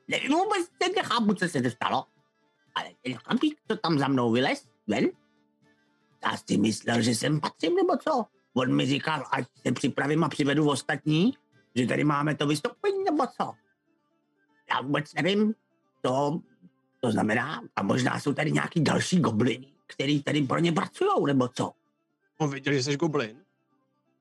[0.09, 2.07] nevím vůbec, teď nechápu, co se to stalo,
[2.75, 5.11] ale ten chlapík, co tam za mnou vylez, ven,
[6.25, 8.25] já si myslel, že sem patřím, nebo co?
[8.55, 11.37] On mi říkal, ať se připravím a přivedu ostatní,
[11.75, 13.53] že tady máme to vystoupení, nebo co?
[14.71, 15.55] Já vůbec nevím,
[16.01, 16.41] to,
[17.01, 21.49] to znamená, a možná jsou tady nějaký další gobliny, který tady pro ně pracují, nebo
[21.49, 21.73] co?
[22.39, 23.37] On viděl, že jsi goblin.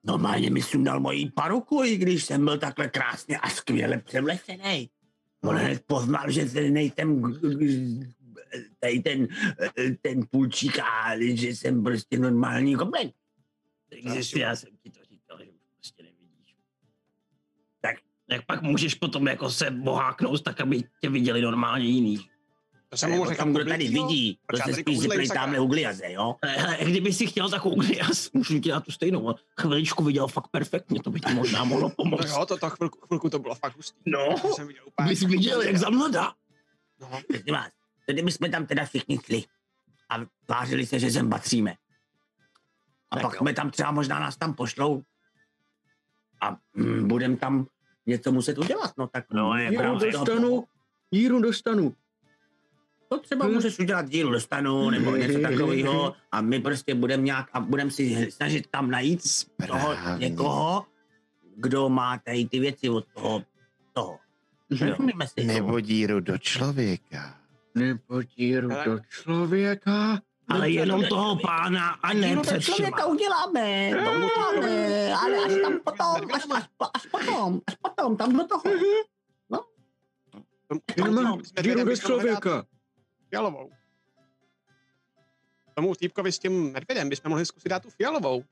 [0.03, 4.89] Normálně mi sundal moji paruku, i když jsem byl takhle krásně a skvěle převlečený.
[5.43, 7.33] On hned poznal, že ten nejsem
[8.79, 9.27] tady ten,
[10.01, 13.11] ten půlčík a že jsem prostě normální goblin.
[13.89, 14.99] Takže já jsem ti to
[18.31, 22.29] jak pak můžeš potom jako se boháknout tak, aby tě viděli normálně jiný.
[22.89, 23.51] To jsem mu Jako řekl.
[23.51, 25.25] kdo tady vidí, to já se spíš sakra?
[25.33, 26.35] tamhle ugliaze, jo?
[26.43, 27.81] Hele, kdyby si chtěl takovou
[28.13, 29.35] s- můžu ti dát tu stejnou.
[29.59, 32.29] Chviličku viděl fakt perfektně, to by ti možná mohlo No pomoct.
[32.29, 33.99] jo, to, to chvilku, chvilku to bylo fakt hustý.
[34.05, 35.09] No, To jsem viděl úplně.
[35.09, 36.33] bys viděl, jak za mladá.
[37.01, 37.67] No, Prosím vás,
[38.05, 39.43] to kdybychom tam teda všichni šli
[40.09, 41.71] a tvářili se, že sem patříme.
[43.11, 43.39] A Tak pak jo.
[43.39, 45.03] jsme tam třeba možná nás tam pošlou
[46.41, 47.67] a mm, budem tam
[48.07, 50.05] něco muset udělat, no tak No, je díru pravda.
[50.11, 50.63] dostanu,
[51.11, 51.95] Díru dostanu.
[53.09, 57.59] to třeba můžeš udělat dílu dostanu, nebo něco takového a my prostě budeme nějak a
[57.59, 59.21] budeme si snažit tam najít
[59.67, 60.85] toho někoho,
[61.55, 63.43] kdo má tady ty věci od toho,
[63.93, 64.19] toho.
[64.81, 65.43] Rozumíme si.
[65.45, 67.37] Nebo díru do člověka.
[67.75, 70.21] Nebo díru Ale- do člověka.
[70.49, 75.79] Ale jenom toho pána a ne do před člověka uděláme, to uděláme, ale až tam
[75.79, 76.63] potom, až, až,
[76.93, 78.61] až potom, až potom, tam do toho.
[80.97, 82.65] Jenom díru do člověka.
[83.29, 83.71] Fialovou.
[85.73, 88.43] Tomu týpkovi s tím medvědem bychom mohli zkusit dát tu fialovou.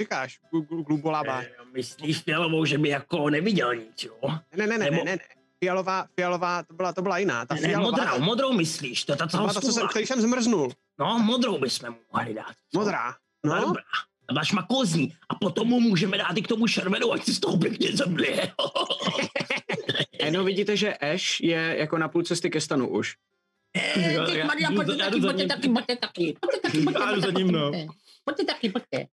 [0.00, 1.42] Říkáš, glu- glu- glubolaba.
[1.42, 4.18] Eh, Myslíš fialovou, že by jako neviděl nic, jo?
[4.56, 5.18] Ne, ne, ne, ne, ne, ne.
[5.64, 7.46] Fialová, fialová, to byla, to byla jiná.
[7.46, 10.06] Ta Ne, ne, fialová, modrou, modrou myslíš, to ta to byla ta, co jsem, který
[10.06, 10.72] jsem zmrznul.
[11.00, 12.54] No, modrou bychom mu mohli dát.
[12.72, 12.78] co?
[12.78, 13.14] Modrá.
[13.46, 13.54] No.
[13.54, 13.82] No, Dobrá.
[14.26, 15.16] Ta byla šmakozní.
[15.28, 18.52] A potom mu můžeme dát i k tomu šervenou, ať si z toho pěkně zemlije.
[20.20, 23.14] A jenom vidíte, že Ash je jako na půl cesty ke stanu už.
[23.94, 27.70] Pojďte taky, pojďte taky, pojďte taky, pojďte taky, pojďte, za taky, ním, no.
[27.70, 27.86] pojďte.
[28.24, 29.06] Pojďte taky, pojďte.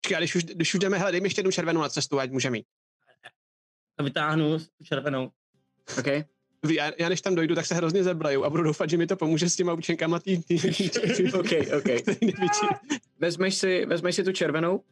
[0.00, 2.20] Počkej, a když už, když už jdeme, hele, dej mi ještě jednu červenou na cestu,
[2.20, 2.66] ať může mít.
[3.98, 5.30] A vytáhnu červenou.
[5.98, 6.06] OK?
[6.64, 9.06] Vy- Já, já, než tam dojdu, tak se hrozně zeblaju a budu doufat, že mi
[9.06, 12.18] to pomůže s těma účenkama tý, tý, tý, tý, OK, OK.
[13.18, 14.82] Vezmeš si, vezmeš si tu červenou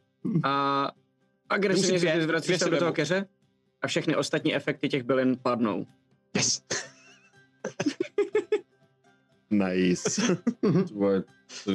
[0.43, 0.91] a
[1.49, 3.25] agresivně se si do toho keře
[3.81, 5.85] a všechny ostatní efekty těch bylin padnou.
[6.35, 6.61] Yes.
[9.49, 10.21] Nice.
[11.65, 11.71] To,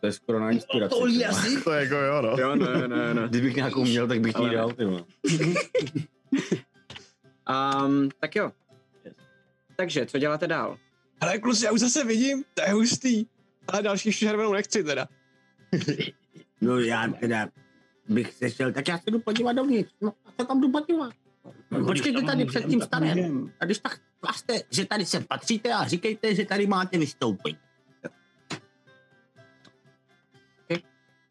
[0.00, 0.94] to je skoro na inspiraci.
[0.98, 2.36] To ty je to jako jo, no.
[2.38, 3.28] Jo, ne, ne, ne.
[3.28, 4.54] Kdybych nějakou měl, tak bych ne.
[4.54, 4.84] dal, ty.
[7.48, 8.52] Um, tak jo.
[9.76, 10.78] Takže, co děláte dál?
[11.20, 13.26] Ale kluci, já už zase vidím, to je hustý.
[13.68, 15.08] Ale další červenou nechci teda.
[16.60, 17.48] No já teda
[18.08, 19.92] bych se šel, tak já se jdu podívat dovnitř.
[20.00, 21.12] No, a co tam jdu podívat?
[21.86, 23.52] Počkejte tady před tím stavem.
[23.60, 27.56] A když tak klaste, že tady se patříte a říkejte, že tady máte vystoupit.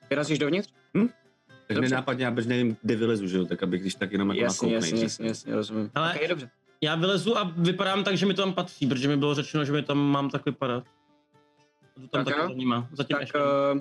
[0.10, 0.74] Vyrazíš dovnitř?
[1.68, 1.90] Tak Dobře.
[1.90, 4.68] nenápadně, já bez nevím, kde vylezu, že jo, tak abych když tak jenom jako Jasně,
[4.68, 4.92] nakouknej.
[4.92, 5.92] jasně, jasně, jasně, rozumím.
[5.96, 6.50] Ale- Okay, dobře.
[6.82, 9.72] Já vylezu a vypadám tak, že mi to tam patří, protože mi bylo řečeno, že
[9.72, 10.84] mi tam mám tak vypadat.
[11.98, 12.48] Jdu tam Tak taky jo.
[12.48, 12.88] za nima.
[12.92, 13.28] Zatím Tak,
[13.76, 13.80] uh,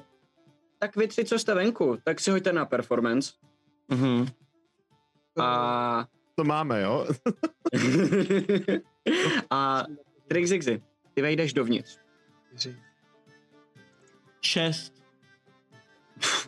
[0.78, 3.32] tak vy tři, co jste venku, tak si hoďte na performance.
[3.88, 4.26] Mhm.
[5.40, 7.06] A, To máme, jo?
[9.50, 9.84] a
[10.28, 10.82] Trix Zigzy,
[11.14, 11.98] ty vejdeš dovnitř.
[14.40, 15.02] Šest.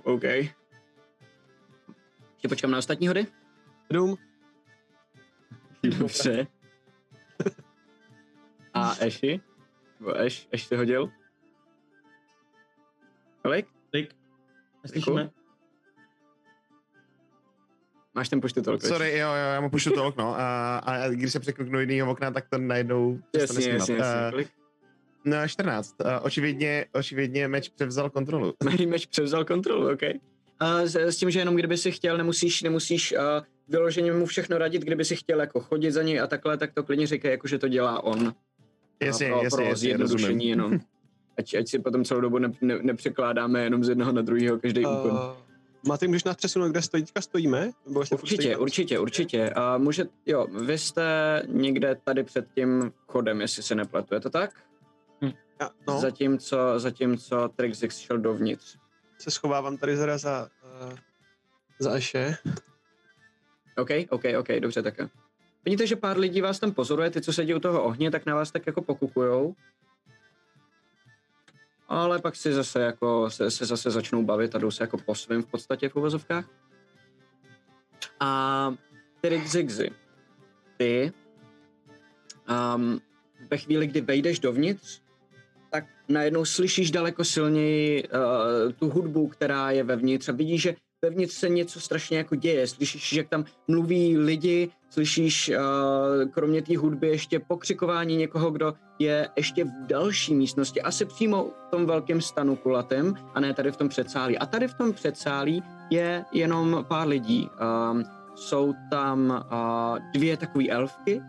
[0.04, 0.22] OK.
[2.36, 3.26] Ještě počkám na ostatní hody.
[3.86, 4.16] Sedm.
[5.98, 6.46] Dobře.
[8.74, 9.40] A Eši?
[10.00, 11.10] Nebo Eš, Eš si hodil?
[13.42, 13.66] Kolik?
[14.82, 15.30] Neslyšíme.
[18.14, 18.82] Máš ten počtu tolik.
[18.82, 22.10] Sorry, jo, jo, já mu pušu to okno a, a když se překliknu do jiného
[22.10, 24.26] okna, tak to najednou přestane Jasně, jasně, jasně.
[24.26, 24.48] Eh, Kolik?
[25.24, 25.96] No, 14.
[26.00, 28.54] Uh, očividně, očividně meč převzal kontrolu.
[28.88, 30.00] Meč převzal kontrolu, OK.
[30.60, 33.18] A s, s, tím, že jenom kdyby si chtěl, nemusíš, nemusíš uh,
[33.68, 36.82] vyloženě mu všechno radit, kdyby si chtěl jako chodit za něj a takhle, tak to
[36.82, 38.34] klidně říkej, jako že to dělá on.
[39.02, 40.48] Jasně, pro, jasně, pro jasně, zjednodušení rozumím.
[40.48, 40.80] jenom.
[41.38, 44.84] Ať, ať si potom celou dobu ne, ne, nepřekládáme jenom z jednoho na druhého každý
[44.84, 45.36] uh, úkon.
[45.88, 47.70] Máte, můžeš nás přesunout, kde stojí, teďka stojíme?
[47.86, 48.56] Nebo Určitě, stojíme?
[48.56, 49.50] určitě, určitě.
[49.50, 54.30] A může, jo, vy jste někde tady před tím chodem, jestli se nepletu, je to
[54.30, 54.50] tak?
[55.60, 58.76] Já, no, Zatímco, zatímco Trixix šel dovnitř.
[59.18, 60.50] Se schovávám tady zada za,
[60.82, 60.98] uh,
[61.78, 62.36] za Eše.
[63.76, 65.08] OK, OK, OK, dobře také.
[65.64, 68.34] Vidíte, že pár lidí vás tam pozoruje, ty, co sedí u toho ohně, tak na
[68.34, 69.54] vás tak jako pokukujou.
[71.88, 75.14] Ale pak si zase jako, se, se zase začnou bavit a jdou se jako po
[75.14, 76.50] svém v podstatě v uvozovkách.
[78.20, 78.74] A
[79.20, 79.90] Tyrik Zigzy,
[80.76, 81.12] ty
[82.74, 83.00] um,
[83.50, 85.02] ve chvíli, kdy vejdeš dovnitř,
[85.70, 91.34] tak najednou slyšíš daleko silněji uh, tu hudbu, která je vevnitř a vidíš, že vevnitř
[91.34, 92.66] se něco strašně jako děje.
[92.66, 99.28] Slyšíš, jak tam mluví lidi, slyšíš uh, kromě té hudby ještě pokřikování někoho, kdo je
[99.36, 103.76] ještě v další místnosti, asi přímo v tom velkém stanu kulatém, a ne tady v
[103.76, 104.38] tom předsálí.
[104.38, 107.48] A tady v tom předsálí je jenom pár lidí.
[107.90, 111.22] Um, jsou tam uh, dvě takové elfky,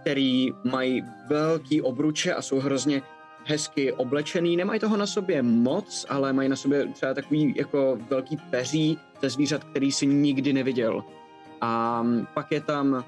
[0.00, 3.02] který mají velký obruče a jsou hrozně
[3.44, 8.36] hezky oblečený, nemají toho na sobě moc, ale mají na sobě třeba takový jako velký
[8.36, 11.04] peří ze zvířat, který si nikdy neviděl.
[11.60, 12.04] A
[12.34, 13.04] pak je tam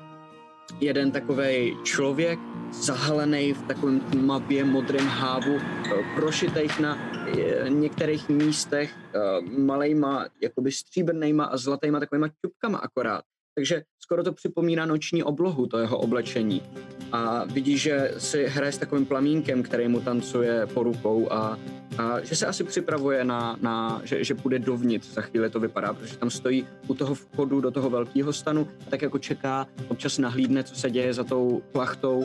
[0.81, 2.39] jeden takový člověk,
[2.73, 10.73] zahalený v takovém tmavě modrém hávu, eh, prošitých na eh, některých místech eh, malejma, jakoby
[10.73, 13.25] stříbrnýma a zlatýma takovýma čupkama akorát.
[13.57, 16.63] Takže skoro to připomíná noční oblohu, to jeho oblečení.
[17.13, 21.59] A vidí, že si hraje s takovým plamínkem, který mu tancuje po rukou a,
[21.99, 25.95] a že se asi připravuje na, na že, že půjde dovnitř, za chvíli to vypadá,
[25.95, 30.19] protože tam stojí u toho vchodu do toho velkého stanu a tak jako čeká, občas
[30.19, 32.25] nahlídne, co se děje za tou plachtou.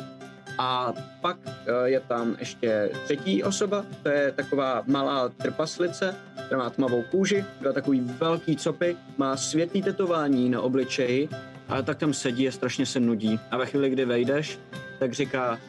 [0.58, 6.16] A pak eh, je tam ještě třetí osoba, to je taková malá trpaslice,
[6.46, 11.30] která má tmavou kůži, dva takový velký copy, má světlý tetování na obličeji,
[11.70, 13.40] ale tak tam sedí a strašně se nudí.
[13.52, 14.60] A ve chvíli, kdy vejdeš,
[15.00, 15.60] tak říká,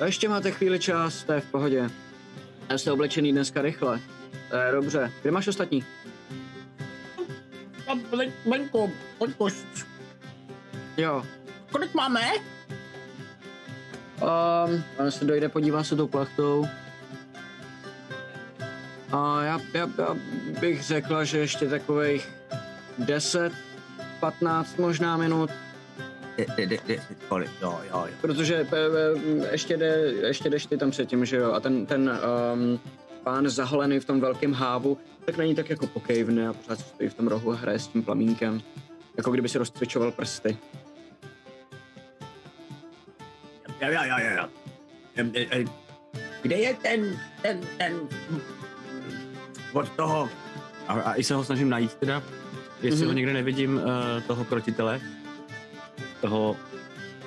[0.00, 1.90] a ještě máte chvíli čas, to je v pohodě.
[2.70, 4.00] Já jste oblečený dneska rychle.
[4.50, 5.12] To je dobře.
[5.22, 5.84] Kde máš ostatní?
[8.50, 9.48] Venku, Venku,
[10.96, 11.22] Jo.
[11.72, 12.20] kolik máme?
[14.20, 16.66] Um, on se dojde, podívá se tou plachtou.
[19.12, 20.16] A já, já, já
[20.60, 22.28] bych řekla, že ještě takových
[22.98, 23.52] 10,
[24.20, 25.50] 15 možná minut,
[26.36, 28.14] De, de, de, de, kolik, jo, jo, jo.
[28.20, 32.20] protože e, e, ještě, jde, ještě jdeš ty tam předtím, že jo, a ten, ten
[32.54, 32.80] um,
[33.22, 37.08] pán zaholený v tom velkém hávu, tak na ní tak jako pokejvne a pořád stojí
[37.08, 38.62] v tom rohu a hraje s tím plamínkem.
[39.16, 40.58] Jako kdyby si rozcvičoval prsty.
[43.80, 44.44] Jo, jo, jo, jo, jo.
[45.16, 45.64] Em, e, e,
[46.42, 48.00] Kde je ten, ten, ten,
[49.72, 50.28] od toho,
[50.88, 52.22] A, a i se ho snažím najít teda,
[52.82, 53.06] jestli Mhm.
[53.08, 53.82] ho někde nevidím, uh,
[54.26, 55.00] toho krotitele.
[56.20, 56.56] Toho,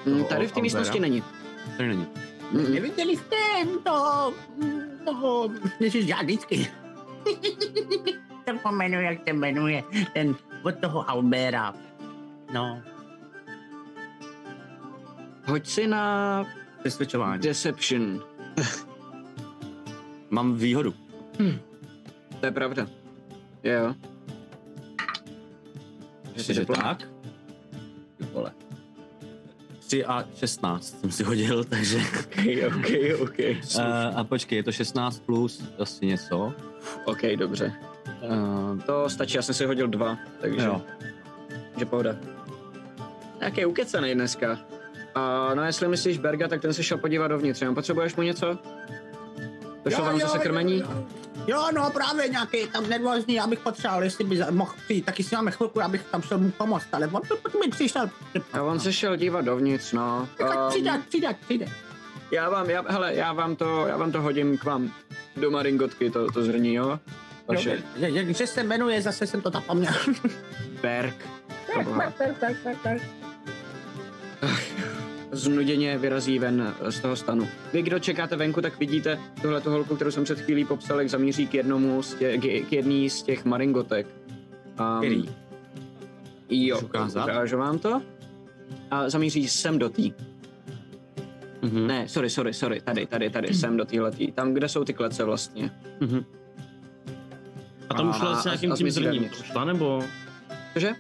[0.05, 1.23] Mm, Toho Tady v té místnosti není.
[1.77, 2.07] tady není.
[2.53, 2.73] Mm-mm.
[2.73, 3.35] neviděli jste
[3.83, 4.33] toho,
[5.05, 5.49] toho,
[5.79, 6.67] ježiš, já vždycky.
[8.45, 11.73] to pomenu, jak se jmenuje, ten, od toho Albera.
[12.53, 12.81] No,
[15.45, 16.45] Hoď si na
[16.79, 17.41] Přesvědčování.
[17.41, 18.23] Deception.
[20.29, 20.93] Mám výhodu.
[22.39, 22.87] To je pravda.
[23.63, 23.95] Jo.
[26.35, 26.97] Jestliže tak.
[28.17, 28.51] Ty vole.
[29.87, 31.97] 3 a 16 jsem si hodil, takže...
[32.19, 32.37] OK,
[32.67, 33.39] OK, OK.
[33.75, 33.81] Uh,
[34.15, 36.53] a počkej, je to 16 plus asi něco.
[37.05, 37.73] OK, dobře.
[38.29, 40.81] Uh, To stačí, já jsem si hodil dva, takže, jo.
[41.79, 42.15] že pohoda.
[43.39, 44.59] Nějaký ukecenej dneska.
[45.15, 47.61] A no jestli myslíš Berga, tak ten se šel podívat dovnitř.
[47.61, 48.57] Jenom potřebuješ mu něco?
[49.85, 50.79] Došlo vám zase krmení?
[50.79, 50.87] Jo,
[51.47, 55.51] jo, no právě nějaký tam nervózní, abych potřeboval, jestli by mohl přijít, taky si máme
[55.51, 57.21] chvilku, abych tam šel mu pomoct, ale on
[57.51, 58.09] to mi přišel.
[58.53, 60.29] A on se šel dívat dovnitř, no.
[60.37, 61.65] Tak Um, přijde, přijde, přijde.
[62.31, 64.91] já vám, já, hele, já vám to, já vám to hodím k vám
[65.37, 66.99] do maringotky, to, to zrní, jo?
[67.47, 67.69] Vaše.
[67.95, 69.93] Jo, jak- Jak se jmenuje, zase jsem to zapomněl.
[70.81, 71.15] Berg.
[71.73, 72.13] Proboha.
[75.33, 77.47] znuděně vyrazí ven z toho stanu.
[77.73, 81.47] Vy, kdo čekáte venku, tak vidíte tuhle holku, kterou jsem před chvílí popsal, jak zamíří
[81.47, 84.07] k jednomu z tě, k, k jedný z těch maringotek.
[84.79, 85.25] Um, Který?
[86.49, 88.01] Jo, ukážu vám to.
[88.91, 90.13] A zamíří sem do tý.
[91.61, 91.87] Mhm.
[91.87, 94.31] Ne, sorry, sorry, sorry, tady, tady, tady, sem do téhletý.
[94.31, 95.71] Tam, kde jsou ty klece vlastně.
[95.99, 96.25] Mhm.
[97.89, 99.29] A tam A- šla s nějakým a tím zrním.
[99.29, 100.03] šla, nebo
[100.73, 100.91] Cože?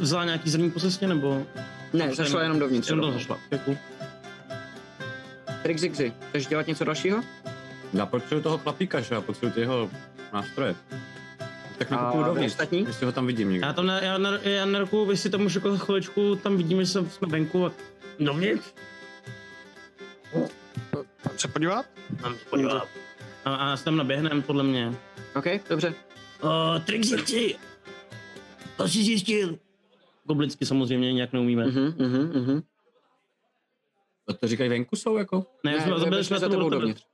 [0.00, 1.46] vzala nějaký zrní po cestě, nebo?
[1.92, 2.88] Ne, zašla jenom dovnitř.
[2.90, 3.38] Jenom tam zašla.
[3.50, 3.78] Děkuji.
[5.62, 6.12] Trik zigzy.
[6.28, 7.22] Chceš dělat něco dalšího?
[7.92, 9.14] Já potřebuji toho chlapíka, že?
[9.14, 9.90] Já potřebuji jeho
[10.32, 10.74] nástroje.
[11.78, 12.84] Tak na A kupu vy dovnitř, ostatní?
[12.86, 13.66] jestli ho tam vidím někde.
[13.66, 16.56] Já tam, na, já, na, já na ruku, vy si tam už jako chviličku, tam
[16.56, 17.72] vidíme, že jsme venku a
[18.20, 18.66] dovnitř.
[21.36, 21.86] Se podívat?
[22.22, 22.88] Mám se podívat.
[23.44, 24.94] A, a s tam naběhnem, podle mě.
[25.34, 25.94] OK, dobře.
[26.40, 27.54] O, Trixie,
[28.76, 29.58] to jsi zjistil.
[30.24, 31.66] Goblicky samozřejmě nějak neumíme.
[31.66, 32.62] Mhm, mhm, mhm.
[34.26, 35.46] To, to říkají venku jsou jako?
[35.64, 37.04] Ne, Ne, byli jsme jsme za tu tebou dovnitř.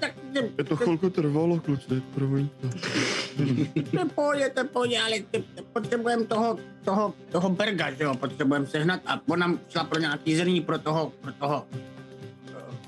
[0.00, 0.14] Tak
[0.58, 2.68] Je to chvilku trvalo, kluci, promiňte.
[3.92, 5.16] nepojďte, pojď, ale
[5.72, 10.36] potřebujeme toho, toho, toho Berga, že jo, potřebujeme sehnat a on nám šla pro nějaký
[10.36, 11.66] zrní pro toho, pro toho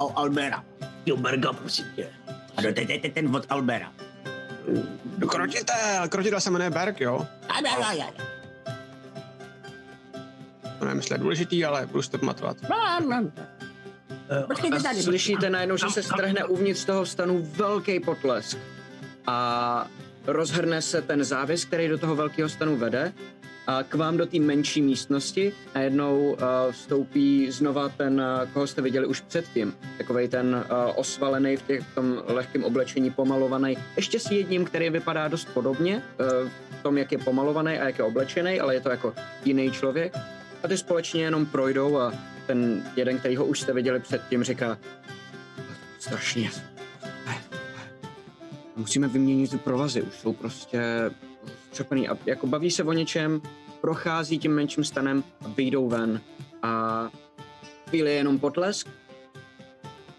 [0.02, 0.64] uh, Albera.
[1.06, 2.08] Jo, Berga, prosím tě.
[2.56, 3.92] A dodejte ten od Albera.
[5.28, 7.26] Krotitel, krotitel se jmenuje Berg, jo?
[10.78, 12.56] To nevím, jestli je důležitý, ale budu si to pamatovat.
[12.70, 13.00] a, a.
[14.46, 15.02] Počkejte A tady.
[15.02, 18.58] slyšíte najednou, že se strhne uvnitř toho stanu velký potlesk.
[19.26, 19.86] A
[20.26, 23.12] rozhrne se ten závěs, který do toho velkého stanu vede.
[23.70, 26.38] A k vám do té menší místnosti najednou uh,
[26.70, 29.74] vstoupí znova ten, uh, koho jste viděli už předtím.
[29.98, 33.76] Takovej ten uh, osvalený v, těch, v tom lehkém oblečení, pomalovaný.
[33.96, 36.02] Ještě s jedním, který vypadá dost podobně
[36.70, 39.14] v tom, jak je pomalovaný a jak je oblečený, ale je to jako
[39.44, 40.16] jiný člověk.
[40.62, 42.12] A ty společně jenom projdou a
[42.46, 44.78] ten jeden, který ho už jste viděli předtím, říká
[45.98, 46.50] strašně.
[48.76, 51.10] Musíme vyměnit ty provazy, už jsou prostě
[51.72, 53.42] čopený a jako baví se o něčem,
[53.80, 56.20] prochází tím menším stanem a vyjdou ven
[56.62, 57.08] a
[57.88, 58.88] chvíli je jenom potlesk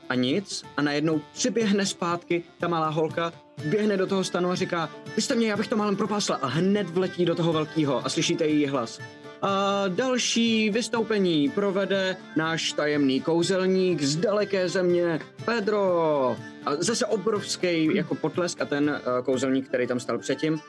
[0.09, 3.33] a nic a najednou přiběhne zpátky ta malá holka,
[3.65, 6.47] běhne do toho stanu a říká, vy jste mě, já bych to málem propásla a
[6.47, 8.99] hned vletí do toho velkého a slyšíte její hlas.
[9.41, 16.37] A další vystoupení provede náš tajemný kouzelník z daleké země, Pedro.
[16.65, 20.61] A zase obrovský jako potlesk a ten uh, kouzelník, který tam stal předtím,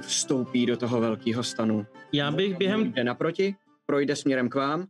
[0.00, 1.86] vstoupí do toho velkého stanu.
[2.12, 2.92] Já bych během...
[2.92, 3.56] Jde naproti,
[3.86, 4.86] projde směrem k vám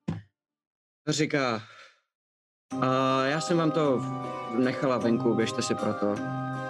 [1.09, 1.63] a říká,
[2.81, 4.03] a já jsem vám to
[4.59, 6.15] nechala venku, běžte si proto.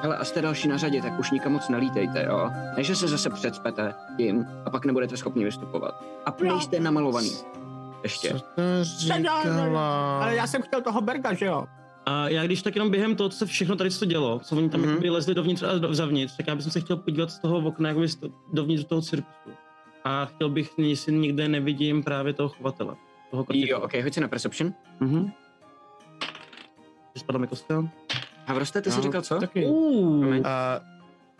[0.03, 2.51] Hele, a jste další na řadě, tak už nikam moc nelítejte, jo?
[2.77, 6.05] Ne, že se zase předspete tím a pak nebudete schopni vystupovat.
[6.27, 7.31] A nejste namalovaný.
[8.03, 8.29] Ještě.
[8.29, 10.23] Co to říkala?
[10.23, 11.67] Ale já jsem chtěl toho Berga, že jo?
[12.11, 14.69] A já když tak jenom během toho, co se všechno tady co dělo, co oni
[14.71, 14.97] tam Mhm.
[14.97, 15.13] mm-hmm.
[15.13, 18.07] lezli dovnitř a zavnitř, tak já bych se chtěl podívat z toho okna jakoby
[18.53, 19.51] dovnitř do toho cirkusu.
[20.05, 22.97] A chtěl bych, jestli nikde nevidím právě toho chovatele.
[23.31, 24.73] Toho Jo, ok, hoď si na Perception.
[25.01, 25.33] Mhm.
[27.17, 27.89] Spadla mi kostka.
[28.47, 29.39] Havroste, ty jsi No, říkal co?
[29.39, 29.67] Taky.
[29.67, 30.37] Uh.
[30.45, 30.81] A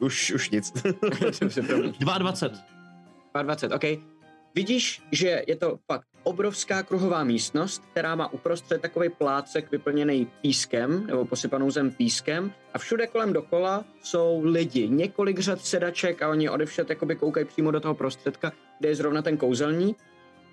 [0.01, 0.73] už, už nic.
[1.41, 1.93] Dobře, promiň.
[2.01, 3.43] 22.
[3.43, 4.10] 22, OK.
[4.55, 11.07] Vidíš, že je to fakt obrovská kruhová místnost, která má uprostřed takový plácek vyplněný pískem,
[11.07, 16.49] nebo posypanou zem pískem a všude kolem dokola jsou lidi, několik řad sedaček a oni
[16.49, 19.99] odevšet jakoby koukají přímo do toho prostředka, kde je zrovna ten kouzelník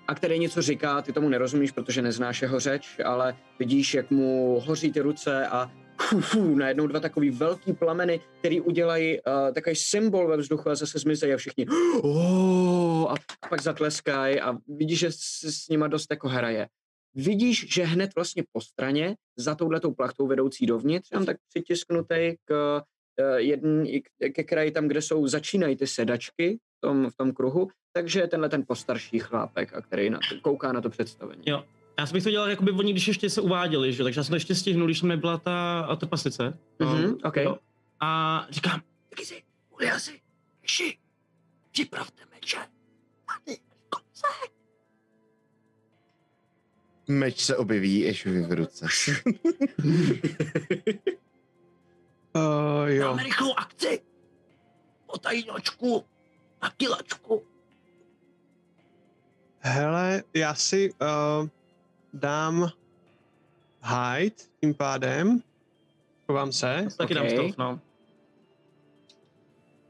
[0.08, 4.60] a který něco říká, ty tomu nerozumíš, protože neznáš jeho řeč, ale vidíš, jak mu
[4.66, 5.70] hoří ty ruce a
[6.00, 10.74] fu, fu, najednou dva takový velký plameny, který udělají uh, takový symbol ve vzduchu a
[10.74, 11.66] zase zmizejí a všichni
[12.02, 13.14] oh, a
[13.48, 16.68] pak zatleskají a vidíš, že s, s nima dost jako hraje.
[17.14, 22.82] Vidíš, že hned vlastně po straně, za touhletou plachtou vedoucí dovnitř, tam tak přitisknutý k
[23.20, 27.32] uh, jedn, k- ke kraji tam, kde jsou, začínají ty sedačky v tom, v tom
[27.32, 31.42] kruhu, takže tenhle ten postarší chlápek, a který na to, kouká na to představení.
[31.46, 31.64] Jo.
[31.98, 34.04] Já jsem bych to dělal, jakoby oni, když ještě se uváděli, že?
[34.04, 36.58] takže já jsem to ještě stihnul, když tam nebyla ta, ta trpaslíce.
[36.78, 37.36] Mhm, OK.
[37.36, 37.58] Jo.
[38.00, 40.20] A říkám, Taky si, Uliasi,
[40.62, 40.98] Ši,
[41.70, 42.56] připravte meče.
[43.26, 43.58] Tady,
[43.88, 44.26] konce.
[47.08, 48.86] Meč se objeví Ešovi v ruce.
[52.34, 53.04] Uh, jo.
[53.04, 54.00] Dáme rychlou akci.
[55.06, 56.04] Potajnočku
[56.60, 57.46] a kilačku.
[59.60, 61.48] Hele, já si uh,
[62.12, 62.70] dám
[63.82, 65.40] hide tím pádem.
[66.26, 66.86] Chovám se.
[66.98, 67.80] taky dám stealth, no.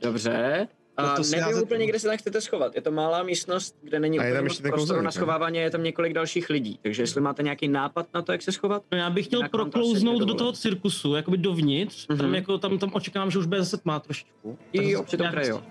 [0.03, 0.69] Dobře.
[0.97, 2.75] A No to nevím úplně, kde se tam chcete schovat.
[2.75, 5.13] Je to malá místnost, kde není úplně moc prostoru na ne?
[5.13, 6.79] schovávání, je tam několik dalších lidí.
[6.83, 8.83] Takže jestli máte nějaký nápad na to, jak se schovat?
[8.93, 12.19] No já bych chtěl proklouznout do toho cirkusu, jakoby dovnitř, Mhm.
[12.19, 14.59] tam, jako, tam, tam očekávám, že už bude zase tmá trošičku.
[14.73, 15.63] Jo, při tom kraji, jo.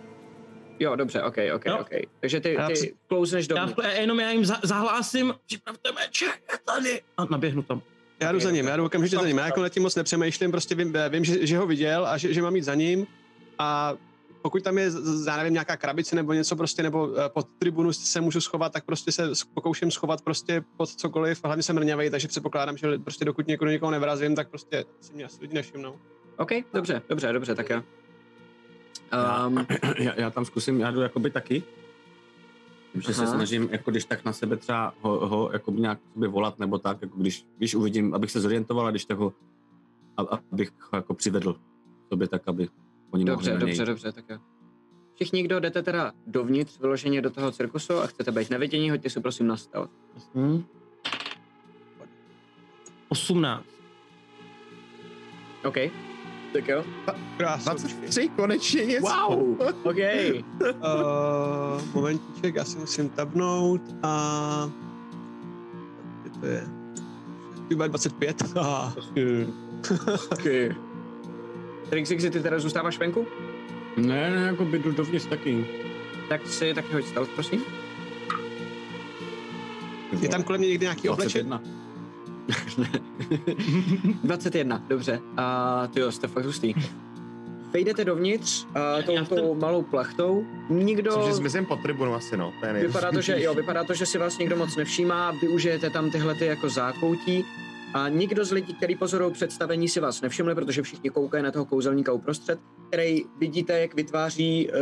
[0.80, 1.78] Jo, dobře, ok, ok, Jo.
[1.82, 1.90] ok.
[2.20, 3.84] Takže ty, Já ty klouzneš Já, dovnitř.
[3.84, 7.02] já jenom já jim za, zahlásím Připravte meče, je tady.
[7.18, 7.82] a naběhnu tam.
[8.20, 9.38] Já jdu za ním, já jdu okamžitě za ním.
[9.38, 12.34] Já jako nad tím moc nepřemýšlím, prostě vím, vím že, že ho viděl a že,
[12.34, 13.08] že mám jít za ním.
[13.60, 13.94] A
[14.41, 14.91] pokud tam je,
[15.28, 18.86] já nevím, nějaká krabice nebo něco prostě, nebo eh, pod tribunu se můžu schovat, tak
[18.86, 21.40] prostě se pokouším schovat prostě pod cokoliv.
[21.44, 25.26] Hlavně jsem mrňavej, takže předpokládám, že prostě dokud někoho někoho nevrazím, tak prostě si mě
[25.26, 25.99] asi lidi nevšimnou.
[26.38, 27.84] Ok, dobře, dobře, dobře, tak jo.
[29.11, 29.65] Já- Um,
[29.98, 31.64] já, já tam zkusím, já jdu jakoby taky.
[32.95, 36.60] Že se snažím, jako když tak na sebe třeba ho, ho jakoby nějak sobě volat,
[36.60, 39.34] nebo tak, jako když, když uvidím, abych se zorientoval a když tak ho,
[40.18, 41.56] a- abych ho jako přivedl
[42.10, 42.68] sobě tak, aby
[43.11, 43.78] oni dobře, mohli na něj.
[43.78, 44.38] dobře, dobře, tak jo.
[45.15, 49.19] Všichni, kdo jdete teda dovnitř, vyloženě do toho cirkusu a chcete být nevidění, hoďte si
[49.19, 49.91] prosím na stealth.
[50.36, 50.64] Hm.
[53.10, 53.65] 18.
[55.65, 55.76] OK,
[56.53, 56.84] tak jo.
[57.38, 57.72] Krásně.
[57.72, 59.07] 23, konečně něco.
[59.07, 59.95] Wow, OK.
[60.64, 64.72] Uh, momentíček, já si musím tabnout a...
[66.24, 66.68] Kde to je?
[67.68, 68.44] Chyba 25.
[68.56, 68.95] Aha.
[70.32, 70.76] okay.
[71.90, 73.28] Trixixi, ty teda zůstáváš venku?
[73.98, 75.65] Ne, ne, jako by jdu dovnitř taky.
[76.30, 77.64] Tak si taky hoď stealth, prosím.
[80.22, 81.49] Je tam kolem mě někdy nějaký oblečení?
[82.64, 82.99] 21.
[84.24, 85.19] 21, dobře.
[85.38, 86.74] A ty jo, jste fakt hustý.
[87.74, 90.45] Vejdete dovnitř uh, tou, tou malou plachtou.
[90.69, 91.11] Nikdo...
[91.11, 92.53] Což zmizím pod tribunu asi, no.
[92.60, 92.74] To je.
[92.74, 96.36] Vypadá to, že jo, vypadá to, že si vás nikdo moc nevšímá, využijete tam tyhle
[96.36, 97.45] ty jako zákoutí
[97.93, 101.65] a nikdo z lidí, který pozorují představení, si vás nevšimli, protože všichni koukají na toho
[101.65, 104.76] kouzelníka uprostřed, který vidíte, jak vytváří uh,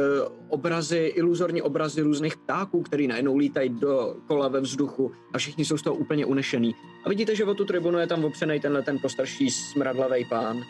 [0.49, 5.77] obrazy, iluzorní obrazy různých ptáků, který najednou lítají do kola ve vzduchu a všichni jsou
[5.77, 6.75] z toho úplně unešený.
[7.05, 10.61] A vidíte, že o tu tribunu je tam opřený tenhle ten postarší smradlavý pán.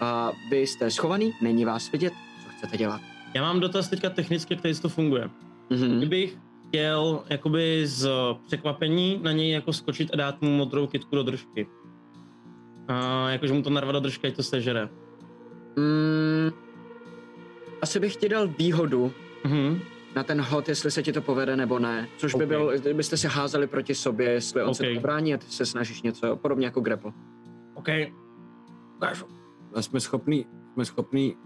[0.00, 2.12] A vy jste schovaný, není vás vidět,
[2.42, 3.00] co chcete dělat.
[3.34, 5.30] Já mám dotaz teďka technicky, jak tady to funguje.
[5.70, 5.98] Mhm.
[5.98, 6.38] Kdybych
[6.68, 8.08] chtěl jakoby z
[8.46, 11.66] překvapení na něj jako skočit a dát mu modrou kitku do držky.
[12.88, 14.88] A jakože mu to narvat do držky, ať to sežere.
[15.76, 16.50] Mm,
[17.82, 19.12] asi bych ti dal výhodu
[19.44, 19.80] Mhm.
[20.16, 22.08] na ten hod, jestli se ti to povede nebo ne.
[22.16, 22.48] Což by Ok.
[22.48, 24.94] byl, kdybyste se házeli proti sobě, jestli on se Ok.
[24.94, 27.12] to brání a ty se snažíš něco, podobně jako grapple.
[27.74, 27.88] OK.
[28.96, 29.24] Ukážu.
[29.74, 31.36] A jsme schopní, jsme schopní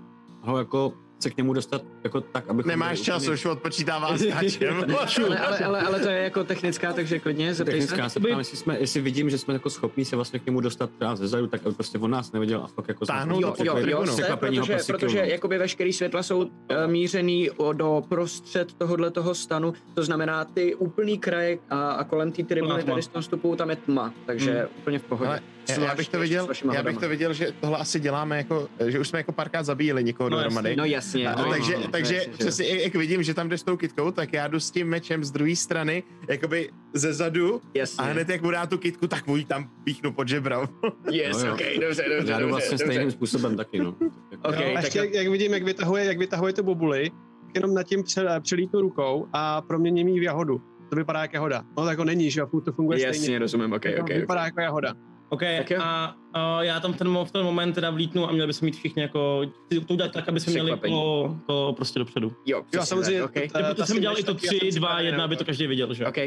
[0.42, 4.84] ho jako se k němu dostat jako tak, aby Nemáš čas, už odpočítává skáčem.
[5.28, 7.86] Ale, ale, ale, ale to je jako technická, takže klidně zeptej se.
[7.86, 10.60] Technická, se ptám, jestli, jsme, jestli vidím, že jsme jako schopní se vlastně k němu
[10.60, 13.06] dostat třeba ze zadu, tak aby prostě on nás neviděl a fakt jako...
[13.06, 16.50] Táhnout Jo, jo, jo, ho protože, prostě protože jakoby veškerý světla jsou uh,
[16.86, 22.42] mířený do prostřed tohohle toho stanu, to znamená ty úplný kraje a, a kolem té
[22.42, 24.68] tribuny tady z toho vstupu tam je tma, takže Hmm.
[24.78, 25.28] úplně v pohodě.
[25.28, 28.68] Ale Já, já, bych to viděl, já bych to viděl, že tohle asi děláme jako,
[28.86, 30.76] že už jsme jako párkrát zabíjeli někoho No dohromady.
[30.76, 31.28] No jasně.
[31.28, 33.62] A, no, takže, no, no, takže jasně, přesně, jak, jak vidím, že tam jde s
[33.62, 38.04] tou kitkou, tak já jdu s tím mečem z druhé strany, jakoby ze zadu Jasně.
[38.04, 40.60] a hned jak mu dá tu kitku, tak mu ji tam píchnu pod žebra.
[41.10, 42.84] Yes, No ok, dobře, dobře, Já jdu dobře, vlastně dobře.
[42.84, 43.94] stejným způsobem taky, no.
[44.42, 47.10] Ok, Jo, a tak jak, jak vidím, jak vytahuje, jak vytahuje tu bobuli,
[47.46, 50.60] tak jenom nad tím pře, přelítnu rukou a proměním ji v jahodu.
[50.90, 51.64] To vypadá jako jahoda.
[51.78, 53.38] No tak to není, že jo, to funguje Jasně, stejně.
[53.38, 54.08] rozumím, ok, To ok.
[54.08, 54.94] Vypadá jako jahoda.
[55.30, 55.42] OK,
[55.80, 58.76] a, a já tam v ten, v ten moment teda vlítnu a měli bychom mít
[58.76, 59.42] všichni jako,
[59.86, 62.36] to udělat tak, aby jsme měli to, to prostě dopředu.
[62.46, 63.20] Jo, Jo, samozřejmě.
[63.22, 65.18] tak, ta- Proto ta jsem dělal i to taky, já jsem 3, 2, připravený 1,
[65.18, 65.44] na aby to.
[65.44, 66.06] každý viděl, že?
[66.06, 66.18] Ok,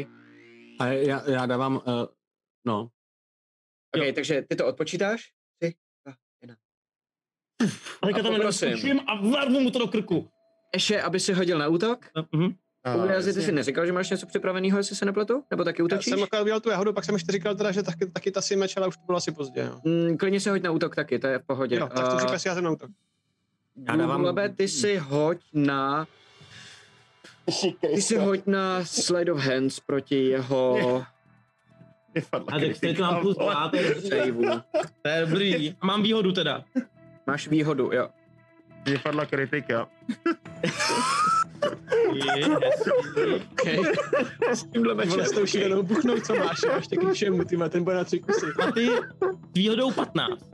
[0.80, 1.80] A já, já dávám, uh,
[2.66, 2.88] no,
[3.96, 4.12] ok, Jo.
[4.14, 5.20] takže ty to odpočítáš?
[5.62, 5.74] Tři,
[6.06, 6.56] dva, jedna.
[8.02, 8.32] A teďka A tam
[8.86, 10.28] jenom a vrnu mu to do krku.
[10.74, 12.06] Ještě, aby si hodil na útok?
[12.32, 12.44] Mhm.
[12.44, 12.54] A,
[13.02, 15.44] Uliazi, ty jsi neříkal, že máš něco připraveného, jestli se nepletu?
[15.50, 16.10] Nebo taky Já útočíš?
[16.10, 18.56] jsem akorát udělal tu jahodu, pak jsem ještě říkal teda, že taky, taky ta si
[18.56, 19.60] meč, ale už to bylo asi pozdě.
[19.60, 21.76] Jo, Mm, klidně se hoď na útok taky, to je v pohodě.
[21.76, 22.90] jo tak to případě si já jsem na útok.
[23.88, 26.06] Já dávám- Lebe, ty si hoď na...
[27.94, 31.04] Ty si hoď na Slide of Hands proti jeho
[32.14, 34.42] Vypadla A teď teď mám plus 2, to je saveu.
[35.02, 35.76] to je dobrý.
[35.80, 36.64] A mám výhodu teda.
[37.26, 38.08] Máš výhodu, jo.
[38.84, 39.88] Vypadla kritika.
[42.12, 42.90] Je, hezký.
[43.52, 43.78] Okay.
[44.54, 45.24] S tímhle mečem.
[45.24, 48.46] s tou šílenou buchnou, co máš, ještě k všemu, ty ten bude na tři kusy.
[48.68, 48.88] A ty
[49.54, 50.50] výhodou 15.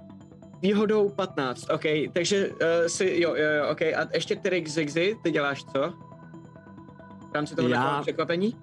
[0.62, 1.82] Výhodou 15, OK,
[2.12, 2.56] takže uh,
[2.86, 5.92] si, jo, jo, jo, OK, a ještě Trik Zigzy, ty děláš co?
[7.30, 8.56] V rámci toho Já- překvapení?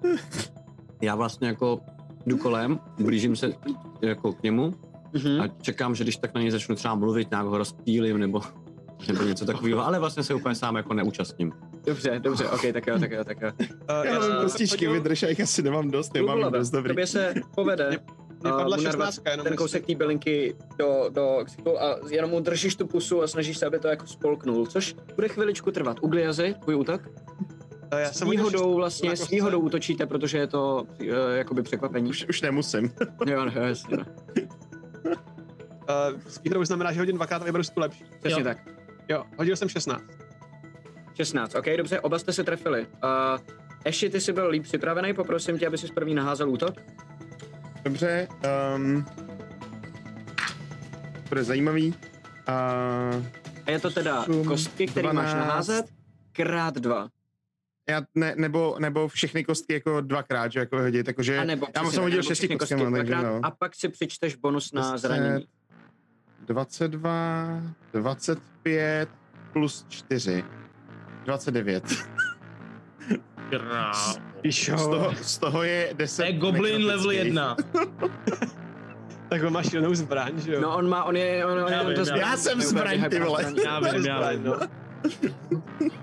[1.02, 1.80] já vlastně jako
[2.26, 3.52] jdu kolem, blížím se
[4.02, 4.74] jako k němu
[5.12, 5.40] Mhm.
[5.40, 8.40] a čekám, že když tak na něj začnu třeba mluvit, nějak ho rozptýlím nebo,
[9.08, 11.52] nebo něco takového, ale vlastně se úplně sám jako neúčastním.
[11.86, 13.50] Dobře, dobře, OK, tak jo, tak jo, tak jo.
[13.60, 13.66] Uh,
[14.04, 16.88] Já mám kostičky, vydrž, já jich asi nemám dost, nemám jich dost dobrý.
[16.88, 17.90] Tobě se povede
[18.42, 21.98] Mě uh, padla mu narvat 16, jenom ten kousek té bylinky do, do ksichtu a
[22.10, 25.70] jenom mu držíš tu pusu a snažíš se, aby to jako spolknul, což bude chviličku
[25.70, 25.96] trvat.
[26.00, 27.02] Ugliazy, tvůj útok?
[27.90, 31.62] Eh, já S jsem výhodou vlastně, na s výhodou útočíte, protože je to uh, jakoby
[31.62, 32.10] překvapení.
[32.10, 32.92] Už, už nemusím.
[33.26, 34.04] Jo, no, jasně, no.
[35.06, 38.04] Uh, s výhodou znamená, že hodím dvakrát a vyberu si tu lepší.
[38.20, 38.44] Přesně Jo.
[38.44, 38.58] tak.
[39.08, 40.04] Jo, hodil jsem 16.
[41.14, 42.86] 16, OK, dobře, oba jste se trefili.
[42.86, 43.40] Uh,
[43.84, 46.74] Eši, ty jsi byl líp připravený, poprosím tě, aby si první naházel útok.
[47.84, 48.28] Dobře,
[48.76, 49.06] um,
[51.28, 51.94] to je zajímavý.
[52.46, 52.52] A
[53.66, 55.34] A je to teda kostky, který máš 12.
[55.34, 55.86] naházet,
[56.32, 57.08] krát dva.
[57.88, 61.90] já ne, nebo, nebo všechny kostky jako dvakrát, že jako hodit, jakože A nebo já
[61.90, 63.40] jsem hodil šesti všechny kostkama, takže dvakrát no.
[63.42, 65.08] A pak si přičteš bonus na Deset.
[65.08, 65.46] zranění.
[66.46, 67.60] 22,
[67.92, 69.08] 25
[69.52, 70.44] plus 4.
[71.24, 71.84] 29.
[73.50, 74.26] Krávo.
[74.50, 77.34] Z toho, z toho je 10 To je Goblin level nekrotických.
[77.34, 77.56] 1.
[79.28, 80.60] Tak on má šílenou zbraň, že jo?
[80.60, 82.60] No on má, on je, on, on, Já on vím, to já zbraň, Já jsem
[82.60, 83.44] zbraň, ty vole.
[83.64, 84.44] Já vím, já vím.
[84.44, 84.54] no.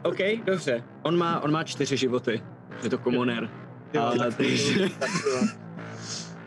[0.03, 0.83] OK, dobře.
[1.01, 2.41] On má, on má čtyři životy.
[2.83, 3.49] Je to komunér.
[3.93, 4.89] Jo, Ale tak- takže...
[4.99, 5.47] tak jo.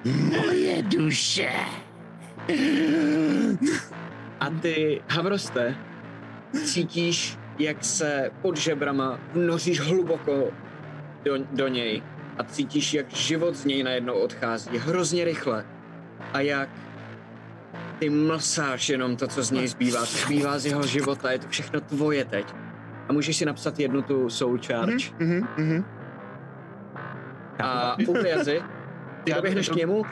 [0.04, 1.50] Moje duše.
[4.40, 5.76] A ty, Havroste,
[6.64, 10.50] cítíš, jak se pod žebrama vnoříš hluboko
[11.24, 12.02] do, do něj
[12.38, 15.64] a cítíš, jak život z něj najednou odchází hrozně rychle
[16.32, 16.68] a jak
[17.98, 21.48] ty mlsáš jenom to, co z něj zbývá, co zbývá z jeho života, je to
[21.48, 22.54] všechno tvoje teď.
[23.08, 25.10] A můžeš si napsat jednu tu soul charge.
[25.18, 25.84] Mhm, mhm.
[27.58, 28.62] A Ugliazi,
[29.24, 30.02] ty Já- doběhneš k němu,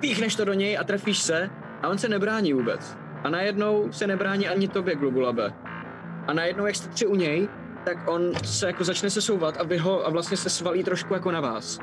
[0.00, 1.50] píchneš to do něj a trefíš se
[1.84, 2.96] a on se nebrání vůbec.
[3.24, 5.52] A najednou se nebrání ani tobě, Globulabe.
[6.26, 7.48] A najednou, jak jste tři u něj,
[7.84, 11.14] tak on se jako začne se souvat a vy ho a vlastně se svalí trošku
[11.14, 11.78] jako na vás.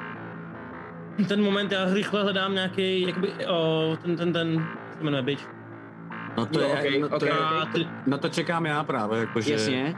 [1.27, 5.49] Ten moment já rychle hledám nějaký, jakoby, o, ten, ten, ten, jak se jmenuje, bitch.
[6.37, 8.83] No to Jo, je, okej, no, to okej, je, A ty, na to čekám já
[8.83, 9.53] právě, jakože...
[9.53, 9.95] Jasně.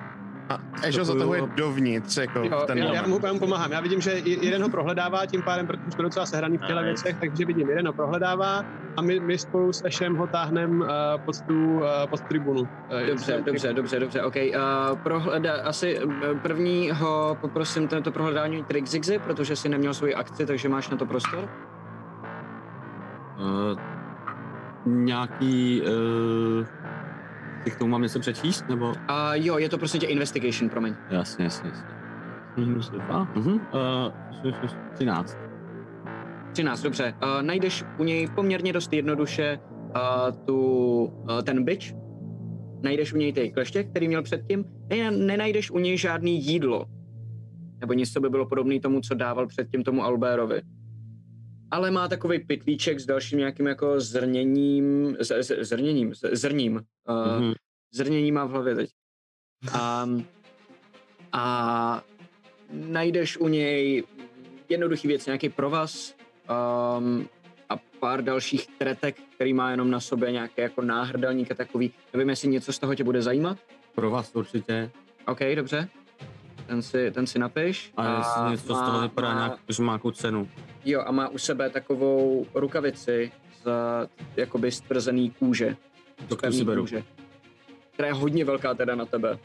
[0.49, 3.72] A Ežo zatahuje dovnitř, jako Jo, v ten Já, já mu, já mu pomáhám.
[3.72, 6.84] Já vidím, že je- jeden ho prohledává, tím pádem, protože jsme docela sehraný v Nice.
[6.84, 8.64] věcech, takže vidím, jeden ho prohledává
[8.98, 10.90] a my, my spolu s Ešem ho táhneme uh,
[11.26, 12.61] pod, tu, uh, pod tribunu.
[12.61, 12.68] Uh,
[13.07, 14.36] Dobře, dobře, dobře, dobře, OK.
[14.36, 20.45] Uh, prohleda, asi uh, prvního poprosím tento prohledání Trick Zigzy, protože si neměl svoji akci,
[20.45, 21.49] takže máš na to prostor.
[23.40, 23.80] Uh,
[24.86, 25.82] nějaký...
[25.82, 26.65] Uh,
[27.64, 28.94] ty k tomu mám něco přečíst, nebo...
[29.07, 30.95] A jo, je to prostě tě investigation, promiň.
[31.10, 31.85] Jasně, jasně, jasně.
[32.57, 33.27] Minus dva.
[33.35, 33.53] Mhm.
[33.53, 34.52] Uh,
[34.94, 35.38] 13.
[36.52, 37.14] 13, dobře.
[37.23, 39.60] Uh, najdeš u něj poměrně dost jednoduše
[39.95, 40.57] uh, tu,
[41.03, 41.94] uh, ten byč.
[42.84, 44.65] Najdeš u něj ty kleště, který měl předtím.
[44.90, 46.85] Ne, nenajdeš u něj žádný jídlo.
[47.80, 50.61] Nebo nic, co by bylo podobné tomu, co dával předtím tomu Albérovi.
[51.74, 56.76] Ale má takový pytlíček s dalším nějakým jako zrněním, z, z, zrněním, z, zrním.
[56.76, 57.54] Uh, Mhm.
[57.94, 58.90] Zrnění má v hlavě teď.
[59.74, 60.10] A,
[61.32, 62.04] a
[62.72, 64.04] najdeš u něj
[64.70, 66.16] jednoduchý věc, nějaký provaz
[66.98, 67.28] um,
[67.70, 71.94] a pár dalších tretek, který má jenom na sobě nějaké jako náhrdelník a takový.
[72.14, 73.58] Nevím, jestli něco z toho tě bude zajímat.
[73.95, 74.91] Pro vás určitě.
[75.28, 75.90] OK, dobře.
[76.68, 77.91] Ten si, ten si napiš.
[77.98, 80.50] A jestli něco z toho má- vypadá má- nějak, že má nějakou cenu.
[80.86, 83.32] Jo, a má u sebe takovou rukavici
[83.64, 83.68] z
[84.38, 85.76] jakoby stvrzený kůže.
[86.28, 86.82] To pevný si beru.
[86.82, 87.04] kůže,
[87.92, 89.38] která je hodně velká teda na tebe.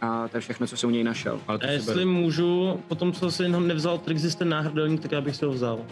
[0.00, 1.40] A to je všechno, co jsem u něj našel.
[1.48, 2.10] Ale to A si jestli beru.
[2.10, 5.84] můžu, potom co si jenom nevzal Trixis ten náhrdelník, tak já bych si ho vzal.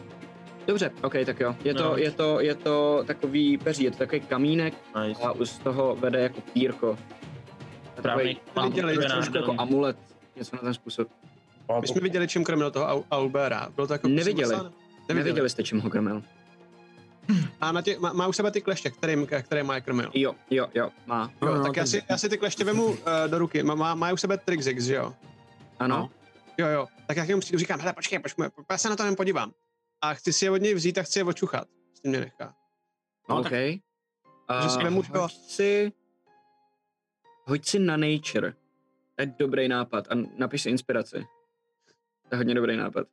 [0.67, 1.57] Dobře, OK, tak jo.
[1.65, 1.97] Je to, No.
[1.97, 4.75] je to, je to takový peří, je to takový kamínek
[5.07, 5.23] Nice.
[5.23, 6.99] a z toho vede jako pírko.
[8.57, 9.97] Mám viděli, trošku jako amulet,
[10.37, 11.09] něco na ten způsob.
[11.81, 13.69] My jsme viděli, čím krmil toho Au- Aubera.
[13.75, 14.55] Bylo to jako Neviděli.
[14.55, 15.15] Neviděli.
[15.15, 16.23] Neviděli jste, čím ho krmil?
[17.61, 20.11] A na tě, má, má u sebe ty kleště, kterým, které má je krmil.
[20.15, 21.33] Jo, jo, jo, má.
[21.43, 23.63] Jo, no, tak já tak- si, já si ty kleště vemu uh, do ruky.
[23.63, 25.15] Má, má, má u sebe Trixix, že jo?
[25.79, 25.97] Ano.
[25.99, 26.11] No.
[26.59, 26.87] Jo, jo.
[27.07, 29.53] Tak jak jemu přijdu, říkám, hele, počkej, počkej, já se na to jen podívám.
[30.03, 31.69] A chci si je od něj vzít a chci je očuchat.
[31.95, 32.55] S tím mě nechá.
[33.29, 33.43] No, OK.
[33.51, 35.93] tak- Že si vemu to- hoď si,
[37.45, 38.53] hoď si na nature.
[39.17, 40.05] To je dobrý nápad.
[40.11, 41.27] A napiš si inspiraci.
[42.29, 43.07] To je hodně dobrý nápad.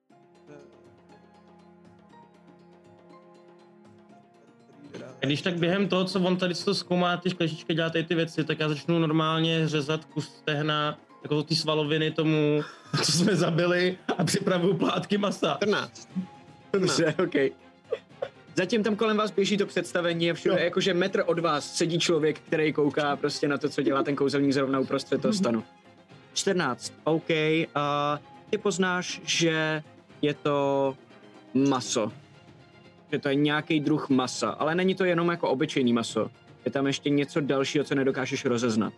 [5.22, 8.16] A Když tak během toho, co on tady to zkoumá, ty škležičky dělá tady ty
[8.16, 12.62] věci, tak já začnu normálně řezat kus stehna, jako ty svaloviny tomu,
[13.04, 15.58] co jsme zabili a připravuju plátky masa.
[15.58, 16.10] 14.
[16.74, 17.54] Dobře, OK.
[18.56, 20.64] Zatím tam kolem vás běží to představení a všude, Jo.
[20.64, 24.54] jakože metr od vás sedí člověk, který kouká prostě na to, co dělá ten kouzelník
[24.54, 25.64] zrovna uprostřed toho stanu.
[26.34, 27.30] 14, OK.
[27.76, 28.20] A
[28.54, 29.84] ty poznáš, že
[30.22, 30.94] je to
[31.54, 32.14] maso.
[33.12, 36.30] Že to je nějaký druh masa, ale není to jenom jako obyčejný maso.
[36.66, 38.94] Je tam ještě něco dalšího, co nedokážeš rozeznat.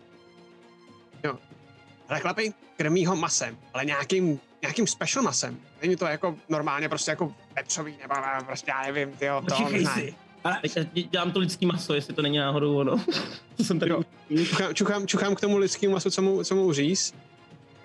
[2.08, 5.56] Ale chlapi, krmí ho masem, ale nějakým, nějakým special masem.
[5.82, 8.14] Není to jako normálně prostě jako vepřový, nebo
[8.46, 10.14] prostě já nevím, tyjo, to Počkej
[10.76, 12.96] já dělám to lidský maso, jestli to není náhodou ono.
[13.56, 14.02] to jsem tady Jo.
[14.44, 17.14] Čuchám, čuchám, čuchám k tomu lidskému masu, co mu, co mu uříz.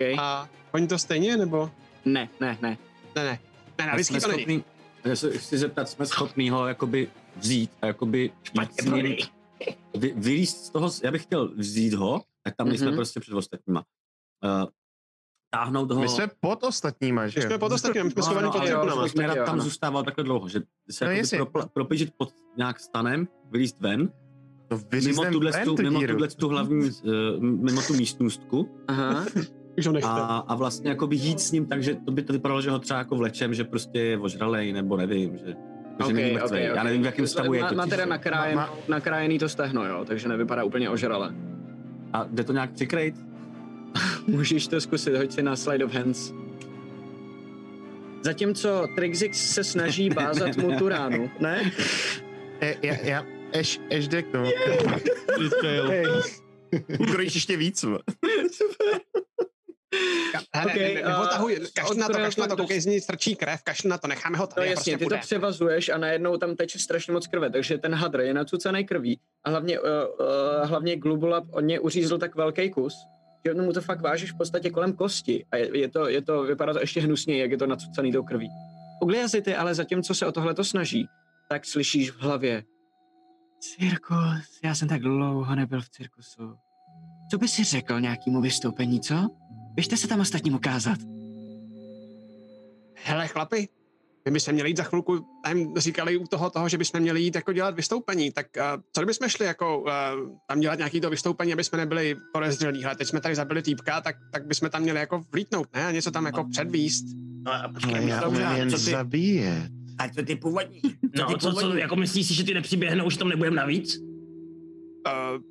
[0.02, 0.16] Okay?
[0.18, 1.70] A oni to stejně, nebo?
[2.04, 2.78] Ne, ne, ne.
[3.16, 3.38] Ne, ne.
[3.78, 4.38] Ne, ne, A lidský jsme to není.
[4.42, 4.64] schopný,
[5.04, 8.30] já se chci zeptat, jsme schopný ho jakoby vzít a jakoby
[9.98, 12.96] vy, vylíst z toho, já bych chtěl vzít ho, tak tam nejsme Mhm.
[12.96, 13.84] prostě před ostatníma.
[14.62, 14.68] Uh,
[15.50, 16.00] táhnout ho.
[16.00, 17.40] My jsme pod ostatníma, že?
[17.40, 19.06] My jsme pod ostatními, my jsme No, schovaní no, pod tribunama.
[19.16, 20.60] nerad jo, tam zůstával takhle dlouho, že
[20.90, 24.12] se No, no, jestli- propl- propížit pod nějak stanem, vylíst ven,
[24.68, 29.24] To mimo tuhle, ven tu, mimo tuhle tu hlavní, uh, mimo tu místnůstku Aha.
[29.78, 30.08] Už ho nechte.
[30.10, 32.98] a, a vlastně jakoby jít s ním, takže to by to vypadalo, že ho třeba
[32.98, 35.54] jako vlečem, že prostě je ožralej, nebo nevím, že,
[35.98, 36.64] jako, že není mrtvej.
[36.64, 37.74] Já nevím, v jakém stavu je má, to.
[37.74, 41.34] má teda nakrájen, Má- nakrájený to stehno, jo, takže nevypadá úplně ožrale.
[42.12, 43.14] A jde to nějak přikrejt?
[44.26, 46.32] Můžeš to zkusit, hoď si na slide of hands.
[48.22, 51.72] Zatímco Trixix se snaží bázat mu tu ránu, ne?
[52.60, 54.50] E, já, já, Eš, Eš jde k tomu.
[56.98, 57.82] Ukrojíš ještě víc.
[57.82, 57.98] vole.
[60.54, 63.00] Hele, Okay, ne, ne, nehotahuj, kašli na to, na to to, do- koukej z ní
[63.00, 65.18] strčí krev, kašli na to, necháme ho No tady, a jasně, prostě ty to bude.
[65.18, 69.50] převazuješ a najednou tam teče strašně moc krve, takže ten hadr je nacucaný krví a
[69.50, 72.94] hlavně, uh, uh, hlavně Glubulab od něj uřízl tak velký kus,
[73.46, 76.42] že mu to fakt vážíš v podstatě kolem kosti a je, je, to, je to,
[76.42, 78.48] vypadá to ještě hnusněji, jak je to nacucaný tou krví.
[79.02, 81.06] Ugliazity, ale zatímco se o tohle to snaží,
[81.48, 82.62] tak slyšíš v hlavě
[83.60, 86.54] Cirkus, já jsem tak dlouho nebyl v cirkusu.
[87.30, 89.28] Co by si řekl nějakému vystoupení, co?
[89.74, 90.98] Běžte se tam ostatním ukázat.
[93.04, 93.68] Hele, chlapi,
[94.24, 97.34] my bychom měli jít za chvilku, tam říkali u toho, toho, že bychom měli jít
[97.34, 99.88] jako dělat vystoupení, tak uh, co kdybychom šli jako uh,
[100.48, 102.82] tam dělat nějaký to vystoupení, aby jsme nebyli podezřelí.
[102.82, 105.86] Hele, teď jsme tady zabili týpka, tak, tak bychom tam měli jako vlítnout, ne?
[105.86, 107.04] A něco tam jako předvíst.
[107.46, 109.70] No a počkej, Ale já dobře, umím jen co ty, zabíjet.
[109.98, 110.80] A co ty původní?
[111.16, 111.80] no, ty co, co, původní?
[111.80, 113.98] jako myslíš si, že ty nepřiběhnou, už tam nebudeme navíc?
[113.98, 115.42] Uh,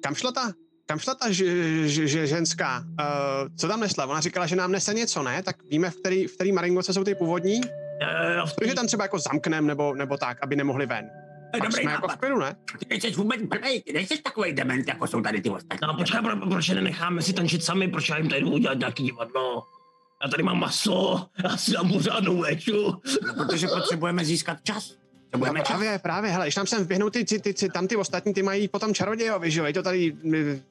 [0.00, 0.52] kam šla ta?
[0.86, 1.44] Kam šla ta ž,
[1.88, 2.80] ž, ž, ženská?
[2.80, 4.06] Uh, co tam nesla?
[4.06, 5.42] Ona říkala, že nám nese něco, ne?
[5.42, 7.60] Tak víme, v který, v který maringoce jsou ty původní?
[8.36, 11.10] Jo, v Takže tam třeba jako zamknem nebo, nebo tak, aby nemohli ven.
[11.50, 12.20] To je Pak dobrý jsme jako v nápad.
[12.20, 12.56] klidu, ne?
[12.78, 15.78] Ty nejsi vůbec blbej, ty nejsi takový dement, jako jsou tady ty ostatní.
[15.86, 18.78] No počkej, pro, proč je nenecháme si tančit sami, proč já jim tady jdu udělat
[18.78, 19.62] nějaký divadlo?
[20.24, 23.00] Já tady mám maso, já si dám pořádnou léču.
[23.26, 24.96] No, protože potřebujeme získat čas.
[25.34, 25.66] No, Budeme čas.
[25.66, 28.42] Právě, právě, hele, když tam sem vběhnou ty, ty, ty, ty, tam ty ostatní, ty
[28.42, 30.16] mají potom čarodějovi, že jo, je to tady,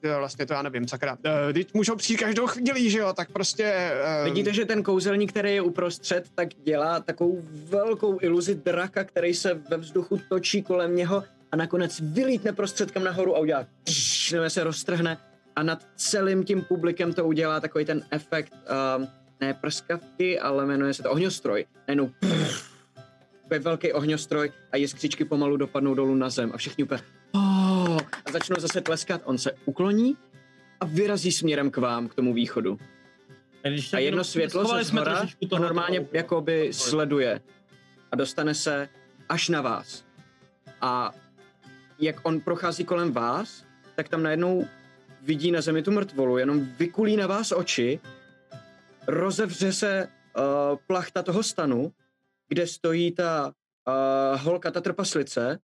[0.04, 1.18] jo, vlastně to já nevím, sakra.
[1.54, 3.92] Teď můžou přijít každou chvíli, že jo, tak prostě...
[4.20, 9.34] Uh, Vidíte, že ten kouzelník, který je uprostřed, tak dělá takovou velkou iluzi draka, který
[9.34, 14.50] se ve vzduchu točí kolem něho a nakonec vylítne prostředkem nahoru a udělá tš, nebo
[14.50, 15.18] se roztrhne
[15.56, 18.54] a nad celým tím publikem to udělá takový ten efekt,
[18.98, 19.08] um,
[19.42, 21.66] ne prskavky, ale jmenuje se to ohňostroj.
[21.88, 22.12] Najednou
[23.44, 27.02] takový velký ohňostroj a jiskřičky pomalu dopadnou dolů na zem a všichni úplně
[27.32, 29.22] oh, a začnou zase tleskat.
[29.26, 30.18] On se ukloní
[30.80, 32.80] a vyrazí směrem k vám, k tomu východu.
[33.64, 37.42] A, když A jedno světlo ze zhora toho- normálně toho- jakoby sleduje
[38.12, 38.90] a dostane se
[39.30, 40.04] až na vás.
[40.82, 41.12] A
[42.00, 43.66] jak on prochází kolem vás,
[43.96, 44.68] tak tam najednou
[45.22, 48.00] vidí na zemi tu mrtvolu, jenom vykulí na vás oči,
[49.08, 50.08] rozevře se
[50.38, 50.44] uh,
[50.88, 51.92] plachta toho stanu,
[52.48, 53.54] kde stojí ta
[53.88, 55.60] uh, holka, ta trpaslice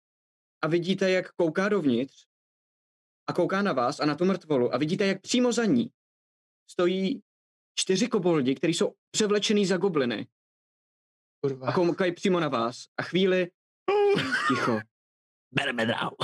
[0.61, 2.25] a vidíte, jak kouká dovnitř
[3.27, 5.89] a kouká na vás a na tu mrtvolu a vidíte, jak přímo za ní
[6.71, 7.21] stojí
[7.79, 10.27] čtyři koboldi, kteří jsou převlečený za gobliny
[11.41, 11.67] kurva.
[11.67, 12.85] a koukají přímo na vás.
[12.97, 13.51] A chvíli
[14.47, 14.79] ticho.
[15.51, 16.15] Bereme dál.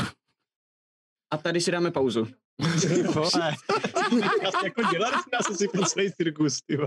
[1.32, 2.28] A tady si dáme pauzu.
[2.82, 3.56] Ty vole.
[4.48, 6.78] Asi jako dělat, nás asi po celý cirkus, ty.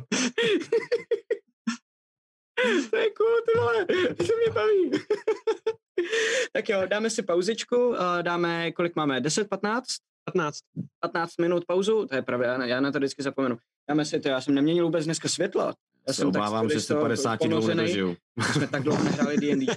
[2.91, 3.87] To je cool, ty vole,
[4.17, 4.91] to mě baví.
[6.53, 9.87] tak jo, dáme si pauzičku, a dáme, kolik máme, 10, 15?
[10.25, 10.59] 15.
[11.01, 13.59] 15 minut pauzu, to je pravda, já na, já na to vždycky zapomenu.
[13.89, 15.75] Dáme si to, já jsem neměnil vůbec dneska světla.
[16.09, 17.77] Já Se obávám, že se 50 dlouho ponořenej.
[17.85, 18.17] nedožiju.
[18.53, 19.67] jsme tak dlouho nehráli D&D.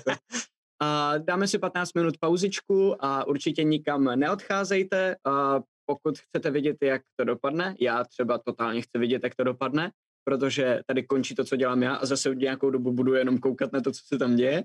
[0.81, 5.15] A dáme si 15 minut pauzičku a určitě nikam neodcházejte.
[5.25, 9.91] A pokud chcete vidět, jak to dopadne, já třeba totálně chci vidět, jak to dopadne,
[10.27, 13.81] protože tady končí to, co dělám já a zase nějakou dobu budu jenom koukat na
[13.81, 14.63] to, co se tam děje.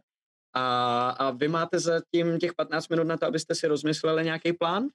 [0.55, 4.89] A, a vy máte zatím těch 15 minut na to, abyste si rozmysleli nějaký plán.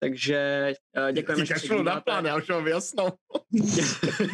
[0.00, 2.10] Takže eh, děkujeme, že se díváte.
[2.24, 3.12] já už mám jasno.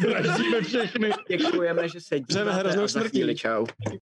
[0.07, 1.11] Vraždíme všechny.
[1.29, 3.09] Děkujeme, že se díváte hroznou a za smrtí.
[3.09, 3.65] chvíli čau.